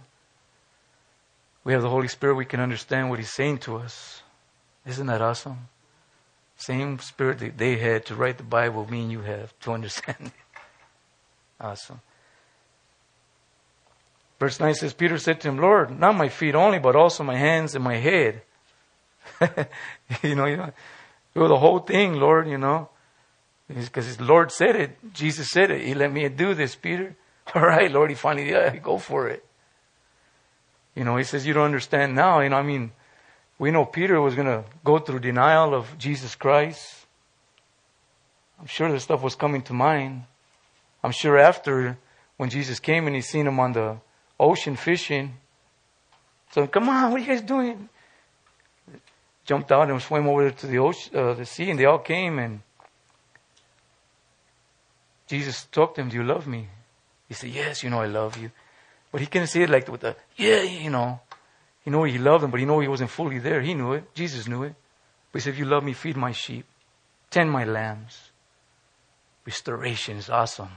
we 1.65 1.73
have 1.73 1.83
the 1.83 1.91
Holy 1.91 2.09
Spirit, 2.09 2.35
we 2.35 2.45
can 2.45 2.61
understand 2.61 3.11
what 3.11 3.19
He's 3.19 3.33
saying 3.33 3.59
to 3.59 3.77
us. 3.77 4.23
Isn't 4.87 5.07
that 5.07 5.21
awesome? 5.21 5.69
Same 6.67 7.01
spirit 7.01 7.41
that 7.41 7.59
they 7.59 7.77
had 7.77 8.07
to 8.07 8.15
write 8.15 8.39
the 8.39 8.45
Bible, 8.45 8.89
me 8.89 9.03
and 9.03 9.11
you 9.11 9.23
have 9.23 9.59
to 9.61 9.73
understand 9.73 10.17
it. 10.27 10.33
Awesome. 11.61 12.01
Verse 14.41 14.59
9 14.59 14.75
says, 14.75 14.93
Peter 14.93 15.17
said 15.17 15.41
to 15.41 15.49
him, 15.49 15.59
Lord, 15.59 15.97
not 15.97 16.17
my 16.17 16.29
feet 16.29 16.57
only, 16.57 16.81
but 16.81 16.97
also 16.97 17.23
my 17.23 17.37
hands 17.37 17.77
and 17.77 17.85
my 17.85 17.99
head. 17.99 18.43
you 20.25 20.35
know, 20.35 20.47
you 20.47 20.57
know, 20.57 20.73
the 21.35 21.57
whole 21.57 21.79
thing, 21.79 22.15
Lord, 22.15 22.49
you 22.49 22.59
know. 22.59 22.89
Because 23.69 24.21
Lord 24.21 24.51
said 24.51 24.75
it. 24.75 25.15
Jesus 25.15 25.51
said 25.51 25.71
it. 25.71 25.87
He 25.87 25.95
let 25.95 26.13
me 26.13 26.29
do 26.29 26.55
this, 26.55 26.75
Peter. 26.75 27.15
All 27.55 27.63
right, 27.63 27.91
Lord, 27.93 28.11
he 28.11 28.17
finally, 28.17 28.51
yeah, 28.51 28.77
go 28.79 28.99
for 28.99 29.29
it. 29.29 29.45
You 30.97 31.05
know, 31.05 31.17
he 31.17 31.25
says, 31.25 31.47
you 31.47 31.55
don't 31.55 31.67
understand 31.67 32.17
now. 32.17 32.41
You 32.41 32.49
know, 32.49 32.57
I 32.57 32.63
mean, 32.63 32.91
we 33.59 33.71
know 33.71 33.85
Peter 33.85 34.21
was 34.21 34.35
going 34.35 34.47
to 34.47 34.65
go 34.85 34.99
through 34.99 35.21
denial 35.21 35.75
of 35.75 35.97
Jesus 35.99 36.35
Christ. 36.35 37.07
I'm 38.61 38.67
sure 38.67 38.91
this 38.91 39.05
stuff 39.05 39.23
was 39.23 39.35
coming 39.35 39.63
to 39.63 39.73
mind. 39.73 40.25
I'm 41.03 41.13
sure 41.13 41.39
after, 41.39 41.99
when 42.37 42.51
Jesus 42.51 42.81
came 42.81 43.07
and 43.07 43.17
he 43.17 43.23
seen 43.23 43.47
him 43.47 43.59
on 43.59 43.73
the 43.73 43.97
ocean 44.39 44.77
fishing. 44.77 45.35
So, 46.53 46.67
come 46.67 46.89
on, 46.89 47.11
what 47.11 47.21
are 47.21 47.25
you 47.25 47.29
guys 47.29 47.43
doing? 47.43 47.89
Jumped 49.45 49.73
out 49.73 49.91
and 49.91 50.01
swam 50.01 50.29
over 50.29 50.51
to 50.51 50.67
the 50.67 50.79
ocean, 50.79 51.17
uh, 51.17 51.35
the 51.35 51.47
sea, 51.47 51.71
and 51.71 51.79
they 51.79 51.85
all 51.85 51.99
came. 51.99 52.39
And 52.39 52.61
Jesus 55.27 55.67
talked 55.73 55.97
to 55.97 56.03
him, 56.03 56.11
"Do 56.11 56.17
you 56.17 56.25
love 56.25 56.47
me?" 56.47 56.69
He 57.29 57.35
said, 57.35 57.51
"Yes, 57.51 57.83
you 57.83 57.91
know 57.91 58.01
I 58.01 58.07
love 58.07 58.37
you." 58.37 58.51
But 59.11 59.21
he 59.21 59.27
couldn't 59.27 59.49
say 59.49 59.63
it 59.63 59.71
like 59.71 59.89
with 59.89 60.05
a 60.05 60.15
yeah, 60.37 60.63
you 60.63 60.91
know. 60.91 61.21
He 61.85 61.91
knew 61.91 62.05
he 62.05 62.19
loved 62.19 62.45
them, 62.45 62.51
but 62.51 62.61
he 62.61 62.67
knew 62.67 62.81
he 62.81 62.89
wasn't 62.89 63.11
fully 63.11 63.39
there. 63.39 63.61
He 63.61 63.75
knew 63.75 63.93
it. 63.93 64.15
Jesus 64.15 64.47
knew 64.47 64.63
it. 64.63 64.75
But 65.31 65.41
he 65.41 65.43
said, 65.43 65.55
"If 65.55 65.59
you 65.59 65.65
love 65.65 65.83
me, 65.83 65.93
feed 65.93 66.17
my 66.17 66.33
sheep, 66.33 66.67
tend 67.31 67.51
my 67.51 67.65
lambs." 67.65 68.31
Restoration 69.45 70.17
is 70.17 70.31
awesome. 70.31 70.71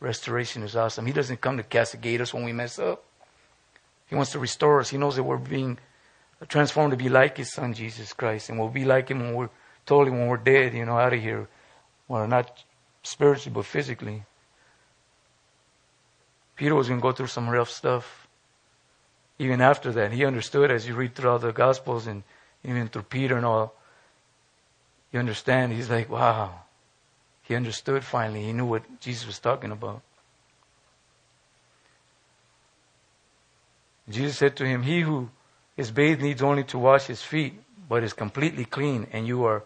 Restoration 0.00 0.62
is 0.62 0.76
awesome. 0.76 1.06
He 1.06 1.12
doesn't 1.12 1.40
come 1.40 1.56
to 1.56 1.62
castigate 1.62 2.20
us 2.20 2.32
when 2.32 2.44
we 2.44 2.52
mess 2.52 2.78
up. 2.78 3.04
He 4.06 4.14
wants 4.14 4.32
to 4.32 4.38
restore 4.38 4.80
us. 4.80 4.90
He 4.90 4.98
knows 4.98 5.16
that 5.16 5.22
we're 5.22 5.38
being 5.38 5.78
transformed 6.48 6.92
to 6.92 6.96
be 6.96 7.08
like 7.08 7.36
His 7.36 7.52
Son, 7.52 7.72
Jesus 7.72 8.12
Christ. 8.12 8.48
And 8.48 8.58
we'll 8.58 8.68
be 8.68 8.84
like 8.84 9.10
Him 9.10 9.20
when 9.20 9.34
we're 9.34 9.50
totally, 9.86 10.10
when 10.10 10.28
we're 10.28 10.36
dead, 10.36 10.74
you 10.74 10.84
know, 10.84 10.98
out 10.98 11.12
of 11.12 11.20
here. 11.20 11.48
Well, 12.08 12.26
not 12.26 12.64
spiritually, 13.02 13.54
but 13.54 13.66
physically. 13.66 14.24
Peter 16.56 16.74
was 16.74 16.88
going 16.88 17.00
to 17.00 17.02
go 17.02 17.12
through 17.12 17.28
some 17.28 17.48
rough 17.48 17.70
stuff. 17.70 18.23
Even 19.38 19.60
after 19.60 19.92
that, 19.92 20.12
he 20.12 20.24
understood 20.24 20.70
as 20.70 20.86
you 20.86 20.94
read 20.94 21.14
throughout 21.14 21.40
the 21.40 21.52
Gospels 21.52 22.06
and 22.06 22.22
even 22.62 22.88
through 22.88 23.02
Peter 23.02 23.36
and 23.36 23.44
all, 23.44 23.74
you 25.12 25.18
understand. 25.18 25.72
He's 25.72 25.90
like, 25.90 26.08
wow, 26.08 26.62
he 27.42 27.54
understood 27.54 28.04
finally. 28.04 28.44
He 28.44 28.52
knew 28.52 28.66
what 28.66 29.00
Jesus 29.00 29.26
was 29.26 29.38
talking 29.38 29.70
about. 29.70 30.02
Jesus 34.08 34.36
said 34.36 34.56
to 34.56 34.66
him, 34.66 34.82
He 34.82 35.00
who 35.00 35.30
is 35.76 35.90
bathed 35.90 36.22
needs 36.22 36.42
only 36.42 36.64
to 36.64 36.78
wash 36.78 37.06
his 37.06 37.22
feet, 37.22 37.54
but 37.88 38.04
is 38.04 38.12
completely 38.12 38.64
clean, 38.64 39.06
and 39.12 39.26
you 39.26 39.44
are 39.44 39.64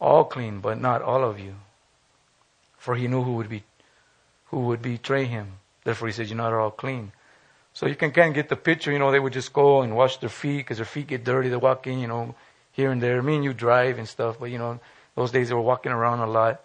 all 0.00 0.24
clean, 0.24 0.60
but 0.60 0.80
not 0.80 1.02
all 1.02 1.22
of 1.22 1.38
you. 1.38 1.54
For 2.78 2.96
he 2.96 3.08
knew 3.08 3.22
who 3.22 3.34
would 3.34 3.48
be 3.48 3.64
who 4.46 4.60
would 4.66 4.82
betray 4.82 5.24
him. 5.24 5.54
Therefore 5.84 6.08
he 6.08 6.12
said, 6.12 6.28
You're 6.28 6.36
not 6.36 6.52
all 6.52 6.70
clean. 6.70 7.12
So 7.74 7.86
you 7.86 7.96
can 7.96 8.12
kind 8.12 8.28
of 8.28 8.34
get 8.34 8.48
the 8.48 8.56
picture, 8.56 8.92
you 8.92 9.00
know, 9.00 9.10
they 9.10 9.18
would 9.18 9.32
just 9.32 9.52
go 9.52 9.82
and 9.82 9.96
wash 9.96 10.18
their 10.18 10.28
feet 10.28 10.58
because 10.58 10.78
their 10.78 10.86
feet 10.86 11.08
get 11.08 11.24
dirty. 11.24 11.48
They 11.48 11.56
walk 11.56 11.88
in, 11.88 11.98
you 11.98 12.06
know, 12.06 12.36
here 12.70 12.92
and 12.92 13.02
there. 13.02 13.20
Me 13.20 13.34
and 13.34 13.44
you 13.44 13.52
drive 13.52 13.98
and 13.98 14.08
stuff, 14.08 14.38
but 14.38 14.46
you 14.46 14.58
know, 14.58 14.78
those 15.16 15.32
days 15.32 15.48
they 15.48 15.54
were 15.54 15.60
walking 15.60 15.90
around 15.90 16.20
a 16.20 16.26
lot. 16.26 16.60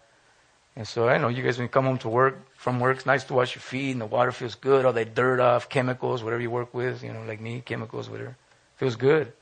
And 0.76 0.88
so 0.88 1.10
I 1.10 1.18
know 1.18 1.28
you 1.28 1.42
guys, 1.42 1.58
when 1.58 1.66
you 1.66 1.70
come 1.70 1.86
home 1.86 1.98
to 2.00 2.10
work, 2.10 2.38
from 2.56 2.80
work, 2.80 2.98
it's 2.98 3.06
nice 3.08 3.24
to 3.26 3.34
wash 3.34 3.56
your 3.56 3.62
feet 3.62 3.92
and 3.92 4.02
the 4.02 4.06
water 4.06 4.32
feels 4.32 4.54
good, 4.54 4.86
all 4.86 4.94
that 4.94 5.16
dirt 5.16 5.40
off, 5.40 5.68
chemicals, 5.68 6.24
whatever 6.24 6.42
you 6.42 6.52
work 6.52 6.74
with, 6.76 7.04
you 7.04 7.12
know, 7.12 7.24
like 7.24 7.42
me, 7.42 7.62
chemicals, 7.66 8.08
whatever. 8.08 8.36
Feels 8.78 8.96
good. 8.96 9.34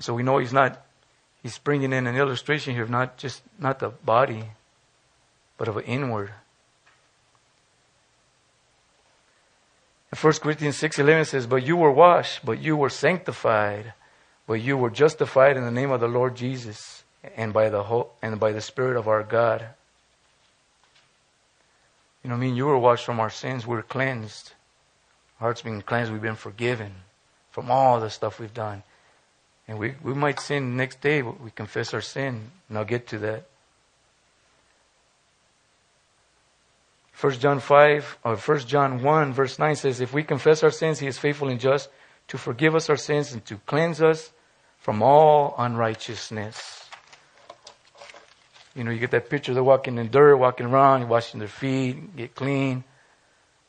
So 0.00 0.14
we 0.14 0.22
know 0.22 0.38
he's 0.38 0.54
not, 0.54 0.84
he's 1.42 1.58
bringing 1.58 1.92
in 1.92 2.06
an 2.06 2.16
illustration 2.16 2.74
here 2.74 2.82
of 2.82 2.90
not 2.90 3.18
just, 3.18 3.42
not 3.58 3.78
the 3.78 3.90
body, 3.90 4.44
but 5.58 5.68
of 5.68 5.76
an 5.76 5.84
inward. 5.84 6.32
1 10.14 10.32
Corinthians 10.34 10.80
6.11 10.80 11.26
says, 11.26 11.46
But 11.46 11.66
you 11.66 11.76
were 11.76 11.90
washed, 11.90 12.44
but 12.44 12.60
you 12.60 12.76
were 12.76 12.90
sanctified, 12.90 13.92
but 14.46 14.54
you 14.54 14.76
were 14.76 14.90
justified 14.90 15.56
in 15.56 15.64
the 15.64 15.70
name 15.70 15.90
of 15.90 16.00
the 16.00 16.08
Lord 16.08 16.36
Jesus 16.36 17.02
and 17.36 17.52
by 17.52 17.68
the 17.68 17.82
whole, 17.82 18.12
and 18.22 18.38
by 18.38 18.52
the 18.52 18.60
Spirit 18.60 18.96
of 18.96 19.08
our 19.08 19.24
God. 19.24 19.66
You 22.22 22.30
know, 22.30 22.36
I 22.36 22.38
mean, 22.38 22.56
you 22.56 22.66
were 22.66 22.78
washed 22.78 23.04
from 23.04 23.20
our 23.20 23.30
sins. 23.30 23.66
We're 23.66 23.82
cleansed. 23.82 24.52
Our 25.40 25.46
hearts 25.46 25.62
being 25.62 25.82
cleansed. 25.82 26.12
We've 26.12 26.22
been 26.22 26.36
forgiven 26.36 26.92
from 27.50 27.70
all 27.70 28.00
the 28.00 28.10
stuff 28.10 28.38
we've 28.38 28.54
done. 28.54 28.84
And 29.68 29.78
we, 29.78 29.94
we 30.02 30.14
might 30.14 30.38
sin 30.38 30.76
next 30.76 31.00
day, 31.00 31.20
but 31.20 31.40
we 31.40 31.50
confess 31.50 31.92
our 31.92 32.00
sin, 32.00 32.52
and 32.68 32.78
I'll 32.78 32.84
get 32.84 33.08
to 33.08 33.18
that. 33.18 33.46
1 37.20 37.32
John 37.34 37.60
5, 37.60 38.18
or 38.24 38.36
1 38.36 38.58
John 38.60 39.02
1, 39.02 39.32
verse 39.32 39.58
9 39.58 39.76
says, 39.76 40.00
If 40.00 40.12
we 40.12 40.22
confess 40.22 40.62
our 40.62 40.70
sins, 40.70 40.98
he 40.98 41.06
is 41.06 41.18
faithful 41.18 41.48
and 41.48 41.58
just 41.58 41.88
to 42.28 42.36
forgive 42.36 42.74
us 42.74 42.90
our 42.90 42.96
sins 42.96 43.32
and 43.32 43.44
to 43.46 43.56
cleanse 43.64 44.02
us 44.02 44.32
from 44.78 45.02
all 45.02 45.54
unrighteousness. 45.56 46.84
You 48.74 48.84
know, 48.84 48.90
you 48.90 48.98
get 48.98 49.12
that 49.12 49.30
picture, 49.30 49.54
they're 49.54 49.64
walking 49.64 49.96
in 49.96 50.10
dirt, 50.10 50.36
walking 50.36 50.66
around, 50.66 51.08
washing 51.08 51.40
their 51.40 51.48
feet, 51.48 52.14
get 52.16 52.34
clean. 52.34 52.84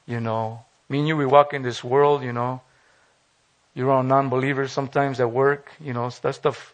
You 0.05 0.19
know, 0.19 0.65
me 0.89 0.99
and 0.99 1.07
you, 1.07 1.15
we 1.15 1.25
walk 1.25 1.53
in 1.53 1.61
this 1.61 1.81
world, 1.81 2.23
you 2.23 2.33
know. 2.33 2.61
You're 3.73 3.87
around 3.87 4.09
non-believers 4.09 4.73
sometimes 4.73 5.21
at 5.21 5.31
work, 5.31 5.71
you 5.79 5.93
know, 5.93 6.09
that 6.09 6.35
stuff 6.35 6.73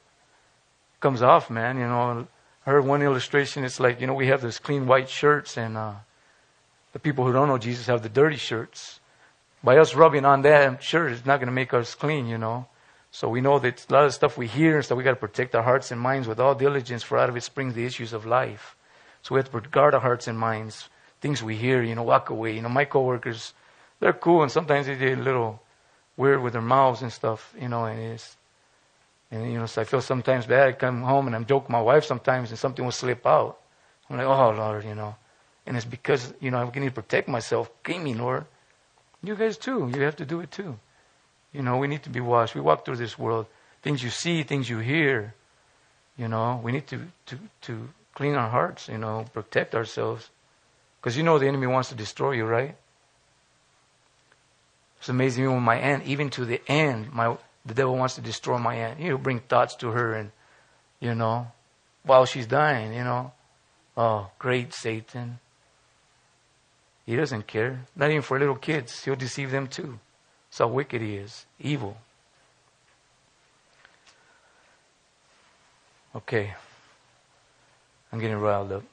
comes 0.99 1.21
off, 1.21 1.51
man. 1.51 1.78
You 1.78 1.86
know, 1.86 2.28
I 2.65 2.69
heard 2.69 2.86
one 2.86 3.03
illustration. 3.03 3.63
It's 3.63 3.80
like, 3.80 4.01
you 4.01 4.07
know, 4.07 4.13
we 4.15 4.28
have 4.28 4.41
those 4.41 4.57
clean 4.57 4.88
white 4.88 5.09
shirts 5.09 5.57
and, 5.57 5.78
uh, 5.78 5.93
the 6.94 7.00
people 7.00 7.26
who 7.26 7.34
don't 7.34 7.48
know 7.48 7.58
Jesus 7.58 7.88
have 7.88 8.04
the 8.04 8.10
dirty 8.10 8.38
shirts. 8.38 9.00
By 9.64 9.78
us 9.78 9.96
rubbing 9.96 10.26
on 10.26 10.41
that 10.44 10.82
shirt, 10.84 11.12
it's 11.12 11.26
not 11.26 11.38
going 11.38 11.48
to 11.48 11.54
make 11.54 11.74
us 11.74 11.96
clean, 11.96 12.28
you 12.28 12.38
know. 12.38 12.68
So 13.12 13.30
we 13.30 13.41
know 13.41 13.60
that 13.60 13.86
a 13.89 13.94
lot 13.94 14.06
of 14.06 14.14
stuff 14.14 14.38
we 14.38 14.48
hear 14.48 14.76
and 14.76 14.86
stuff, 14.86 14.98
we 14.98 15.04
got 15.04 15.12
to 15.12 15.16
protect 15.16 15.56
our 15.56 15.64
hearts 15.64 15.91
and 15.91 16.02
minds 16.02 16.28
with 16.28 16.39
all 16.39 16.56
diligence, 16.56 17.04
for 17.04 17.18
out 17.18 17.30
of 17.30 17.38
it 17.38 17.44
springs 17.44 17.74
the 17.74 17.86
issues 17.86 18.14
of 18.14 18.26
life. 18.26 18.76
So 19.22 19.36
we 19.36 19.39
have 19.39 19.52
to 19.52 19.70
guard 19.70 19.94
our 19.94 20.00
hearts 20.00 20.28
and 20.28 20.38
minds. 20.38 20.89
Things 21.22 21.41
we 21.41 21.56
hear, 21.56 21.82
you 21.82 21.96
know, 21.96 22.04
walk 22.04 22.30
away. 22.30 22.56
You 22.56 22.62
know, 22.62 22.70
my 22.70 22.86
coworkers, 22.86 23.54
they're 24.00 24.14
cool, 24.14 24.41
and 24.41 24.52
sometimes 24.52 24.88
they 24.88 24.96
get 24.96 25.18
a 25.18 25.22
little 25.22 25.62
weird 26.18 26.41
with 26.41 26.54
their 26.54 26.62
mouths 26.62 27.02
and 27.02 27.12
stuff, 27.12 27.54
you 27.60 27.70
know, 27.70 27.86
and 27.86 28.00
it's, 28.00 28.36
and 29.32 29.52
you 29.52 29.58
know, 29.58 29.66
so 29.66 29.82
I 29.82 29.86
feel 29.86 30.02
sometimes 30.02 30.46
bad. 30.46 30.68
I 30.68 30.72
come 30.74 31.02
home 31.02 31.28
and 31.28 31.36
I'm 31.36 31.46
joking 31.46 31.72
my 31.72 31.82
wife 31.82 32.06
sometimes, 32.06 32.50
and 32.50 32.60
something 32.60 32.84
will 32.84 32.91
slip 32.91 33.26
out. 33.26 33.60
I'm 34.10 34.18
like, 34.18 34.28
oh 34.28 34.52
Lord, 34.52 34.84
you 34.84 34.96
know, 34.96 35.16
and 35.66 35.78
it's 35.78 35.86
because 35.86 36.34
you 36.39 36.51
know 36.51 36.59
I 36.59 36.80
need 36.80 36.88
to 36.88 36.91
protect 36.91 37.28
myself. 37.28 37.70
Clean 37.84 38.03
me, 38.03 38.14
Lord. 38.14 38.45
You 39.24 39.36
guys 39.36 39.57
too. 39.57 39.89
You 39.93 40.01
have 40.01 40.18
to 40.18 40.26
do 40.26 40.41
it 40.41 40.51
too. 40.51 40.78
You 41.53 41.61
know, 41.61 41.78
we 41.78 41.88
need 41.88 42.03
to 42.03 42.09
be 42.09 42.20
washed. 42.20 42.55
We 42.55 42.61
walk 42.61 42.84
through 42.84 42.97
this 42.97 43.18
world. 43.18 43.45
Things 43.82 44.03
you 44.03 44.09
see, 44.09 44.43
things 44.43 44.70
you 44.70 44.80
hear. 44.80 45.34
You 46.18 46.28
know, 46.28 46.59
we 46.64 46.72
need 46.72 46.88
to 46.88 47.07
to 47.28 47.39
to 47.61 47.89
clean 48.14 48.36
our 48.36 48.49
hearts. 48.49 48.88
You 48.88 48.97
know, 48.97 49.26
protect 49.34 49.76
ourselves, 49.76 50.30
because 50.99 51.16
you 51.16 51.24
know 51.24 51.39
the 51.39 51.47
enemy 51.47 51.68
wants 51.68 51.89
to 51.89 51.95
destroy 51.95 52.32
you, 52.32 52.45
right? 52.45 52.76
It's 54.99 55.09
amazing. 55.09 55.43
Even 55.43 55.61
my 55.61 55.76
aunt, 55.76 56.05
even 56.05 56.30
to 56.32 56.45
the 56.45 56.61
end, 56.68 57.11
my 57.14 57.38
the 57.66 57.74
devil 57.74 57.95
wants 57.95 58.16
to 58.16 58.22
destroy 58.22 58.57
my 58.57 58.76
aunt. 58.76 58.99
He'll 58.99 59.18
bring 59.18 59.39
thoughts 59.39 59.76
to 59.78 59.91
her, 59.91 60.14
and 60.14 60.32
you 60.99 61.16
know, 61.16 61.47
while 62.03 62.26
she's 62.26 62.47
dying, 62.47 62.93
you 62.93 63.03
know, 63.03 63.32
oh, 63.95 64.32
great 64.39 64.74
Satan. 64.74 65.39
He 67.06 67.16
doesn't 67.16 67.47
care. 67.47 67.86
Not 67.95 68.10
even 68.10 68.22
for 68.22 68.39
little 68.39 68.56
kids. 68.56 69.04
He'll 69.04 69.16
deceive 69.16 69.51
them 69.51 69.68
too. 69.68 69.99
That's 70.49 70.60
how 70.60 70.68
wicked 70.68 71.01
he 71.01 71.16
is. 71.16 71.45
Evil. 71.60 71.97
Okay. 76.16 76.54
I'm 78.12 78.20
getting 78.20 78.38
riled 78.38 78.72
up. 78.72 78.84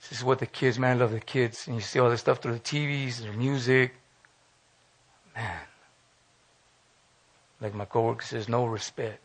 This 0.00 0.18
is 0.18 0.24
what 0.24 0.38
the 0.38 0.46
kids, 0.46 0.78
man, 0.78 0.98
I 0.98 1.00
love 1.00 1.12
the 1.12 1.20
kids. 1.20 1.66
And 1.66 1.76
you 1.76 1.82
see 1.82 1.98
all 1.98 2.10
this 2.10 2.20
stuff 2.20 2.38
through 2.38 2.52
the 2.52 2.60
TVs, 2.60 3.20
their 3.20 3.32
music. 3.32 3.94
Man. 5.34 5.58
Like 7.60 7.74
my 7.74 7.84
coworker 7.84 8.24
says, 8.24 8.48
no 8.48 8.66
respect. 8.66 9.20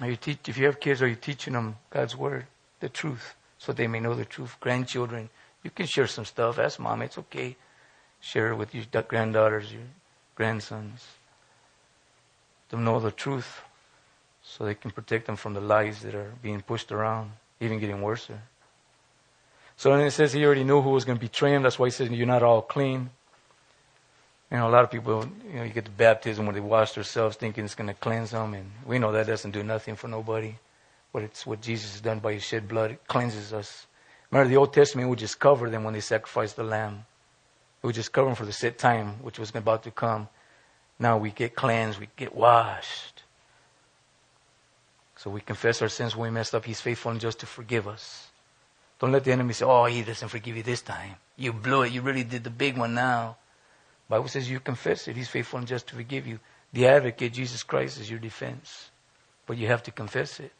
Are 0.00 0.08
you 0.08 0.16
teach, 0.16 0.48
if 0.48 0.56
you 0.56 0.66
have 0.66 0.80
kids, 0.80 1.02
are 1.02 1.08
you 1.08 1.16
teaching 1.16 1.54
them 1.54 1.76
God's 1.90 2.16
word, 2.16 2.46
the 2.80 2.88
truth, 2.88 3.34
so 3.58 3.72
they 3.72 3.88
may 3.88 4.00
know 4.00 4.14
the 4.14 4.24
truth? 4.24 4.56
Grandchildren, 4.60 5.28
you 5.62 5.70
can 5.70 5.86
share 5.86 6.06
some 6.06 6.24
stuff. 6.24 6.58
Ask 6.58 6.78
mom, 6.78 7.02
it's 7.02 7.18
okay. 7.18 7.56
Share 8.20 8.52
it 8.52 8.56
with 8.56 8.74
your 8.74 8.84
granddaughters, 9.02 9.72
your 9.72 9.82
grandsons. 10.34 11.06
Them 12.70 12.84
know 12.84 13.00
the 13.00 13.10
truth 13.10 13.62
so 14.42 14.64
they 14.64 14.74
can 14.74 14.90
protect 14.90 15.26
them 15.26 15.36
from 15.36 15.54
the 15.54 15.60
lies 15.60 16.00
that 16.02 16.14
are 16.14 16.32
being 16.42 16.62
pushed 16.62 16.92
around, 16.92 17.32
even 17.60 17.78
getting 17.78 18.00
worse. 18.00 18.28
So 19.76 19.90
then 19.90 20.06
it 20.06 20.10
says 20.12 20.32
he 20.32 20.44
already 20.44 20.64
knew 20.64 20.80
who 20.80 20.90
was 20.90 21.04
going 21.04 21.18
to 21.18 21.24
betray 21.24 21.54
him. 21.54 21.62
That's 21.62 21.78
why 21.78 21.86
he 21.86 21.90
says 21.90 22.10
you're 22.10 22.26
not 22.26 22.42
all 22.42 22.62
clean. 22.62 23.10
You 24.50 24.56
know, 24.56 24.68
a 24.68 24.70
lot 24.70 24.84
of 24.84 24.90
people, 24.90 25.26
you 25.46 25.58
know, 25.58 25.64
you 25.64 25.70
get 25.70 25.84
the 25.84 25.90
baptism 25.90 26.46
when 26.46 26.54
they 26.54 26.60
wash 26.60 26.92
themselves 26.92 27.36
thinking 27.36 27.64
it's 27.64 27.74
going 27.74 27.88
to 27.88 27.94
cleanse 27.94 28.30
them. 28.30 28.54
And 28.54 28.70
we 28.86 28.98
know 28.98 29.12
that 29.12 29.26
doesn't 29.26 29.50
do 29.50 29.62
nothing 29.62 29.94
for 29.94 30.08
nobody. 30.08 30.54
But 31.12 31.22
it's 31.22 31.46
what 31.46 31.60
Jesus 31.60 31.92
has 31.92 32.00
done 32.00 32.18
by 32.18 32.34
his 32.34 32.42
shed 32.44 32.66
blood. 32.66 32.92
It 32.92 33.06
cleanses 33.06 33.52
us. 33.52 33.86
Remember, 34.30 34.48
the 34.48 34.56
Old 34.56 34.72
Testament 34.72 35.08
would 35.10 35.18
just 35.18 35.38
cover 35.38 35.68
them 35.68 35.84
when 35.84 35.94
they 35.94 36.00
sacrificed 36.00 36.56
the 36.56 36.64
lamb. 36.64 37.04
It 37.82 37.86
would 37.86 37.94
just 37.94 38.12
cover 38.12 38.28
them 38.28 38.36
for 38.36 38.46
the 38.46 38.52
set 38.52 38.78
time, 38.78 39.22
which 39.22 39.38
was 39.38 39.54
about 39.54 39.82
to 39.84 39.90
come. 39.90 40.28
Now 40.98 41.18
we 41.18 41.30
get 41.30 41.54
cleansed, 41.54 42.00
we 42.00 42.08
get 42.16 42.34
washed. 42.34 43.22
So 45.16 45.30
we 45.30 45.40
confess 45.40 45.82
our 45.82 45.88
sins 45.88 46.16
when 46.16 46.30
we 46.30 46.34
messed 46.34 46.54
up. 46.54 46.64
He's 46.64 46.80
faithful 46.80 47.10
and 47.10 47.20
just 47.20 47.40
to 47.40 47.46
forgive 47.46 47.86
us. 47.86 48.28
Don't 48.98 49.12
let 49.12 49.24
the 49.24 49.32
enemy 49.32 49.52
say, 49.52 49.64
oh, 49.64 49.84
he 49.84 50.02
doesn't 50.02 50.28
forgive 50.28 50.56
you 50.56 50.62
this 50.62 50.82
time. 50.82 51.14
You 51.36 51.52
blew 51.52 51.82
it. 51.82 51.92
You 51.92 52.02
really 52.02 52.24
did 52.24 52.44
the 52.44 52.50
big 52.50 52.76
one 52.76 52.94
now. 52.94 53.36
Bible 54.08 54.28
says 54.28 54.50
you 54.50 54.60
confess 54.60 55.06
it. 55.06 55.16
He's 55.16 55.28
faithful 55.28 55.58
and 55.58 55.68
just 55.68 55.86
to 55.88 55.94
forgive 55.94 56.26
you. 56.26 56.40
The 56.72 56.86
advocate, 56.86 57.32
Jesus 57.32 57.62
Christ, 57.62 58.00
is 58.00 58.10
your 58.10 58.18
defense. 58.18 58.90
But 59.46 59.58
you 59.58 59.66
have 59.66 59.82
to 59.84 59.90
confess 59.90 60.40
it. 60.40 60.52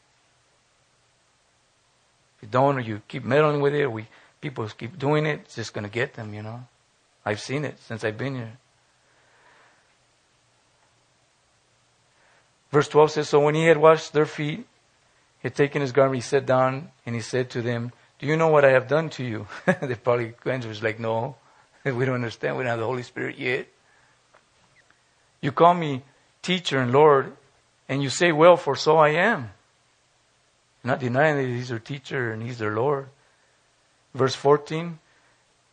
If 2.36 2.42
you 2.42 2.48
don't, 2.48 2.76
or 2.76 2.80
you 2.80 3.02
keep 3.08 3.24
meddling 3.24 3.60
with 3.60 3.74
it, 3.74 3.82
or 3.82 3.90
we, 3.90 4.06
people 4.40 4.66
keep 4.68 4.98
doing 4.98 5.26
it, 5.26 5.40
it's 5.44 5.56
just 5.56 5.74
going 5.74 5.84
to 5.84 5.90
get 5.90 6.14
them, 6.14 6.34
you 6.34 6.42
know. 6.42 6.64
I've 7.24 7.40
seen 7.40 7.64
it 7.64 7.78
since 7.80 8.04
I've 8.04 8.16
been 8.16 8.36
here. 8.36 8.58
Verse 12.70 12.88
12 12.88 13.10
says, 13.10 13.28
So 13.28 13.40
when 13.40 13.54
he 13.54 13.66
had 13.66 13.78
washed 13.78 14.12
their 14.12 14.26
feet, 14.26 14.66
he 15.40 15.48
had 15.48 15.54
taken 15.54 15.80
his 15.80 15.92
garment, 15.92 16.16
he 16.16 16.20
sat 16.20 16.46
down, 16.46 16.90
and 17.06 17.14
he 17.14 17.20
said 17.20 17.50
to 17.50 17.62
them, 17.62 17.92
Do 18.18 18.26
you 18.26 18.36
know 18.36 18.48
what 18.48 18.64
I 18.64 18.70
have 18.70 18.88
done 18.88 19.08
to 19.10 19.24
you? 19.24 19.46
they 19.66 19.94
probably 19.94 20.34
was 20.46 20.82
like, 20.82 21.00
No. 21.00 21.36
we 21.84 22.04
don't 22.04 22.16
understand. 22.16 22.56
We 22.56 22.64
don't 22.64 22.70
have 22.70 22.80
the 22.80 22.86
Holy 22.86 23.02
Spirit 23.02 23.38
yet. 23.38 23.68
You 25.40 25.52
call 25.52 25.74
me 25.74 26.02
teacher 26.42 26.80
and 26.80 26.92
Lord, 26.92 27.32
and 27.88 28.02
you 28.02 28.10
say, 28.10 28.32
Well, 28.32 28.56
for 28.56 28.74
so 28.74 28.96
I 28.96 29.10
am. 29.10 29.50
Not 30.82 31.00
denying 31.00 31.36
that 31.36 31.46
He's 31.46 31.68
their 31.68 31.78
teacher 31.78 32.32
and 32.32 32.42
He's 32.42 32.58
their 32.58 32.74
Lord. 32.74 33.08
Verse 34.14 34.34
14 34.34 34.98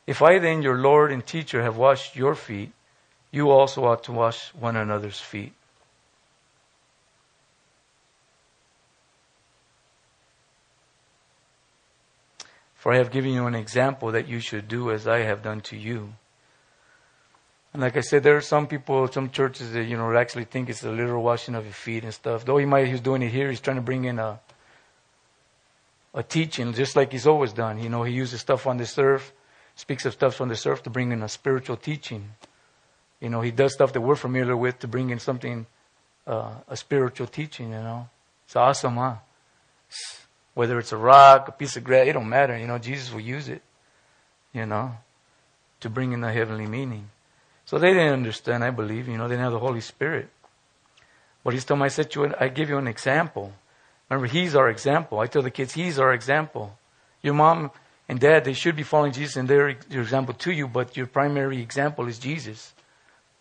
If 0.05 0.21
I 0.21 0.39
then, 0.39 0.61
your 0.61 0.77
Lord 0.77 1.11
and 1.11 1.25
teacher, 1.25 1.63
have 1.63 1.77
washed 1.77 2.15
your 2.15 2.35
feet, 2.35 2.71
you 3.31 3.49
also 3.49 3.85
ought 3.85 4.03
to 4.03 4.11
wash 4.11 4.53
one 4.53 4.75
another's 4.75 5.19
feet. 5.19 5.53
For 12.85 12.93
I 12.93 12.97
have 12.97 13.09
given 13.09 13.31
you 13.31 13.47
an 13.47 13.55
example 13.55 14.11
that 14.11 14.27
you 14.27 14.39
should 14.39 14.67
do 14.67 14.91
as 14.91 15.07
I 15.07 15.21
have 15.21 15.41
done 15.41 15.59
to 15.61 15.75
you. 15.75 16.13
And 17.73 17.81
like 17.81 17.97
I 17.97 18.01
said, 18.01 18.21
there 18.21 18.37
are 18.37 18.41
some 18.41 18.67
people, 18.67 19.07
some 19.07 19.31
churches 19.31 19.71
that, 19.71 19.85
you 19.85 19.97
know, 19.97 20.15
actually 20.15 20.43
think 20.43 20.69
it's 20.69 20.83
a 20.83 20.91
literal 20.91 21.23
washing 21.23 21.55
of 21.55 21.63
your 21.63 21.73
feet 21.73 22.03
and 22.03 22.13
stuff. 22.13 22.45
Though 22.45 22.57
he 22.57 22.67
might, 22.67 22.87
he's 22.87 23.01
doing 23.01 23.23
it 23.23 23.31
here, 23.31 23.49
he's 23.49 23.59
trying 23.59 23.77
to 23.77 23.81
bring 23.81 24.05
in 24.05 24.19
a, 24.19 24.39
a 26.13 26.21
teaching, 26.21 26.73
just 26.73 26.95
like 26.95 27.11
he's 27.11 27.25
always 27.25 27.53
done. 27.53 27.79
You 27.79 27.89
know, 27.89 28.03
he 28.03 28.13
uses 28.13 28.41
stuff 28.41 28.67
on 28.67 28.77
the 28.77 28.85
surf, 28.85 29.33
speaks 29.75 30.05
of 30.05 30.13
stuff 30.13 30.39
on 30.39 30.49
the 30.49 30.55
surf 30.55 30.83
to 30.83 30.91
bring 30.91 31.11
in 31.11 31.23
a 31.23 31.27
spiritual 31.27 31.77
teaching. 31.77 32.33
You 33.19 33.29
know, 33.29 33.41
he 33.41 33.49
does 33.49 33.73
stuff 33.73 33.93
that 33.93 34.01
we're 34.01 34.15
familiar 34.15 34.55
with 34.55 34.77
to 34.81 34.87
bring 34.87 35.09
in 35.09 35.17
something, 35.17 35.65
uh, 36.27 36.53
a 36.67 36.77
spiritual 36.77 37.25
teaching, 37.25 37.71
you 37.71 37.81
know. 37.81 38.09
It's 38.45 38.55
awesome, 38.55 38.97
huh? 38.97 39.15
Whether 40.55 40.79
it's 40.79 40.91
a 40.91 40.97
rock, 40.97 41.47
a 41.47 41.51
piece 41.51 41.77
of 41.77 41.83
grass, 41.83 42.07
it 42.07 42.13
don't 42.13 42.27
matter. 42.27 42.57
You 42.57 42.65
know, 42.65 42.79
Jesus 42.79 43.13
will 43.13 43.21
use 43.21 43.47
it, 43.47 43.61
you 44.53 44.65
know, 44.65 44.93
to 45.81 45.89
bring 45.89 46.13
in 46.13 46.21
the 46.21 46.31
heavenly 46.31 46.65
meaning. 46.65 47.09
So 47.65 47.77
they 47.77 47.93
didn't 47.93 48.13
understand, 48.13 48.63
I 48.63 48.71
believe. 48.71 49.07
You 49.07 49.17
know, 49.17 49.27
they 49.27 49.35
didn't 49.35 49.43
have 49.43 49.53
the 49.53 49.59
Holy 49.59 49.81
Spirit. 49.81 50.29
But 51.43 51.53
he's 51.53 51.63
telling 51.63 51.81
me, 51.81 51.85
I 51.85 51.89
said, 51.89 52.09
to 52.11 52.23
you, 52.23 52.33
I 52.39 52.47
give 52.47 52.69
you 52.69 52.77
an 52.77 52.87
example. 52.87 53.53
Remember, 54.09 54.27
he's 54.27 54.55
our 54.55 54.69
example. 54.69 55.19
I 55.19 55.27
tell 55.27 55.43
the 55.43 55.51
kids, 55.51 55.73
he's 55.73 55.99
our 55.99 56.13
example. 56.13 56.77
Your 57.21 57.33
mom 57.33 57.71
and 58.07 58.19
dad, 58.19 58.45
they 58.45 58.53
should 58.53 58.75
be 58.75 58.83
following 58.83 59.11
Jesus 59.11 59.35
and 59.35 59.47
they're 59.47 59.77
your 59.89 60.03
example 60.03 60.33
to 60.35 60.51
you, 60.51 60.67
but 60.67 60.95
your 60.95 61.07
primary 61.07 61.61
example 61.61 62.07
is 62.07 62.19
Jesus. 62.19 62.73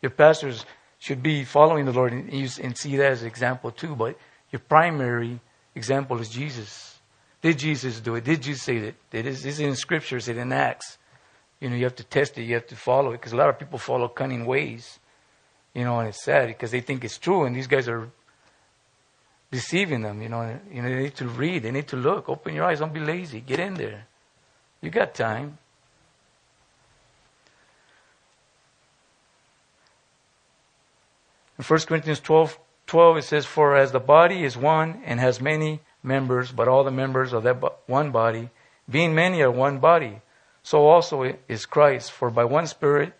Your 0.01 0.11
pastors 0.11 0.65
should 0.99 1.23
be 1.23 1.45
following 1.45 1.85
the 1.85 1.93
Lord 1.93 2.13
and, 2.13 2.31
and 2.33 2.77
see 2.77 2.97
that 2.97 3.13
as 3.13 3.23
an 3.23 3.29
example 3.29 3.71
too, 3.71 3.95
but 3.95 4.19
your 4.51 4.61
primary 4.61 5.41
example 5.75 6.19
is 6.21 6.29
Jesus. 6.29 6.94
Did 7.45 7.59
Jesus 7.59 8.01
do 8.01 8.15
it? 8.15 8.25
Did 8.25 8.47
you 8.47 8.55
say 8.55 8.79
that? 8.79 8.95
It 9.13 9.27
is, 9.27 9.45
it's 9.45 9.59
in 9.59 9.77
Scripture, 9.77 10.17
it's 10.17 10.29
in 10.29 10.51
Acts. 10.51 10.97
You 11.61 11.69
know, 11.69 11.77
you 11.77 11.85
have 11.85 11.97
to 11.97 12.03
test 12.03 12.39
it, 12.39 12.45
you 12.45 12.55
have 12.55 12.67
to 12.69 12.75
follow 12.75 13.11
it, 13.11 13.19
because 13.19 13.35
a 13.35 13.37
lot 13.37 13.51
of 13.51 13.59
people 13.59 13.79
follow 13.79 14.09
cunning 14.09 14.47
ways. 14.47 14.99
You 15.75 15.85
know, 15.85 15.99
and 15.99 16.09
it's 16.09 16.25
sad 16.25 16.47
because 16.47 16.71
they 16.71 16.81
think 16.81 17.05
it's 17.05 17.19
true, 17.19 17.45
and 17.45 17.55
these 17.55 17.67
guys 17.67 17.87
are 17.87 18.09
deceiving 19.51 20.01
them. 20.01 20.23
You 20.23 20.31
know, 20.31 20.59
you 20.73 20.81
know, 20.81 20.89
they 20.89 21.03
need 21.03 21.17
to 21.17 21.29
read, 21.29 21.65
they 21.65 21.71
need 21.71 21.89
to 21.89 21.97
look. 21.97 22.31
Open 22.31 22.55
your 22.55 22.65
eyes, 22.65 22.79
don't 22.79 22.95
be 22.95 23.01
lazy. 23.01 23.43
Get 23.43 23.61
in 23.61 23.75
there. 23.75 24.07
You 24.81 24.89
got 24.89 25.15
time. 25.15 25.59
In 31.59 31.65
1 31.65 31.81
Corinthians 31.81 32.21
12, 32.21 32.59
12, 32.87 33.17
it 33.19 33.25
says, 33.25 33.45
For 33.45 33.77
as 33.77 33.93
the 33.93 34.01
body 34.01 34.45
is 34.45 34.57
one 34.57 35.03
and 35.05 35.21
has 35.21 35.43
many 35.43 35.81
members, 36.05 36.53
but 36.53 36.69
all 36.69 36.85
the 36.85 36.91
members 36.91 37.33
of 37.33 37.43
that 37.45 37.57
one 37.87 38.13
body, 38.13 38.51
being 38.89 39.15
many 39.15 39.43
are 39.43 39.51
one 39.51 39.79
body, 39.79 40.21
so 40.63 40.87
also 40.87 41.35
is 41.49 41.67
Christ. 41.67 42.13
For 42.13 42.31
by 42.31 42.45
one 42.45 42.67
Spirit 42.67 43.15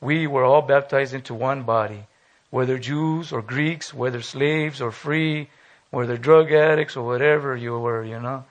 we 0.00 0.26
were 0.26 0.44
all 0.44 0.62
baptized 0.62 1.12
into 1.12 1.34
one 1.34 1.64
body, 1.64 2.06
whether 2.50 2.78
Jews 2.78 3.32
or 3.32 3.42
Greeks, 3.42 3.92
whether 3.92 4.22
slaves 4.22 4.80
or 4.80 4.90
free, 4.92 5.50
whether 5.90 6.16
drug 6.16 6.52
addicts 6.52 6.96
or 6.96 7.04
whatever 7.04 7.56
you 7.56 7.78
were, 7.78 8.04
you 8.04 8.20
know, 8.20 8.44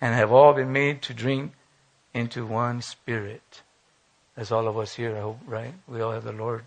and 0.00 0.14
have 0.14 0.32
all 0.32 0.54
been 0.54 0.72
made 0.72 1.02
to 1.02 1.14
drink 1.14 1.52
into 2.14 2.46
one 2.46 2.80
Spirit. 2.80 3.62
That's 4.36 4.52
all 4.52 4.68
of 4.68 4.78
us 4.78 4.94
here, 4.94 5.16
I 5.16 5.20
hope, 5.20 5.40
right? 5.46 5.74
We 5.88 6.00
all 6.00 6.12
have 6.12 6.24
the 6.24 6.32
Lord. 6.32 6.64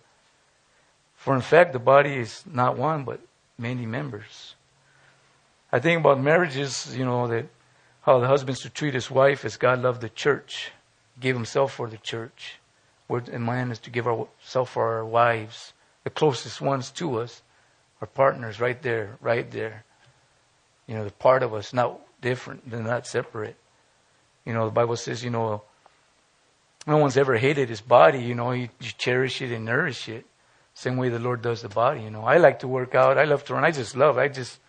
For 1.16 1.36
in 1.36 1.42
fact, 1.42 1.74
the 1.74 1.80
body 1.80 2.16
is 2.16 2.44
not 2.52 2.78
one, 2.78 3.04
but 3.04 3.20
many 3.58 3.86
members. 3.86 4.56
I 5.72 5.80
think 5.80 6.00
about 6.00 6.20
marriages, 6.20 6.96
you 6.98 7.06
know, 7.06 7.28
that 7.28 7.46
how 8.02 8.20
the 8.20 8.28
husband's 8.28 8.62
to 8.62 8.70
treat 8.70 8.94
his 8.94 9.12
wife 9.12 9.46
as 9.46 9.58
God 9.58 9.82
loved 9.82 10.02
the 10.02 10.10
church, 10.10 10.72
gave 11.20 11.36
himself 11.36 11.74
for 11.74 11.88
the 11.88 11.98
church. 11.98 12.60
Where 13.08 13.24
and 13.32 13.46
man 13.46 13.72
is 13.72 13.80
to 13.80 13.90
give 13.90 14.08
ourselves 14.08 14.72
for 14.72 14.98
our 14.98 15.06
wives, 15.06 15.74
the 16.04 16.10
closest 16.10 16.62
ones 16.62 16.92
to 16.92 17.20
us, 17.20 17.42
our 18.02 18.08
partners, 18.08 18.60
right 18.60 18.82
there, 18.82 19.18
right 19.20 19.50
there. 19.50 19.84
You 20.88 20.96
know, 20.96 21.04
the 21.04 21.12
part 21.12 21.44
of 21.44 21.54
us, 21.54 21.74
not 21.74 22.00
different, 22.22 22.70
they're 22.70 22.82
not 22.82 23.08
separate. 23.08 23.56
You 24.46 24.54
know, 24.54 24.66
the 24.66 24.72
Bible 24.72 24.96
says, 24.96 25.24
you 25.24 25.30
know, 25.30 25.64
no 26.88 26.98
one's 26.98 27.18
ever 27.18 27.38
hated 27.38 27.70
his 27.70 27.82
body. 27.82 28.20
You 28.20 28.36
know, 28.36 28.52
you, 28.52 28.70
you 28.80 28.92
cherish 28.98 29.42
it 29.42 29.52
and 29.52 29.66
nourish 29.66 30.10
it. 30.10 30.26
Same 30.74 30.98
way 30.98 31.10
the 31.10 31.20
Lord 31.20 31.42
does 31.42 31.62
the 31.62 31.70
body. 31.70 32.02
You 32.02 32.10
know, 32.10 32.24
I 32.24 32.38
like 32.38 32.60
to 32.60 32.68
work 32.68 32.96
out. 32.96 33.18
I 33.18 33.26
love 33.26 33.44
to 33.46 33.54
run. 33.54 33.66
I 33.66 33.72
just 33.72 33.96
love. 33.96 34.18
I 34.18 34.28
just 34.28 34.60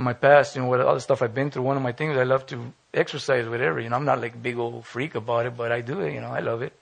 my 0.00 0.12
past, 0.12 0.56
you 0.56 0.62
know, 0.62 0.68
what 0.68 0.80
all 0.80 0.94
the 0.94 1.00
stuff 1.00 1.22
I've 1.22 1.34
been 1.34 1.50
through. 1.50 1.62
One 1.62 1.76
of 1.76 1.82
my 1.82 1.92
things 1.92 2.16
I 2.16 2.24
love 2.24 2.46
to 2.46 2.72
exercise, 2.92 3.48
whatever. 3.48 3.80
You 3.80 3.88
know, 3.88 3.96
I'm 3.96 4.04
not 4.04 4.20
like 4.20 4.34
a 4.34 4.38
big 4.38 4.58
old 4.58 4.84
freak 4.84 5.14
about 5.14 5.46
it, 5.46 5.56
but 5.56 5.72
I 5.72 5.80
do 5.80 6.00
it. 6.00 6.14
You 6.14 6.20
know, 6.20 6.30
I 6.30 6.40
love 6.40 6.62
it. 6.62 6.72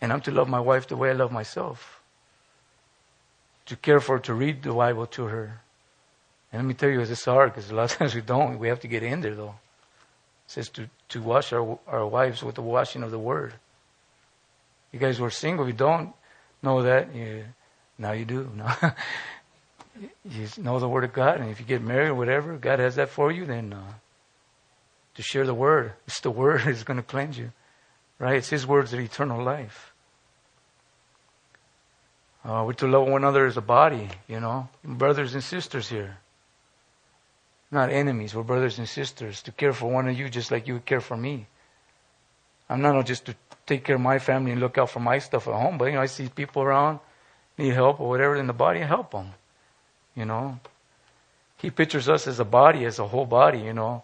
And 0.00 0.12
I'm 0.12 0.20
to 0.22 0.30
love 0.30 0.48
my 0.48 0.60
wife 0.60 0.88
the 0.88 0.96
way 0.96 1.10
I 1.10 1.12
love 1.12 1.32
myself. 1.32 2.00
To 3.66 3.76
care 3.76 4.00
for, 4.00 4.18
to 4.20 4.34
read 4.34 4.62
the 4.62 4.72
Bible 4.72 5.06
to 5.06 5.24
her. 5.26 5.60
And 6.52 6.62
let 6.62 6.66
me 6.66 6.74
tell 6.74 6.90
you, 6.90 7.00
it's 7.00 7.24
hard 7.24 7.52
because 7.52 7.70
a 7.70 7.74
lot 7.74 7.92
of 7.92 7.98
times 7.98 8.14
we 8.14 8.22
don't. 8.22 8.58
We 8.58 8.68
have 8.68 8.80
to 8.80 8.88
get 8.88 9.02
in 9.02 9.20
there 9.20 9.34
though. 9.34 9.54
It 10.46 10.52
says 10.52 10.68
to, 10.70 10.88
to 11.10 11.22
wash 11.22 11.52
our, 11.52 11.78
our 11.86 12.06
wives 12.06 12.42
with 12.42 12.56
the 12.56 12.62
washing 12.62 13.02
of 13.02 13.10
the 13.10 13.18
word. 13.18 13.54
You 14.92 14.98
guys 14.98 15.20
were 15.20 15.30
single, 15.30 15.66
you 15.66 15.72
don't 15.72 16.12
know 16.62 16.82
that, 16.82 17.14
you, 17.14 17.44
now 17.98 18.12
you 18.12 18.24
do. 18.24 18.50
No. 18.56 18.92
You 20.24 20.48
know 20.58 20.78
the 20.78 20.88
word 20.88 21.04
of 21.04 21.12
God, 21.12 21.40
and 21.40 21.50
if 21.50 21.60
you 21.60 21.66
get 21.66 21.82
married 21.82 22.08
or 22.08 22.14
whatever, 22.14 22.56
God 22.56 22.78
has 22.78 22.96
that 22.96 23.10
for 23.10 23.30
you, 23.30 23.46
then 23.46 23.72
uh, 23.72 23.92
to 25.14 25.22
share 25.22 25.46
the 25.46 25.54
word. 25.54 25.92
It's 26.06 26.20
the 26.20 26.30
word 26.30 26.62
that's 26.64 26.84
going 26.84 26.96
to 26.96 27.02
cleanse 27.02 27.38
you. 27.38 27.52
Right? 28.18 28.36
It's 28.36 28.50
His 28.50 28.66
words 28.66 28.92
of 28.92 29.00
eternal 29.00 29.42
life. 29.42 29.92
Uh, 32.44 32.64
we're 32.66 32.72
to 32.74 32.86
love 32.86 33.06
one 33.06 33.22
another 33.22 33.44
as 33.46 33.56
a 33.56 33.62
body, 33.62 34.08
you 34.26 34.40
know, 34.40 34.68
brothers 34.82 35.34
and 35.34 35.44
sisters 35.44 35.88
here 35.88 36.16
not 37.70 37.90
enemies. 37.90 38.34
We're 38.34 38.42
brothers 38.42 38.78
and 38.78 38.88
sisters. 38.88 39.42
To 39.42 39.52
care 39.52 39.72
for 39.72 39.90
one 39.90 40.08
of 40.08 40.18
you 40.18 40.28
just 40.28 40.50
like 40.50 40.66
you 40.66 40.74
would 40.74 40.86
care 40.86 41.00
for 41.00 41.16
me. 41.16 41.46
I'm 42.68 42.82
not 42.82 43.04
just 43.06 43.26
to 43.26 43.34
take 43.66 43.84
care 43.84 43.96
of 43.96 44.02
my 44.02 44.18
family 44.18 44.52
and 44.52 44.60
look 44.60 44.78
out 44.78 44.90
for 44.90 45.00
my 45.00 45.18
stuff 45.18 45.46
at 45.48 45.54
home, 45.54 45.78
but 45.78 45.86
you 45.86 45.92
know, 45.92 46.00
I 46.00 46.06
see 46.06 46.28
people 46.28 46.62
around 46.62 47.00
need 47.58 47.74
help 47.74 48.00
or 48.00 48.08
whatever 48.08 48.36
in 48.36 48.46
the 48.46 48.52
body, 48.52 48.80
help 48.80 49.12
them. 49.12 49.32
You 50.20 50.26
know, 50.26 50.60
he 51.56 51.70
pictures 51.70 52.06
us 52.10 52.26
as 52.26 52.38
a 52.38 52.44
body, 52.44 52.84
as 52.84 52.98
a 52.98 53.06
whole 53.08 53.24
body. 53.24 53.60
You 53.60 53.72
know. 53.72 54.02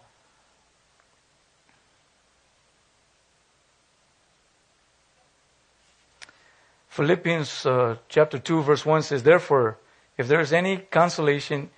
Philippians 6.89 7.67
uh, 7.67 7.97
chapter 8.09 8.39
2 8.39 8.63
verse 8.63 8.83
1 8.83 9.03
says, 9.03 9.21
Therefore, 9.21 9.77
if 10.17 10.27
there 10.27 10.39
is 10.39 10.51
any 10.51 10.77
consolation 10.77 11.69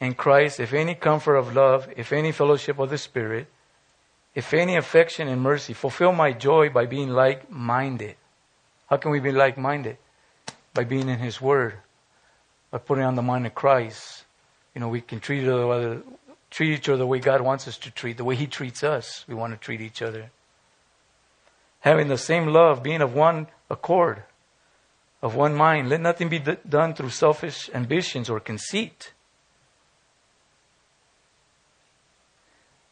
in 0.00 0.14
Christ, 0.14 0.58
if 0.58 0.74
any 0.74 0.96
comfort 0.96 1.36
of 1.36 1.54
love, 1.54 1.88
if 1.96 2.12
any 2.12 2.32
fellowship 2.32 2.80
of 2.80 2.90
the 2.90 2.98
Spirit, 2.98 3.46
if 4.34 4.52
any 4.52 4.74
affection 4.74 5.28
and 5.28 5.40
mercy, 5.40 5.72
fulfill 5.72 6.10
my 6.10 6.32
joy 6.32 6.68
by 6.70 6.86
being 6.86 7.10
like 7.10 7.48
minded. 7.48 8.16
How 8.90 8.96
can 8.96 9.12
we 9.12 9.20
be 9.20 9.30
like 9.30 9.56
minded? 9.56 9.98
By 10.74 10.82
being 10.82 11.08
in 11.08 11.20
His 11.20 11.40
Word, 11.40 11.78
by 12.76 12.80
putting 12.80 13.04
on 13.04 13.14
the 13.14 13.22
mind 13.22 13.46
of 13.46 13.54
Christ. 13.54 14.26
You 14.74 14.82
know, 14.82 14.88
we 14.88 15.00
can 15.00 15.18
treat 15.18 15.44
each 15.44 15.48
other, 15.48 16.02
treat 16.50 16.74
each 16.74 16.90
other 16.90 16.98
the 16.98 17.06
way 17.06 17.20
God 17.20 17.40
wants 17.40 17.66
us 17.66 17.78
to 17.78 17.90
treat, 17.90 18.18
the 18.18 18.24
way 18.24 18.36
He 18.36 18.46
treats 18.46 18.84
us. 18.84 19.24
We 19.26 19.34
want 19.34 19.54
to 19.54 19.56
treat 19.56 19.80
each 19.80 20.02
other. 20.02 20.30
Having 21.80 22.08
the 22.08 22.18
same 22.18 22.48
love, 22.48 22.82
being 22.82 23.00
of 23.00 23.14
one 23.14 23.46
accord, 23.70 24.24
of 25.22 25.34
one 25.34 25.54
mind. 25.54 25.88
Let 25.88 26.02
nothing 26.02 26.28
be 26.28 26.38
d- 26.38 26.58
done 26.68 26.92
through 26.92 27.08
selfish 27.08 27.70
ambitions 27.72 28.28
or 28.28 28.40
conceit 28.40 29.14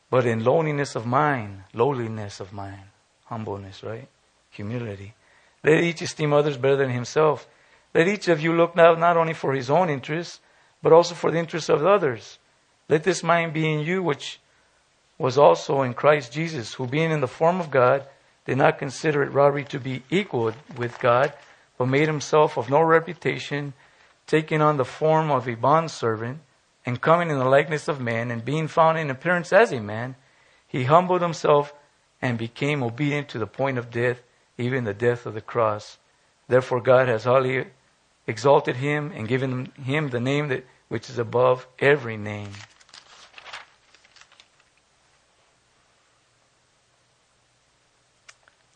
But 0.08 0.26
in 0.26 0.44
lowliness 0.44 0.94
of 0.94 1.06
mind, 1.06 1.64
lowliness 1.74 2.38
of 2.38 2.52
mind, 2.52 2.84
humbleness, 3.24 3.82
right? 3.82 4.06
Humility. 4.50 5.12
Let 5.64 5.82
each 5.82 6.02
esteem 6.02 6.32
others 6.32 6.56
better 6.56 6.76
than 6.76 6.90
himself. 6.90 7.48
Let 7.94 8.08
each 8.08 8.26
of 8.26 8.40
you 8.40 8.52
look 8.52 8.74
now 8.74 8.94
not 8.94 9.16
only 9.16 9.34
for 9.34 9.54
his 9.54 9.70
own 9.70 9.88
interests, 9.88 10.40
but 10.82 10.92
also 10.92 11.14
for 11.14 11.30
the 11.30 11.38
interests 11.38 11.68
of 11.68 11.86
others. 11.86 12.38
Let 12.88 13.04
this 13.04 13.22
mind 13.22 13.52
be 13.52 13.72
in 13.72 13.80
you, 13.80 14.02
which 14.02 14.40
was 15.16 15.38
also 15.38 15.82
in 15.82 15.94
Christ 15.94 16.32
Jesus, 16.32 16.74
who 16.74 16.86
being 16.86 17.12
in 17.12 17.20
the 17.20 17.28
form 17.28 17.60
of 17.60 17.70
God, 17.70 18.06
did 18.44 18.58
not 18.58 18.78
consider 18.78 19.22
it 19.22 19.32
robbery 19.32 19.64
to 19.64 19.78
be 19.78 20.02
equal 20.10 20.52
with 20.76 20.98
God, 20.98 21.32
but 21.78 21.86
made 21.86 22.08
himself 22.08 22.58
of 22.58 22.68
no 22.68 22.82
reputation, 22.82 23.72
taking 24.26 24.60
on 24.60 24.76
the 24.76 24.84
form 24.84 25.30
of 25.30 25.48
a 25.48 25.54
bondservant 25.54 26.40
and 26.84 27.00
coming 27.00 27.30
in 27.30 27.38
the 27.38 27.44
likeness 27.44 27.88
of 27.88 28.00
man, 28.00 28.30
and 28.30 28.44
being 28.44 28.68
found 28.68 28.98
in 28.98 29.08
appearance 29.08 29.52
as 29.52 29.72
a 29.72 29.80
man, 29.80 30.16
he 30.66 30.84
humbled 30.84 31.22
himself 31.22 31.72
and 32.20 32.36
became 32.36 32.82
obedient 32.82 33.28
to 33.28 33.38
the 33.38 33.46
point 33.46 33.78
of 33.78 33.90
death, 33.90 34.22
even 34.58 34.84
the 34.84 34.92
death 34.92 35.24
of 35.24 35.34
the 35.34 35.40
cross. 35.40 35.98
Therefore, 36.48 36.80
God 36.80 37.08
has 37.08 37.24
highly 37.24 37.66
exalted 38.26 38.76
him 38.76 39.12
and 39.14 39.28
given 39.28 39.72
him 39.82 40.08
the 40.08 40.20
name 40.20 40.48
that 40.48 40.64
which 40.88 41.10
is 41.10 41.18
above 41.18 41.66
every 41.78 42.16
name. 42.16 42.50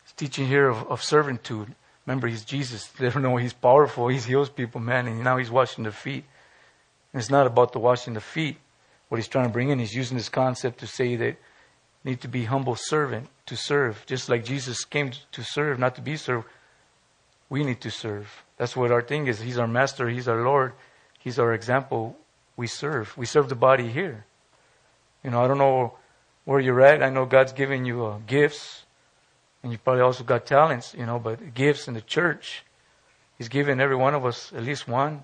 He's 0.03 0.13
teaching 0.15 0.47
here 0.47 0.67
of, 0.67 0.87
of 0.89 1.03
servitude. 1.03 1.75
Remember, 2.05 2.27
he's 2.27 2.43
Jesus. 2.43 2.87
They 2.99 3.09
don't 3.09 3.21
know 3.21 3.37
he's 3.37 3.53
powerful. 3.53 4.07
He 4.07 4.17
heals 4.17 4.49
people, 4.49 4.81
man, 4.81 5.07
and 5.07 5.23
now 5.23 5.37
he's 5.37 5.51
washing 5.51 5.83
their 5.83 5.93
feet. 5.93 6.25
And 7.13 7.21
it's 7.21 7.29
not 7.29 7.47
about 7.47 7.71
the 7.71 7.79
washing 7.79 8.13
the 8.13 8.21
feet. 8.21 8.57
What 9.07 9.17
he's 9.17 9.27
trying 9.27 9.45
to 9.45 9.53
bring 9.53 9.69
in, 9.69 9.79
he's 9.79 9.95
using 9.95 10.17
this 10.17 10.29
concept 10.29 10.79
to 10.79 10.87
say 10.87 11.15
that 11.15 11.37
need 12.03 12.21
to 12.21 12.27
be 12.27 12.45
humble 12.45 12.75
servant 12.75 13.27
to 13.47 13.55
serve. 13.55 14.03
Just 14.05 14.29
like 14.29 14.43
Jesus 14.45 14.85
came 14.85 15.11
to 15.31 15.43
serve, 15.43 15.79
not 15.79 15.95
to 15.95 16.01
be 16.01 16.15
served. 16.15 16.47
We 17.49 17.63
need 17.63 17.81
to 17.81 17.91
serve. 17.91 18.43
That's 18.57 18.75
what 18.75 18.91
our 18.91 19.01
thing 19.01 19.27
is. 19.27 19.39
He's 19.39 19.57
our 19.57 19.67
master. 19.67 20.07
He's 20.07 20.27
our 20.27 20.43
Lord. 20.43 20.73
He's 21.17 21.39
our 21.39 21.53
example. 21.53 22.15
We 22.55 22.67
serve. 22.67 23.17
We 23.17 23.25
serve 23.25 23.49
the 23.49 23.55
body 23.55 23.89
here. 23.89 24.25
You 25.23 25.31
know, 25.31 25.43
I 25.43 25.47
don't 25.47 25.57
know 25.57 25.97
where 26.45 26.59
you're 26.59 26.81
at. 26.81 27.01
I 27.03 27.09
know 27.09 27.25
God's 27.25 27.53
given 27.53 27.85
you 27.85 28.05
uh, 28.05 28.19
gifts, 28.27 28.83
and 29.63 29.71
you 29.71 29.77
probably 29.77 30.01
also 30.01 30.23
got 30.23 30.45
talents. 30.45 30.95
You 30.97 31.05
know, 31.05 31.19
but 31.19 31.53
gifts 31.53 31.87
in 31.87 31.93
the 31.93 32.01
church, 32.01 32.63
He's 33.37 33.49
given 33.49 33.79
every 33.79 33.95
one 33.95 34.13
of 34.13 34.25
us 34.25 34.51
at 34.53 34.63
least 34.63 34.87
one. 34.87 35.23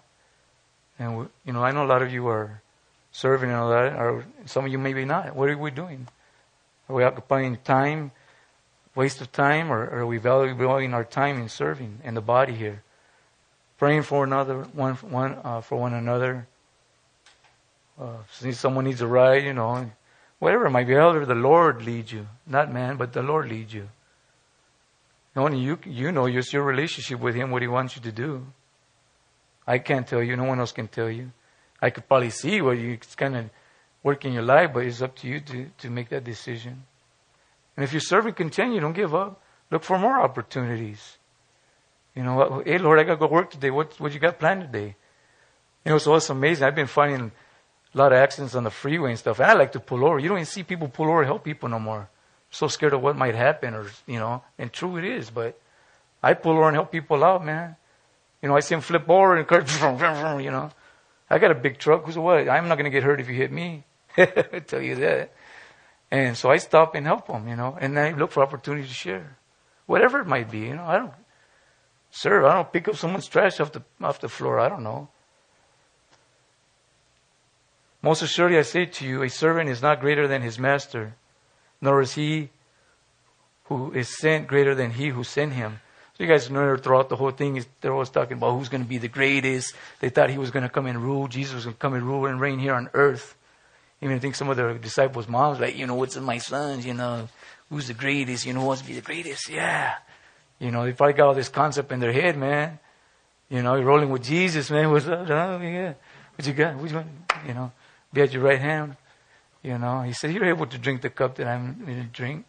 And, 0.98 1.18
we, 1.18 1.26
you 1.46 1.54
know, 1.54 1.64
I 1.64 1.72
know 1.72 1.86
a 1.86 1.88
lot 1.88 2.02
of 2.02 2.12
you 2.12 2.28
are 2.28 2.62
serving 3.12 3.50
and 3.50 3.60
all 3.60 3.70
that, 3.70 3.94
or 3.94 4.26
some 4.46 4.66
of 4.66 4.72
you 4.72 4.78
maybe 4.78 5.06
not. 5.06 5.36
What 5.36 5.50
are 5.50 5.58
we 5.58 5.72
doing? 5.72 6.08
Are 6.90 6.96
we 6.96 7.04
occupying 7.04 7.58
time, 7.58 8.12
waste 8.96 9.22
of 9.22 9.32
time, 9.32 9.72
or, 9.72 9.90
are 9.90 10.06
we 10.06 10.18
valuing 10.18 10.94
our 10.94 11.04
time 11.04 11.40
in 11.40 11.50
serving 11.50 12.00
in 12.04 12.16
the 12.16 12.22
body 12.22 12.56
here? 12.56 12.82
Praying 13.78 14.04
for 14.04 14.24
another, 14.24 14.64
one, 14.74 14.96
one 14.96 15.38
uh, 15.44 15.62
for 15.62 15.78
one 15.78 15.94
another. 15.94 16.48
Uh, 18.00 18.18
someone 18.52 18.86
needs 18.86 19.02
a 19.02 19.08
ride, 19.08 19.44
you 19.44 19.54
know, 19.54 19.92
whatever 20.40 20.66
it 20.66 20.72
might 20.72 20.88
be, 20.88 20.94
however 20.94 21.26
the 21.26 21.36
Lord 21.36 21.84
leads 21.84 22.12
you, 22.12 22.28
not 22.48 22.72
man, 22.72 22.98
but 22.98 23.14
the 23.14 23.22
Lord 23.22 23.50
leads 23.50 23.74
you. 23.74 23.90
Only 25.36 25.60
you, 25.60 25.78
you 25.86 26.12
know, 26.14 26.28
it's 26.28 26.54
your 26.54 26.64
relationship 26.64 27.20
with 27.20 27.36
Him, 27.36 27.52
what 27.52 27.62
He 27.62 27.68
wants 27.68 27.98
you 27.98 28.02
to 28.04 28.12
do. 28.12 28.46
I 29.68 29.80
can't 29.80 30.08
tell 30.08 30.24
you. 30.24 30.36
No 30.38 30.46
one 30.46 30.60
else 30.60 30.72
can 30.72 30.88
tell 30.88 31.10
you. 31.10 31.32
I 31.82 31.90
could 31.90 32.08
probably 32.08 32.30
see 32.30 32.62
what 32.62 32.78
you 32.78 32.98
kind 33.18 33.36
of 33.36 33.50
work 34.02 34.24
in 34.24 34.32
your 34.32 34.44
life, 34.44 34.72
but 34.74 34.86
it's 34.86 35.02
up 35.02 35.16
to 35.18 35.28
you 35.28 35.42
to, 35.42 35.70
to 35.80 35.90
make 35.90 36.10
that 36.10 36.24
decision. 36.24 36.84
And 37.76 37.84
if 37.84 37.94
you're 37.94 38.00
serving, 38.00 38.34
continue. 38.34 38.80
Don't 38.80 38.94
give 38.94 39.14
up. 39.14 39.42
Look 39.72 39.84
for 39.84 39.98
more 39.98 40.20
opportunities. 40.20 41.18
You 42.16 42.24
know, 42.24 42.64
hey 42.66 42.78
Lord, 42.78 43.00
I 43.00 43.04
got 43.04 43.14
to 43.14 43.18
go 43.18 43.28
work 43.28 43.52
today. 43.52 43.72
What 43.72 44.00
what 44.00 44.14
you 44.14 44.20
got 44.20 44.40
planned 44.40 44.62
today? 44.62 44.96
You 45.84 45.92
know, 45.92 45.98
so 45.98 46.16
it's 46.16 46.30
amazing. 46.30 46.66
I've 46.66 46.76
been 46.76 46.88
finding 46.88 47.32
a 47.94 47.98
lot 47.98 48.14
of 48.14 48.18
accidents 48.18 48.56
on 48.56 48.64
the 48.64 48.72
freeway 48.72 49.12
and 49.12 49.20
stuff. 49.20 49.40
And 49.40 49.52
I 49.52 49.54
like 49.54 49.74
to 49.74 49.80
pull 49.80 50.06
over. 50.06 50.20
You 50.20 50.30
don't 50.30 50.38
even 50.38 50.46
see 50.46 50.64
people 50.64 50.88
pull 50.88 51.08
over 51.08 51.24
help 51.26 51.44
people 51.44 51.70
no 51.70 51.80
more. 51.80 52.10
so 52.50 52.68
scared 52.68 52.94
of 52.94 53.02
what 53.02 53.18
might 53.18 53.36
happen, 53.36 53.74
or 53.74 53.88
you 54.08 54.20
know, 54.20 54.44
and 54.58 54.72
true 54.72 54.98
it 54.98 55.04
is. 55.04 55.30
But 55.30 55.60
I 56.24 56.34
pull 56.34 56.54
over 56.54 56.68
and 56.68 56.76
help 56.76 56.92
people 56.92 57.24
out, 57.24 57.44
man. 57.44 57.76
You 58.42 58.50
know, 58.50 58.56
I 58.56 58.62
see 58.62 58.76
them 58.76 58.82
flip 58.82 59.10
over 59.10 59.36
and 59.36 59.48
you 60.44 60.52
know. 60.52 60.72
I 61.30 61.40
got 61.40 61.52
a 61.52 61.56
big 61.56 61.80
truck. 61.80 62.06
Who's 62.06 62.18
what? 62.18 62.48
I'm 62.48 62.68
not 62.68 62.76
going 62.76 62.86
to 62.86 62.92
get 62.92 63.04
hurt 63.04 63.20
if 63.20 63.28
you 63.28 63.36
hit 63.36 63.52
me. 63.52 63.84
I 64.18 64.26
tell 64.68 64.82
you 64.82 64.96
that. 64.96 65.32
And 66.16 66.38
so 66.38 66.50
I 66.50 66.56
stop 66.56 66.96
and 66.96 67.06
help 67.06 67.28
them, 67.28 67.46
you 67.46 67.58
know, 67.58 67.78
and 67.78 68.00
I 68.00 68.12
look 68.12 68.32
for 68.32 68.42
opportunity 68.42 68.88
to 68.88 68.94
share, 68.94 69.36
whatever 69.86 70.22
it 70.22 70.28
might 70.28 70.50
be. 70.50 70.60
You 70.60 70.78
know, 70.78 70.86
I 70.86 70.98
don't 70.98 71.12
serve. 72.10 72.46
I 72.46 72.54
don't 72.54 72.72
pick 72.72 72.88
up 72.88 72.96
someone's 72.96 73.28
trash 73.28 73.60
off 73.60 73.74
the 73.74 73.84
off 74.02 74.22
the 74.22 74.30
floor. 74.30 74.58
I 74.58 74.70
don't 74.70 74.84
know. 74.84 75.10
Most 78.02 78.22
assuredly, 78.22 78.58
I 78.58 78.62
say 78.62 78.86
to 78.86 79.06
you, 79.06 79.24
a 79.24 79.30
servant 79.30 79.70
is 79.70 79.82
not 79.82 80.00
greater 80.00 80.26
than 80.26 80.42
his 80.42 80.58
master, 80.58 81.16
nor 81.82 82.00
is 82.00 82.14
he 82.14 82.50
who 83.66 83.92
is 83.92 84.08
sent 84.18 84.48
greater 84.48 84.74
than 84.74 84.92
he 84.92 85.10
who 85.10 85.26
sent 85.26 85.52
him. 85.52 85.82
So 86.18 86.24
you 86.24 86.30
guys 86.30 86.50
know 86.50 86.78
throughout 86.78 87.10
the 87.10 87.18
whole 87.18 87.32
thing, 87.32 87.62
they're 87.82 87.92
always 87.92 88.10
talking 88.10 88.38
about 88.38 88.54
who's 88.54 88.70
going 88.70 88.84
to 88.84 88.88
be 88.88 89.00
the 89.00 89.10
greatest. 89.10 89.76
They 90.00 90.08
thought 90.08 90.30
he 90.30 90.38
was 90.38 90.52
going 90.52 90.64
to 90.64 90.70
come 90.70 90.86
and 90.86 91.04
rule. 91.04 91.28
Jesus 91.28 91.56
was 91.56 91.66
going 91.66 91.76
to 91.76 91.80
come 91.80 91.94
and 91.94 92.04
rule 92.04 92.26
and 92.26 92.40
reign 92.40 92.60
here 92.60 92.74
on 92.74 92.90
earth. 92.94 93.36
Even 94.02 94.16
I 94.16 94.20
think 94.20 94.36
some 94.36 94.50
of 94.50 94.58
the 94.58 94.74
disciples' 94.82 95.28
moms 95.28 95.60
like, 95.60 95.78
you 95.78 95.88
know, 95.88 95.96
what's 95.96 96.16
in 96.16 96.24
my 96.24 96.38
sons? 96.38 96.86
You 96.86 96.94
know, 96.94 97.28
who's 97.70 97.88
the 97.88 97.94
greatest? 97.94 98.46
You 98.46 98.54
know, 98.54 98.62
who 98.62 98.68
wants 98.68 98.82
to 98.82 98.88
be 98.88 98.94
the 98.94 99.02
greatest? 99.02 99.50
Yeah. 99.50 99.96
You 100.60 100.72
know, 100.72 100.86
they 100.86 100.94
probably 100.94 101.14
got 101.14 101.28
all 101.28 101.34
this 101.34 101.50
concept 101.50 101.92
in 101.92 102.00
their 102.00 102.14
head, 102.14 102.38
man. 102.38 102.80
You 103.50 103.62
know, 103.62 103.76
you're 103.76 103.86
rolling 103.86 104.10
with 104.10 104.24
Jesus, 104.24 104.70
man. 104.70 104.92
What's 104.92 105.08
up? 105.08 105.30
Oh, 105.30 105.60
yeah. 105.62 105.94
What 106.36 106.48
you 106.48 106.54
got? 106.54 106.76
What 106.76 106.90
you 106.90 106.96
want? 106.98 107.08
You 107.48 107.54
know, 107.54 107.72
be 108.14 108.22
at 108.22 108.34
your 108.34 108.44
right 108.44 108.60
hand. 108.60 108.98
You 109.64 109.78
know, 109.78 110.02
he 110.02 110.14
said, 110.14 110.32
you're 110.34 110.46
able 110.46 110.68
to 110.68 110.78
drink 110.78 111.02
the 111.02 111.10
cup 111.10 111.36
that 111.36 111.48
I'm 111.48 111.84
going 111.86 112.02
to 112.02 112.04
drink. 112.04 112.46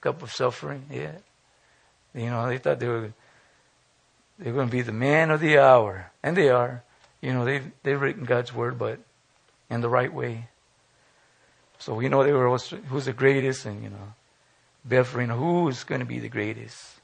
Cup 0.00 0.22
of 0.22 0.32
suffering. 0.32 0.84
Yeah. 0.90 1.16
You 2.14 2.30
know, 2.30 2.48
they 2.48 2.58
thought 2.58 2.78
they 2.78 2.88
were 2.88 3.12
they 4.38 4.50
were 4.50 4.56
going 4.56 4.68
to 4.68 4.72
be 4.72 4.82
the 4.82 4.92
man 4.92 5.30
of 5.30 5.40
the 5.40 5.58
hour, 5.58 6.12
and 6.22 6.36
they 6.36 6.48
are. 6.48 6.84
You 7.20 7.32
know, 7.32 7.44
they 7.44 7.62
they've 7.82 8.00
written 8.00 8.24
God's 8.24 8.54
word, 8.54 8.78
but 8.78 9.00
in 9.68 9.80
the 9.80 9.88
right 9.88 10.12
way. 10.12 10.48
So 11.78 11.94
we 11.94 12.08
know 12.08 12.24
they 12.24 12.32
were 12.32 12.48
also, 12.48 12.76
who's 12.76 13.04
the 13.04 13.12
greatest, 13.12 13.64
and 13.66 13.82
you 13.82 13.90
know, 13.90 14.14
Bethlehem, 14.84 15.30
who's 15.30 15.84
going 15.84 16.00
to 16.00 16.06
be 16.06 16.18
the 16.18 16.28
greatest. 16.28 16.94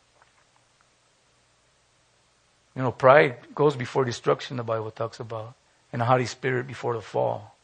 You 2.74 2.82
know, 2.82 2.90
pride 2.90 3.36
goes 3.54 3.76
before 3.76 4.04
destruction. 4.04 4.56
The 4.56 4.64
Bible 4.64 4.90
talks 4.90 5.20
about, 5.20 5.54
and 5.92 6.02
a 6.02 6.04
haughty 6.04 6.26
spirit 6.26 6.66
before 6.66 6.94
the 6.94 7.00
fall. 7.00 7.54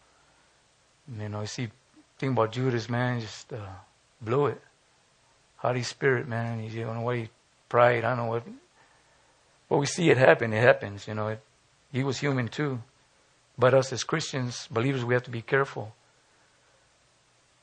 You 1.19 1.29
know, 1.29 1.41
you 1.41 1.47
see, 1.47 1.69
think 2.19 2.33
about 2.33 2.53
Judas, 2.53 2.89
man, 2.89 3.21
just 3.21 3.53
uh, 3.53 3.59
blew 4.21 4.47
it. 4.47 4.61
Haughty 5.57 5.83
spirit, 5.83 6.29
man. 6.29 6.63
You 6.63 6.85
don't 6.85 6.95
know 6.95 7.01
what 7.03 7.17
he 7.17 7.29
pride. 7.69 8.05
I 8.05 8.15
don't 8.15 8.27
know 8.27 8.33
what. 8.33 8.45
But 9.69 9.79
we 9.79 9.87
see 9.87 10.11
it 10.11 10.17
happen. 10.17 10.53
It 10.53 10.63
happens. 10.63 11.09
You 11.09 11.15
know, 11.15 11.29
it, 11.29 11.41
he 11.93 12.05
was 12.05 12.19
human 12.19 12.49
too. 12.49 12.83
But 13.59 13.75
us 13.75 13.93
as 13.93 14.05
Christians, 14.05 14.69
believers, 14.71 15.05
we 15.05 15.15
have 15.15 15.25
to 15.25 15.31
be 15.31 15.43
careful. 15.43 15.95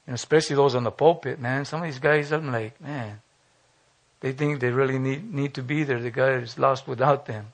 And 0.08 0.16
especially 0.16 0.56
those 0.56 0.74
on 0.74 0.86
the 0.86 0.92
pulpit, 0.92 1.40
man. 1.40 1.66
Some 1.66 1.82
of 1.82 1.86
these 1.86 2.00
guys, 2.00 2.32
I'm 2.32 2.52
like, 2.52 2.80
man, 2.80 3.20
they 4.22 4.32
think 4.32 4.62
they 4.62 4.72
really 4.72 4.98
need, 4.98 5.32
need 5.34 5.54
to 5.56 5.62
be 5.62 5.84
there. 5.84 6.00
The 6.00 6.12
guy 6.12 6.32
is 6.36 6.58
lost 6.58 6.88
without 6.88 7.26
them. 7.26 7.48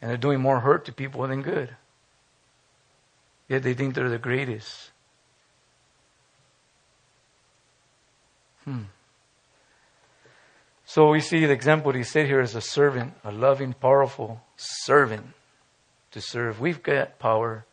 And 0.00 0.10
they're 0.10 0.18
doing 0.18 0.40
more 0.40 0.60
hurt 0.60 0.84
to 0.84 0.92
people 0.92 1.26
than 1.26 1.42
good. 1.42 1.74
Yet 3.48 3.62
they 3.62 3.72
think 3.72 3.94
they're 3.94 4.10
the 4.10 4.18
greatest. 4.18 4.90
Hmm. 8.64 8.82
So 10.84 11.10
we 11.10 11.20
see 11.20 11.46
the 11.46 11.52
example 11.52 11.92
he 11.92 12.02
said 12.02 12.26
here 12.26 12.40
is 12.40 12.54
a 12.54 12.60
servant, 12.60 13.14
a 13.24 13.32
loving, 13.32 13.72
powerful 13.72 14.42
servant 14.56 15.28
to 16.10 16.20
serve. 16.20 16.60
We've 16.60 16.82
got 16.82 17.18
power, 17.18 17.64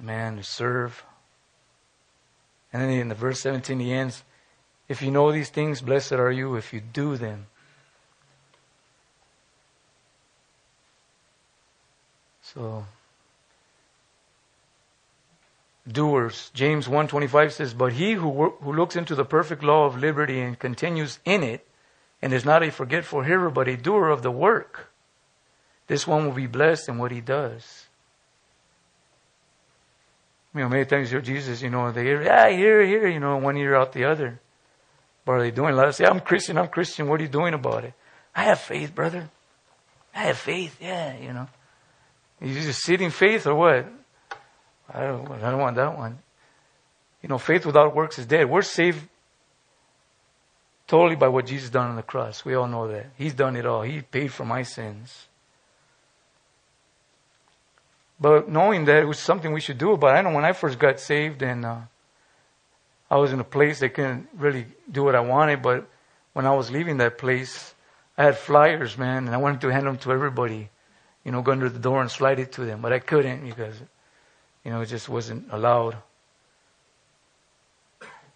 man, 0.00 0.36
to 0.36 0.42
serve. 0.42 1.04
And 2.72 2.82
then 2.82 2.90
in 2.90 3.08
the 3.08 3.14
verse 3.14 3.40
17 3.40 3.80
he 3.80 3.92
ends, 3.92 4.22
if 4.88 5.02
you 5.02 5.10
know 5.10 5.32
these 5.32 5.50
things, 5.50 5.80
blessed 5.80 6.12
are 6.12 6.32
you 6.32 6.56
if 6.56 6.72
you 6.72 6.80
do 6.80 7.16
them. 7.16 7.46
So 12.42 12.84
doers. 15.90 16.50
James 16.54 16.88
1:25 16.88 17.52
says, 17.52 17.74
"But 17.74 17.94
he 17.94 18.14
who 18.14 18.50
who 18.60 18.72
looks 18.72 18.96
into 18.96 19.14
the 19.14 19.24
perfect 19.24 19.62
law 19.62 19.86
of 19.86 19.96
liberty 19.96 20.40
and 20.40 20.58
continues 20.58 21.20
in 21.24 21.42
it, 21.42 21.66
and 22.22 22.32
is 22.32 22.44
not 22.44 22.62
a 22.62 22.70
forgetful 22.70 23.22
hearer 23.22 23.50
but 23.50 23.68
a 23.68 23.76
doer 23.76 24.08
of 24.08 24.22
the 24.22 24.30
work, 24.30 24.92
this 25.86 26.06
one 26.06 26.24
will 26.24 26.34
be 26.34 26.46
blessed 26.46 26.88
in 26.88 26.98
what 26.98 27.10
he 27.10 27.20
does." 27.20 27.89
You 30.54 30.60
know, 30.62 30.68
many 30.68 30.84
times 30.84 31.10
you 31.10 31.18
hear 31.18 31.22
Jesus, 31.24 31.62
you 31.62 31.70
know, 31.70 31.92
they 31.92 32.02
hear, 32.02 32.22
yeah, 32.22 32.50
here, 32.50 32.84
here, 32.84 33.06
you 33.08 33.20
know, 33.20 33.36
one 33.36 33.56
ear 33.56 33.76
out 33.76 33.92
the 33.92 34.04
other. 34.04 34.40
What 35.24 35.34
are 35.34 35.42
they 35.42 35.52
doing? 35.52 35.76
Let 35.76 35.88
us 35.88 35.96
say, 35.96 36.06
I'm 36.06 36.20
Christian, 36.20 36.58
I'm 36.58 36.68
Christian. 36.68 37.08
What 37.08 37.20
are 37.20 37.22
you 37.22 37.28
doing 37.28 37.54
about 37.54 37.84
it? 37.84 37.94
I 38.34 38.44
have 38.44 38.60
faith, 38.60 38.94
brother. 38.94 39.30
I 40.14 40.24
have 40.24 40.38
faith, 40.38 40.76
yeah, 40.80 41.16
you 41.16 41.32
know. 41.32 41.46
You 42.40 42.54
just 42.54 42.82
sitting 42.82 43.10
faith 43.10 43.46
or 43.46 43.54
what? 43.54 43.86
I 44.92 45.02
don't, 45.02 45.30
I 45.30 45.50
don't 45.50 45.60
want 45.60 45.76
that 45.76 45.96
one. 45.96 46.18
You 47.22 47.28
know, 47.28 47.38
faith 47.38 47.66
without 47.66 47.94
works 47.94 48.18
is 48.18 48.26
dead. 48.26 48.48
We're 48.50 48.62
saved 48.62 49.06
totally 50.88 51.16
by 51.16 51.28
what 51.28 51.46
Jesus 51.46 51.70
done 51.70 51.90
on 51.90 51.96
the 51.96 52.02
cross. 52.02 52.44
We 52.44 52.54
all 52.54 52.66
know 52.66 52.88
that. 52.88 53.06
He's 53.16 53.34
done 53.34 53.54
it 53.54 53.66
all. 53.66 53.82
He 53.82 54.00
paid 54.00 54.32
for 54.32 54.44
my 54.44 54.62
sins. 54.62 55.28
But 58.20 58.48
knowing 58.48 58.84
that 58.84 59.02
it 59.02 59.06
was 59.06 59.18
something 59.18 59.52
we 59.52 59.60
should 59.60 59.78
do 59.78 59.92
about 59.92 60.14
it. 60.14 60.18
I 60.18 60.22
know 60.22 60.34
when 60.34 60.44
I 60.44 60.52
first 60.52 60.78
got 60.78 61.00
saved 61.00 61.42
and 61.42 61.64
uh, 61.64 61.78
I 63.10 63.16
was 63.16 63.32
in 63.32 63.40
a 63.40 63.44
place 63.44 63.80
that 63.80 63.94
couldn't 63.94 64.28
really 64.36 64.66
do 64.90 65.04
what 65.04 65.14
I 65.14 65.20
wanted, 65.20 65.62
but 65.62 65.88
when 66.34 66.46
I 66.46 66.54
was 66.54 66.70
leaving 66.70 66.98
that 66.98 67.16
place, 67.18 67.74
I 68.18 68.24
had 68.24 68.36
flyers, 68.36 68.98
man, 68.98 69.26
and 69.26 69.34
I 69.34 69.38
wanted 69.38 69.62
to 69.62 69.68
hand 69.68 69.86
them 69.86 69.96
to 69.98 70.12
everybody. 70.12 70.68
You 71.24 71.32
know, 71.32 71.40
go 71.42 71.52
under 71.52 71.70
the 71.70 71.78
door 71.78 72.00
and 72.02 72.10
slide 72.10 72.38
it 72.38 72.52
to 72.52 72.64
them, 72.64 72.82
but 72.82 72.92
I 72.92 72.98
couldn't 72.98 73.44
because 73.44 73.80
you 74.64 74.70
know, 74.70 74.80
it 74.80 74.86
just 74.86 75.08
wasn't 75.08 75.50
allowed. 75.50 75.96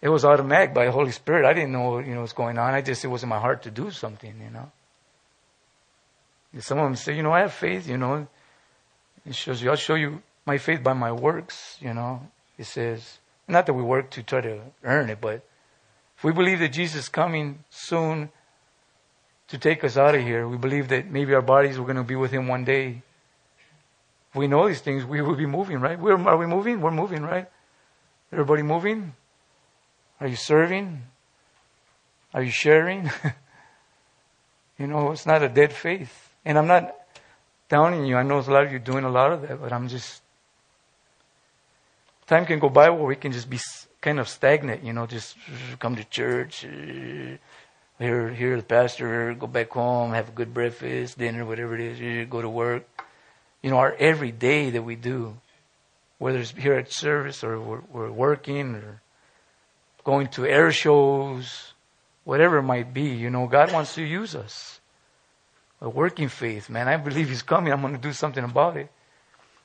It 0.01 0.09
was 0.09 0.25
automatic 0.25 0.75
by 0.75 0.87
the 0.87 0.93
Holy 0.93 1.13
Spirit. 1.13 1.45
I 1.45 1.53
didn't 1.53 1.73
know, 1.73 1.99
you 1.99 2.15
know, 2.15 2.21
what's 2.21 2.33
going 2.33 2.59
on. 2.59 2.75
I 2.75 2.81
just, 2.81 3.05
it 3.05 3.09
was 3.09 3.23
in 3.23 3.29
my 3.29 3.39
heart 3.39 3.63
to 3.63 3.71
do 3.71 3.91
something, 3.91 4.35
you 4.43 4.51
know. 4.51 4.71
Some 6.61 6.79
of 6.79 6.85
them 6.85 6.97
say, 6.97 7.17
you 7.17 7.23
know, 7.23 7.33
I 7.33 7.41
have 7.41 7.53
faith, 7.53 7.89
you 7.89 7.97
know. 7.99 8.27
It 9.27 9.35
shows 9.35 9.63
you, 9.63 9.71
I'll 9.71 9.77
show 9.77 9.95
you 9.95 10.23
my 10.47 10.59
faith 10.59 10.83
by 10.83 10.93
my 10.93 11.13
works, 11.13 11.79
you 11.81 11.95
know. 11.95 12.29
It 12.59 12.65
says, 12.65 13.19
not 13.49 13.67
that 13.67 13.73
we 13.73 13.83
work 13.83 14.11
to 14.11 14.23
try 14.23 14.41
to 14.41 14.61
earn 14.83 15.11
it, 15.11 15.21
but 15.21 15.43
if 16.17 16.25
we 16.25 16.33
believe 16.33 16.59
that 16.61 16.69
Jesus 16.69 17.05
is 17.05 17.09
coming 17.09 17.65
soon 17.71 18.31
to 19.49 19.59
take 19.59 19.83
us 19.85 19.97
out 19.97 20.15
of 20.15 20.23
here, 20.23 20.47
we 20.47 20.57
believe 20.57 20.89
that 20.89 21.11
maybe 21.11 21.35
our 21.35 21.43
bodies 21.43 21.79
are 21.79 21.83
going 21.83 21.97
to 21.97 22.05
be 22.05 22.17
with 22.17 22.31
Him 22.31 22.49
one 22.49 22.65
day 22.65 23.03
we 24.35 24.49
know 24.49 24.67
these 24.67 24.81
things, 24.81 25.05
we 25.05 25.23
will 25.23 25.37
be 25.37 25.47
moving, 25.47 25.81
right? 25.81 25.99
We're, 25.99 26.19
are 26.29 26.37
we 26.37 26.47
moving? 26.47 26.81
We're 26.81 26.91
moving, 26.91 27.23
right? 27.23 27.47
Everybody 28.33 28.63
moving? 28.63 29.15
Are 30.21 30.27
you 30.27 30.37
serving? 30.37 31.03
Are 32.33 32.43
you 32.43 32.51
sharing? 32.51 33.11
you 34.79 34.89
know, 34.89 35.13
it's 35.13 35.25
not 35.25 35.43
a 35.43 35.49
dead 35.49 35.73
faith. 35.73 36.33
And 36.45 36.59
I'm 36.59 36.67
not 36.67 36.95
downing 37.69 38.07
you. 38.07 38.17
I 38.17 38.23
know 38.23 38.39
a 38.39 38.41
lot 38.41 38.65
of 38.65 38.73
you 38.73 38.79
doing 38.79 39.05
a 39.05 39.11
lot 39.11 39.33
of 39.33 39.43
that, 39.43 39.61
but 39.61 39.73
I'm 39.73 39.89
just. 39.89 40.23
Time 42.27 42.47
can 42.47 42.59
go 42.59 42.71
by 42.71 42.89
where 42.89 43.05
we 43.05 43.17
can 43.17 43.33
just 43.33 43.51
be 43.51 43.59
kind 44.01 44.19
of 44.19 44.29
stagnant, 44.29 44.83
you 44.83 44.95
know, 44.95 45.07
just 45.07 45.37
come 45.79 45.97
to 45.97 46.05
church, 46.05 46.65
uh, 46.65 47.37
hear, 47.99 48.31
hear 48.31 48.57
the 48.57 48.63
pastor, 48.63 49.35
go 49.35 49.47
back 49.47 49.71
home, 49.71 50.13
have 50.13 50.31
a 50.31 50.33
good 50.33 50.55
breakfast, 50.55 51.19
dinner, 51.19 51.45
whatever 51.45 51.75
it 51.75 51.83
is, 51.83 52.29
go 52.31 52.41
to 52.41 52.49
work 52.49 52.87
you 53.65 53.71
know, 53.71 53.79
our 53.79 53.97
every 53.99 54.31
day 54.31 54.69
that 54.69 54.83
we 54.83 54.95
do, 54.95 55.39
whether 56.19 56.39
it's 56.39 56.51
here 56.51 56.75
at 56.75 56.93
service 56.93 57.43
or 57.43 57.59
we're, 57.59 57.81
we're 57.91 58.11
working 58.11 58.75
or 58.75 59.01
going 60.05 60.27
to 60.29 60.45
air 60.45 60.71
shows, 60.71 61.73
whatever 62.25 62.59
it 62.59 62.65
might 62.65 62.93
be, 62.93 63.05
you 63.05 63.31
know, 63.31 63.47
God 63.47 63.73
wants 63.73 63.95
to 63.95 64.03
use 64.03 64.35
us. 64.35 64.81
A 65.81 65.89
working 65.89 66.29
faith, 66.29 66.71
man. 66.71 66.89
I 66.89 66.97
believe 66.97 67.29
He's 67.29 67.43
coming. 67.43 67.73
I'm 67.73 67.81
going 67.81 67.95
to 67.95 68.01
do 68.01 68.13
something 68.13 68.45
about 68.45 68.77
it. 68.77 68.91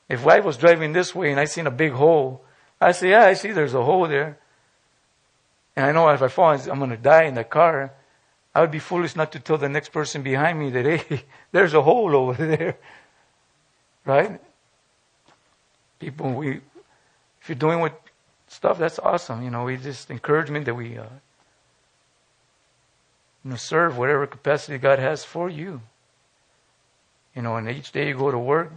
If 0.08 0.26
I 0.26 0.40
was 0.40 0.58
driving 0.58 0.94
this 0.94 1.14
way 1.14 1.32
and 1.32 1.40
I 1.40 1.46
seen 1.46 1.68
a 1.68 1.72
big 1.72 1.94
hole, 1.94 2.44
I 2.82 2.92
say, 2.92 3.12
yeah, 3.12 3.26
I 3.26 3.34
see 3.34 3.52
there's 3.52 3.74
a 3.74 3.84
hole 3.84 4.08
there. 4.08 4.38
And 5.76 5.86
I 5.86 5.92
know 5.92 6.10
if 6.10 6.22
I 6.22 6.28
fall, 6.28 6.50
I'm 6.52 6.80
going 6.80 6.90
to 6.90 6.98
die 6.98 7.24
in 7.24 7.36
the 7.36 7.44
car. 7.44 7.94
I 8.56 8.62
would 8.62 8.72
be 8.72 8.80
foolish 8.80 9.16
not 9.16 9.32
to 9.34 9.40
tell 9.40 9.58
the 9.58 9.70
next 9.70 9.90
person 9.90 10.24
behind 10.24 10.60
me 10.60 10.72
that, 10.72 10.86
hey, 11.08 11.24
there's 11.52 11.74
a 11.74 11.82
hole 11.82 12.16
over 12.16 12.34
there. 12.34 12.78
Right? 14.06 14.42
People, 16.00 16.34
we, 16.34 16.62
if 17.42 17.50
you're 17.50 17.56
doing 17.56 17.80
what 17.80 18.02
stuff. 18.52 18.78
That's 18.78 19.00
awesome. 19.00 19.44
You 19.44 19.50
know, 19.50 19.64
we 19.64 19.78
just 19.78 20.12
encouragement 20.12 20.66
that 20.66 20.76
we, 20.76 20.98
uh, 20.98 21.04
you 23.44 23.52
know, 23.52 23.56
serve 23.56 23.98
whatever 23.98 24.28
capacity 24.28 24.78
God 24.78 25.00
has 25.00 25.24
for 25.24 25.50
you. 25.50 25.82
You 27.36 27.42
know, 27.42 27.56
and 27.56 27.70
each 27.70 27.92
day 27.92 28.10
you 28.10 28.18
go 28.18 28.32
to 28.32 28.40
work, 28.40 28.72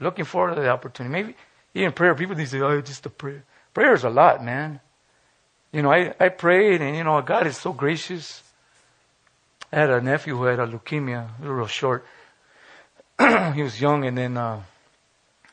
looking 0.00 0.24
forward 0.24 0.54
to 0.54 0.60
the 0.60 0.68
opportunity. 0.68 1.12
Maybe 1.12 1.36
even 1.74 1.92
prayer. 1.92 2.14
People 2.14 2.36
they 2.36 2.44
say, 2.44 2.60
"Oh, 2.60 2.80
just 2.80 3.06
a 3.06 3.10
prayer." 3.10 3.44
Prayer 3.72 3.94
is 3.94 4.04
a 4.04 4.10
lot, 4.10 4.44
man. 4.44 4.80
You 5.72 5.82
know, 5.82 5.90
I 5.90 6.14
I 6.20 6.28
prayed, 6.28 6.80
and 6.80 6.96
you 6.96 7.04
know, 7.04 7.20
God 7.22 7.46
is 7.46 7.56
so 7.56 7.72
gracious. 7.72 8.42
I 9.72 9.76
had 9.80 9.90
a 9.90 10.00
nephew 10.00 10.36
who 10.36 10.44
had 10.44 10.60
a 10.60 10.66
leukemia, 10.66 11.28
little 11.40 11.66
short. 11.66 12.06
he 13.54 13.62
was 13.62 13.80
young, 13.80 14.04
and 14.04 14.16
then 14.16 14.36
uh, 14.36 14.62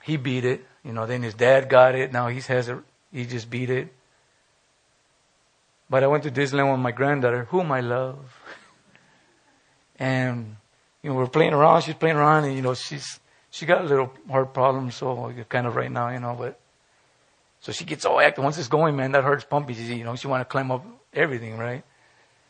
he 0.04 0.18
beat 0.18 0.46
it. 0.46 0.66
You 0.84 0.94
know, 0.94 1.06
then 1.06 1.24
his 1.24 1.34
dad 1.34 1.70
got 1.70 1.96
it. 1.96 2.12
Now 2.12 2.28
he 2.28 2.40
has 2.42 2.70
it. 2.70 2.78
He 3.12 3.26
just 3.26 3.50
beat 3.50 3.70
it. 3.70 3.94
But 5.90 6.04
I 6.04 6.08
went 6.08 6.24
to 6.24 6.32
Disneyland 6.32 6.72
with 6.72 6.80
my 6.80 6.92
granddaughter, 6.92 7.46
whom 7.46 7.72
I 7.72 7.82
love. 7.82 8.20
And, 10.00 10.56
you 11.04 11.10
know, 11.10 11.16
we're 11.16 11.28
playing 11.28 11.54
around. 11.54 11.82
She's 11.82 11.96
playing 11.96 12.16
around 12.16 12.46
and, 12.46 12.56
you 12.56 12.62
know, 12.62 12.74
she's, 12.74 13.20
she 13.50 13.66
got 13.66 13.82
a 13.82 13.86
little 13.86 14.12
heart 14.30 14.54
problem. 14.54 14.92
So 14.92 15.34
kind 15.50 15.68
of 15.68 15.76
right 15.76 15.92
now, 15.92 16.10
you 16.10 16.20
know, 16.20 16.36
but 16.38 16.60
so 17.62 17.72
she 17.72 17.86
gets 17.86 18.06
all 18.06 18.20
active. 18.20 18.44
Once 18.44 18.58
it's 18.58 18.68
going, 18.68 18.96
man, 18.96 19.12
that 19.12 19.24
heart's 19.24 19.44
pumping. 19.44 19.76
She, 19.76 19.96
you 19.96 20.04
know, 20.04 20.16
she 20.16 20.28
want 20.28 20.42
to 20.42 20.46
climb 20.46 20.72
up 20.72 20.86
everything, 21.14 21.58
right? 21.58 21.84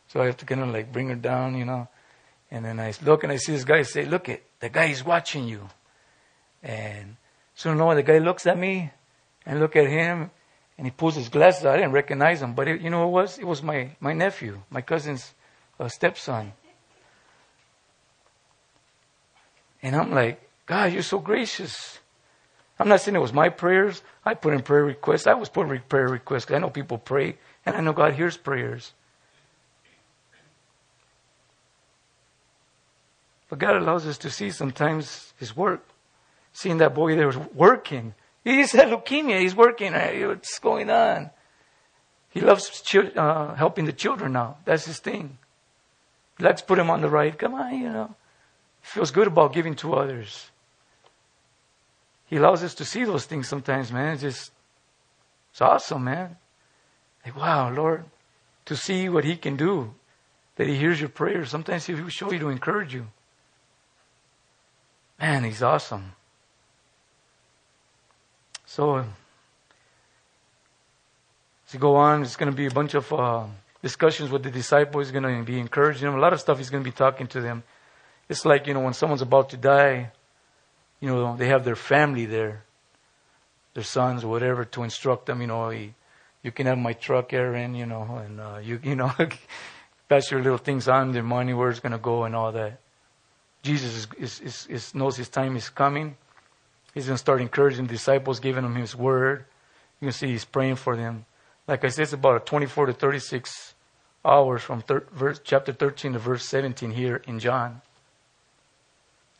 So 0.08 0.20
I 0.20 0.26
have 0.26 0.36
to 0.38 0.44
kind 0.46 0.62
of 0.62 0.68
like 0.68 0.92
bring 0.92 1.08
her 1.08 1.14
down, 1.14 1.56
you 1.56 1.64
know. 1.64 1.88
And 2.50 2.64
then 2.64 2.80
I 2.80 2.92
look 3.02 3.22
and 3.22 3.32
I 3.32 3.36
see 3.36 3.52
this 3.52 3.64
guy 3.64 3.82
say, 3.82 4.04
look 4.04 4.28
it, 4.28 4.44
the 4.60 4.68
guy 4.68 4.86
is 4.86 5.04
watching 5.04 5.48
you. 5.48 5.68
And 6.62 7.16
so 7.54 7.70
you 7.70 7.76
know, 7.76 7.94
the 7.94 8.02
guy 8.02 8.18
looks 8.18 8.46
at 8.46 8.58
me 8.58 8.90
and 9.46 9.58
look 9.58 9.74
at 9.76 9.86
him 9.86 10.30
and 10.76 10.86
he 10.86 10.90
pulls 10.90 11.14
his 11.14 11.28
glasses. 11.28 11.64
I 11.64 11.76
didn't 11.76 11.92
recognize 11.92 12.42
him, 12.42 12.54
but 12.54 12.68
it, 12.68 12.80
you 12.80 12.90
know 12.90 13.06
what 13.06 13.20
it 13.20 13.22
was? 13.22 13.38
It 13.38 13.46
was 13.46 13.62
my, 13.62 13.96
my 14.00 14.12
nephew, 14.12 14.62
my 14.70 14.80
cousin's 14.80 15.32
uh, 15.80 15.88
stepson. 15.88 16.52
And 19.82 19.96
I'm 19.96 20.12
like, 20.12 20.48
God, 20.66 20.92
you're 20.92 21.02
so 21.02 21.18
gracious. 21.18 21.98
I'm 22.78 22.88
not 22.88 23.00
saying 23.00 23.16
it 23.16 23.20
was 23.20 23.32
my 23.32 23.48
prayers. 23.48 24.02
I 24.24 24.34
put 24.34 24.54
in 24.54 24.62
prayer 24.62 24.84
requests. 24.84 25.26
I 25.26 25.34
was 25.34 25.48
putting 25.48 25.80
prayer 25.88 26.08
requests 26.08 26.44
because 26.44 26.56
I 26.56 26.60
know 26.60 26.70
people 26.70 26.98
pray, 26.98 27.36
and 27.66 27.76
I 27.76 27.80
know 27.80 27.92
God 27.92 28.14
hears 28.14 28.36
prayers. 28.36 28.92
But 33.48 33.58
God 33.58 33.76
allows 33.76 34.06
us 34.06 34.18
to 34.18 34.30
see 34.30 34.50
sometimes 34.50 35.34
His 35.38 35.56
work. 35.56 35.86
Seeing 36.52 36.78
that 36.78 36.94
boy 36.94 37.16
there 37.16 37.26
was 37.26 37.36
working. 37.36 38.14
He's 38.44 38.72
had 38.72 38.88
leukemia. 38.88 39.40
He's 39.40 39.54
working. 39.54 39.92
What's 39.92 40.58
going 40.58 40.90
on? 40.90 41.30
He 42.30 42.40
loves 42.40 42.82
uh, 42.94 43.54
helping 43.54 43.84
the 43.84 43.92
children 43.92 44.32
now. 44.32 44.56
That's 44.64 44.86
his 44.86 44.98
thing. 44.98 45.38
Let's 46.38 46.62
put 46.62 46.78
him 46.78 46.88
on 46.90 47.02
the 47.02 47.08
right. 47.08 47.38
Come 47.38 47.54
on, 47.54 47.78
you 47.78 47.90
know. 47.90 48.14
Feels 48.82 49.10
good 49.10 49.28
about 49.28 49.52
giving 49.52 49.74
to 49.76 49.94
others. 49.94 50.50
He 52.26 52.36
allows 52.36 52.62
us 52.62 52.74
to 52.76 52.84
see 52.84 53.04
those 53.04 53.24
things 53.26 53.48
sometimes, 53.48 53.92
man. 53.92 54.14
It's 54.14 54.22
just, 54.22 54.52
it's 55.50 55.60
awesome, 55.60 56.04
man. 56.04 56.36
Like, 57.24 57.36
wow, 57.36 57.72
Lord, 57.72 58.04
to 58.66 58.76
see 58.76 59.08
what 59.08 59.24
He 59.24 59.36
can 59.36 59.56
do, 59.56 59.94
that 60.56 60.66
He 60.66 60.76
hears 60.76 61.00
your 61.00 61.08
prayers. 61.08 61.50
Sometimes 61.50 61.86
He 61.86 61.94
will 61.94 62.08
show 62.08 62.32
you 62.32 62.38
to 62.40 62.48
encourage 62.48 62.92
you. 62.92 63.06
Man, 65.20 65.44
He's 65.44 65.62
awesome. 65.62 66.12
So, 68.66 68.96
as 68.96 69.06
you 71.72 71.78
go 71.78 71.96
on, 71.96 72.22
it's 72.22 72.36
going 72.36 72.50
to 72.50 72.56
be 72.56 72.66
a 72.66 72.70
bunch 72.70 72.94
of 72.94 73.12
uh, 73.12 73.44
discussions 73.82 74.30
with 74.30 74.42
the 74.42 74.50
disciples. 74.50 75.06
He's 75.06 75.12
going 75.12 75.22
to 75.22 75.44
be 75.44 75.60
encouraging 75.60 76.06
them. 76.06 76.16
A 76.16 76.20
lot 76.20 76.32
of 76.32 76.40
stuff 76.40 76.58
He's 76.58 76.70
going 76.70 76.82
to 76.82 76.90
be 76.90 76.96
talking 76.96 77.26
to 77.28 77.40
them. 77.40 77.62
It's 78.28 78.44
like, 78.44 78.66
you 78.66 78.74
know, 78.74 78.80
when 78.80 78.94
someone's 78.94 79.22
about 79.22 79.50
to 79.50 79.56
die, 79.56 80.12
you 81.00 81.08
know, 81.08 81.36
they 81.36 81.48
have 81.48 81.64
their 81.64 81.76
family 81.76 82.26
there, 82.26 82.64
their 83.74 83.82
sons 83.82 84.24
or 84.24 84.28
whatever, 84.28 84.64
to 84.64 84.82
instruct 84.82 85.26
them, 85.26 85.40
you 85.40 85.46
know, 85.46 85.70
you 85.70 86.52
can 86.52 86.66
have 86.66 86.78
my 86.78 86.92
truck, 86.92 87.32
Aaron, 87.32 87.74
you 87.74 87.86
know, 87.86 88.22
and 88.24 88.40
uh, 88.40 88.58
you, 88.62 88.80
you 88.82 88.96
know, 88.96 89.12
pass 90.08 90.30
your 90.30 90.42
little 90.42 90.58
things 90.58 90.88
on, 90.88 91.12
their 91.12 91.22
money, 91.22 91.54
where 91.54 91.70
it's 91.70 91.80
going 91.80 91.92
to 91.92 91.98
go 91.98 92.24
and 92.24 92.34
all 92.34 92.52
that. 92.52 92.80
Jesus 93.62 94.08
is, 94.18 94.40
is, 94.40 94.66
is, 94.66 94.94
knows 94.94 95.16
his 95.16 95.28
time 95.28 95.56
is 95.56 95.68
coming. 95.68 96.16
He's 96.94 97.06
going 97.06 97.14
to 97.14 97.18
start 97.18 97.40
encouraging 97.40 97.86
disciples, 97.86 98.40
giving 98.40 98.64
them 98.64 98.74
his 98.74 98.94
word. 98.94 99.44
You 100.00 100.06
can 100.06 100.12
see 100.12 100.28
he's 100.28 100.44
praying 100.44 100.76
for 100.76 100.96
them. 100.96 101.24
Like 101.68 101.84
I 101.84 101.88
said, 101.88 102.02
it's 102.02 102.12
about 102.12 102.36
a 102.36 102.44
24 102.44 102.86
to 102.86 102.92
36 102.92 103.74
hours 104.24 104.62
from 104.62 104.82
thir- 104.82 105.06
verse, 105.12 105.40
chapter 105.42 105.72
13 105.72 106.14
to 106.14 106.18
verse 106.18 106.44
17 106.44 106.90
here 106.90 107.22
in 107.26 107.38
John. 107.38 107.80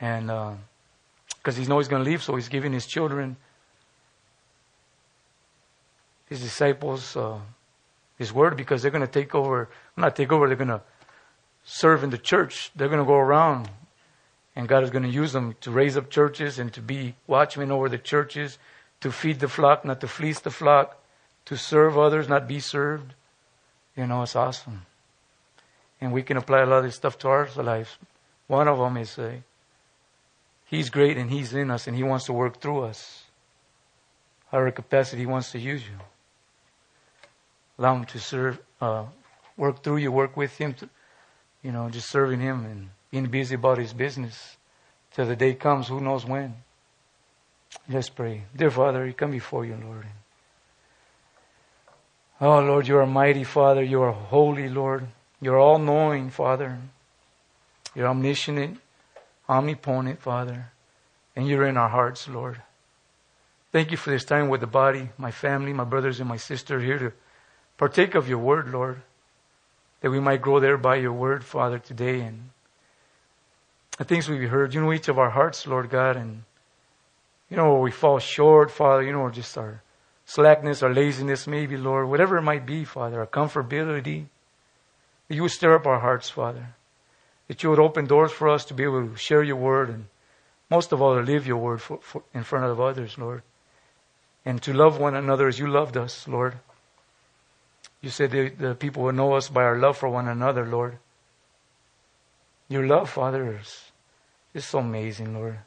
And 0.03 0.27
because 0.27 1.57
uh, 1.57 1.61
he 1.61 1.67
knows 1.67 1.85
he's 1.85 1.89
going 1.89 2.05
to 2.05 2.11
leave, 2.11 2.23
so 2.23 2.35
he's 2.35 2.49
giving 2.49 2.73
his 2.73 2.87
children, 2.87 3.37
his 6.29 6.43
disciples, 6.43 7.17
uh, 7.17 7.39
his 8.19 8.33
word 8.33 8.57
because 8.57 8.83
they're 8.83 8.91
going 8.91 9.07
to 9.07 9.21
take 9.21 9.35
over, 9.35 9.71
not 9.97 10.17
take 10.17 10.33
over, 10.33 10.49
they're 10.49 10.57
going 10.57 10.69
to 10.69 10.83
serve 11.65 12.03
in 12.03 12.11
the 12.11 12.19
church. 12.19 12.73
They're 12.75 12.89
going 12.89 12.99
to 12.99 13.07
go 13.07 13.15
around 13.15 13.71
and 14.57 14.69
God 14.69 14.83
is 14.83 14.91
going 14.91 15.05
to 15.05 15.09
use 15.09 15.33
them 15.33 15.55
to 15.61 15.71
raise 15.71 15.97
up 15.97 16.11
churches 16.11 16.59
and 16.59 16.73
to 16.73 16.83
be 16.83 17.15
watchmen 17.27 17.71
over 17.71 17.89
the 17.89 17.97
churches, 17.97 18.59
to 19.01 19.13
feed 19.13 19.41
the 19.41 19.49
flock, 19.49 19.85
not 19.85 20.01
to 20.01 20.09
fleece 20.09 20.41
the 20.41 20.51
flock, 20.51 21.01
to 21.47 21.57
serve 21.57 21.97
others, 21.97 22.29
not 22.29 22.49
be 22.49 22.61
served. 22.61 23.15
You 23.97 24.07
know, 24.07 24.23
it's 24.23 24.37
awesome. 24.37 24.83
And 26.01 26.13
we 26.13 26.23
can 26.23 26.37
apply 26.37 26.63
a 26.63 26.67
lot 26.67 26.79
of 26.79 26.85
this 26.85 26.97
stuff 26.97 27.19
to 27.21 27.29
our 27.29 27.49
lives. 27.57 27.97
One 28.49 28.69
of 28.69 28.79
them 28.79 28.97
is 28.97 29.19
uh, 29.19 29.37
He's 30.73 30.89
great 30.89 31.19
and 31.19 31.31
He's 31.31 31.53
in 31.53 31.71
us 31.71 31.87
and 31.87 31.95
He 31.95 32.03
wants 32.03 32.25
to 32.25 32.33
work 32.33 32.59
through 32.59 32.85
us. 32.85 33.25
Our 34.51 34.71
capacity, 34.71 35.21
He 35.21 35.27
wants 35.27 35.53
to 35.53 35.59
use 35.59 35.83
you. 35.83 35.99
Allow 37.79 37.97
Him 37.97 38.05
to 38.07 38.19
serve, 38.19 38.59
uh, 38.81 39.05
work 39.59 39.83
through 39.83 39.99
you, 39.99 40.11
work 40.11 40.35
with 40.35 40.57
Him, 40.57 40.73
to, 40.75 40.89
you 41.63 41.73
know, 41.73 41.91
just 41.91 42.09
serving 42.09 42.41
Him 42.41 42.65
and 42.65 42.89
being 43.11 43.27
busy 43.27 43.55
about 43.55 43.77
his 43.77 43.93
business 43.93 44.57
till 45.13 45.27
the 45.27 45.37
day 45.37 45.53
comes, 45.53 45.89
who 45.89 46.01
knows 46.01 46.25
when. 46.25 46.55
Let's 47.87 48.09
pray. 48.09 48.45
Dear 48.57 48.71
Father, 48.71 49.05
we 49.05 49.13
come 49.13 49.33
before 49.33 49.67
you, 49.67 49.77
Lord. 49.85 50.07
Oh, 52.41 52.61
Lord, 52.61 52.89
you 52.89 52.97
are 52.97 53.07
mighty, 53.07 53.45
Father. 53.45 53.83
You 53.83 54.01
are 54.01 54.13
holy, 54.13 54.71
Lord. 54.71 55.07
You're 55.43 55.59
all 55.59 55.79
knowing, 55.79 56.31
Father. 56.31 56.79
You're 57.95 58.09
omniscient, 58.09 58.81
omnipotent, 59.49 60.21
Father. 60.21 60.73
And 61.35 61.49
you're 61.49 61.67
in 61.67 61.77
our 61.77 61.89
hearts, 61.89 62.29
Lord. 62.29 62.61
Thank 63.73 63.91
you 63.91 63.97
for 63.97 64.11
this 64.11 64.25
time 64.25 64.49
with 64.49 64.61
the 64.61 64.67
body, 64.67 65.11
my 65.17 65.31
family, 65.31 65.73
my 65.73 65.85
brothers 65.85 66.21
and 66.21 66.29
my 66.29 66.37
sister 66.37 66.79
here 66.79 66.99
to 66.99 67.13
partake 67.79 68.15
of 68.15 68.29
your 68.29 68.39
word, 68.39 68.69
Lord. 68.69 69.03
That 70.03 70.11
we 70.11 70.21
might 70.21 70.43
grow 70.43 70.61
there 70.61 70.77
by 70.77 70.97
your 70.97 71.13
word, 71.13 71.45
Father, 71.45 71.79
today 71.79 72.21
and 72.21 72.51
the 73.97 74.05
things 74.05 74.29
we've 74.29 74.51
heard. 74.51 74.75
You 74.75 74.83
know 74.83 74.93
each 74.93 75.09
of 75.09 75.19
our 75.19 75.31
hearts, 75.31 75.67
Lord 75.67 75.89
God, 75.89 76.17
and 76.17 76.43
you 77.49 77.57
know 77.57 77.73
where 77.73 77.83
we 77.83 77.91
fall 77.91 78.19
short, 78.19 78.71
Father. 78.71 79.03
You 79.03 79.13
know 79.13 79.31
just 79.31 79.57
our 79.57 79.83
slackness, 80.27 80.83
our 80.83 80.93
laziness, 80.93 81.47
maybe, 81.47 81.77
Lord, 81.77 82.09
whatever 82.09 82.37
it 82.37 82.43
might 82.43 82.67
be, 82.67 82.85
Father, 82.85 83.21
our 83.21 83.27
comfortability. 83.27 84.27
That 85.29 85.35
you 85.35 85.43
would 85.43 85.51
stir 85.51 85.77
up 85.77 85.87
our 85.87 86.01
hearts, 86.01 86.29
Father. 86.29 86.75
That 87.49 87.63
you 87.63 87.71
would 87.71 87.79
open 87.79 88.07
doors 88.07 88.33
for 88.33 88.49
us 88.49 88.65
to 88.67 88.75
be 88.75 88.85
able 88.85 89.09
to 89.09 89.17
share 89.17 89.43
your 89.43 89.57
word 89.57 89.89
and 89.91 90.07
most 90.71 90.93
of 90.93 91.03
all 91.03 91.15
to 91.15 91.21
live 91.21 91.47
your 91.47 91.59
word 91.59 91.83
for, 91.83 91.99
for, 92.01 92.23
in 92.33 92.45
front 92.45 92.65
of 92.65 92.81
others, 92.81 93.19
Lord. 93.19 93.43
And 94.45 94.63
to 94.63 94.73
love 94.73 94.99
one 94.99 95.15
another 95.15 95.47
as 95.47 95.59
you 95.59 95.67
loved 95.67 95.97
us, 95.97 96.27
Lord. 96.27 96.57
You 98.01 98.11
said 98.11 98.31
the, 98.31 98.49
the 98.49 98.75
people 98.75 99.03
will 99.03 99.13
know 99.13 99.35
us 99.35 99.49
by 99.49 99.63
our 99.63 99.79
love 99.79 99.99
for 99.99 100.09
one 100.09 100.29
another, 100.29 100.65
Lord. 100.65 100.99
Your 102.69 102.87
love, 102.87 103.11
Father, 103.11 103.59
is, 103.61 103.93
is 104.55 104.65
so 104.65 104.79
amazing, 104.79 105.35
Lord. 105.35 105.59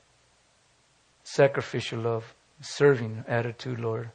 Sacrificial 1.24 2.00
love, 2.00 2.34
serving 2.62 3.26
attitude, 3.28 3.80
Lord. 3.80 4.10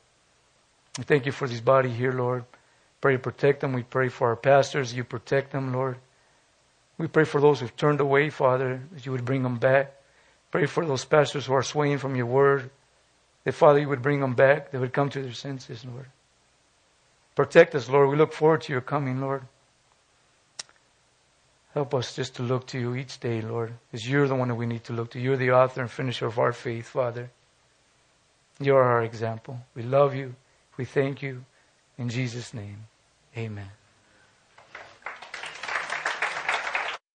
We 0.98 1.04
thank 1.04 1.24
you 1.24 1.32
for 1.32 1.46
this 1.46 1.60
body 1.60 1.90
here, 1.90 2.12
Lord. 2.12 2.44
Pray 3.00 3.16
protect 3.16 3.60
them. 3.60 3.72
We 3.72 3.84
pray 3.84 4.08
for 4.08 4.28
our 4.28 4.36
pastors. 4.36 4.92
You 4.92 5.04
protect 5.04 5.52
them, 5.52 5.72
Lord. 5.72 5.96
We 7.00 7.08
pray 7.08 7.24
for 7.24 7.40
those 7.40 7.60
who've 7.60 7.76
turned 7.78 7.98
away, 7.98 8.28
Father, 8.28 8.82
that 8.92 9.06
you 9.06 9.12
would 9.12 9.24
bring 9.24 9.42
them 9.42 9.56
back. 9.56 9.94
Pray 10.50 10.66
for 10.66 10.84
those 10.84 11.06
pastors 11.06 11.46
who 11.46 11.54
are 11.54 11.62
swaying 11.62 11.96
from 11.96 12.14
your 12.14 12.26
word, 12.26 12.68
that, 13.44 13.52
Father, 13.52 13.78
you 13.78 13.88
would 13.88 14.02
bring 14.02 14.20
them 14.20 14.34
back, 14.34 14.70
they 14.70 14.76
would 14.76 14.92
come 14.92 15.08
to 15.08 15.22
their 15.22 15.32
senses, 15.32 15.82
Lord. 15.82 16.04
Protect 17.34 17.74
us, 17.74 17.88
Lord. 17.88 18.10
We 18.10 18.16
look 18.16 18.34
forward 18.34 18.60
to 18.62 18.72
your 18.72 18.82
coming, 18.82 19.18
Lord. 19.18 19.44
Help 21.72 21.94
us 21.94 22.14
just 22.14 22.34
to 22.36 22.42
look 22.42 22.66
to 22.66 22.78
you 22.78 22.94
each 22.94 23.18
day, 23.18 23.40
Lord, 23.40 23.72
because 23.90 24.06
you're 24.06 24.28
the 24.28 24.34
one 24.34 24.48
that 24.48 24.56
we 24.56 24.66
need 24.66 24.84
to 24.84 24.92
look 24.92 25.12
to. 25.12 25.20
You're 25.20 25.38
the 25.38 25.52
author 25.52 25.80
and 25.80 25.90
finisher 25.90 26.26
of 26.26 26.38
our 26.38 26.52
faith, 26.52 26.88
Father. 26.88 27.30
You're 28.58 28.82
our 28.82 29.02
example. 29.04 29.58
We 29.74 29.84
love 29.84 30.14
you. 30.14 30.34
We 30.76 30.84
thank 30.84 31.22
you. 31.22 31.46
In 31.96 32.10
Jesus' 32.10 32.52
name, 32.52 32.88
amen. 33.38 33.79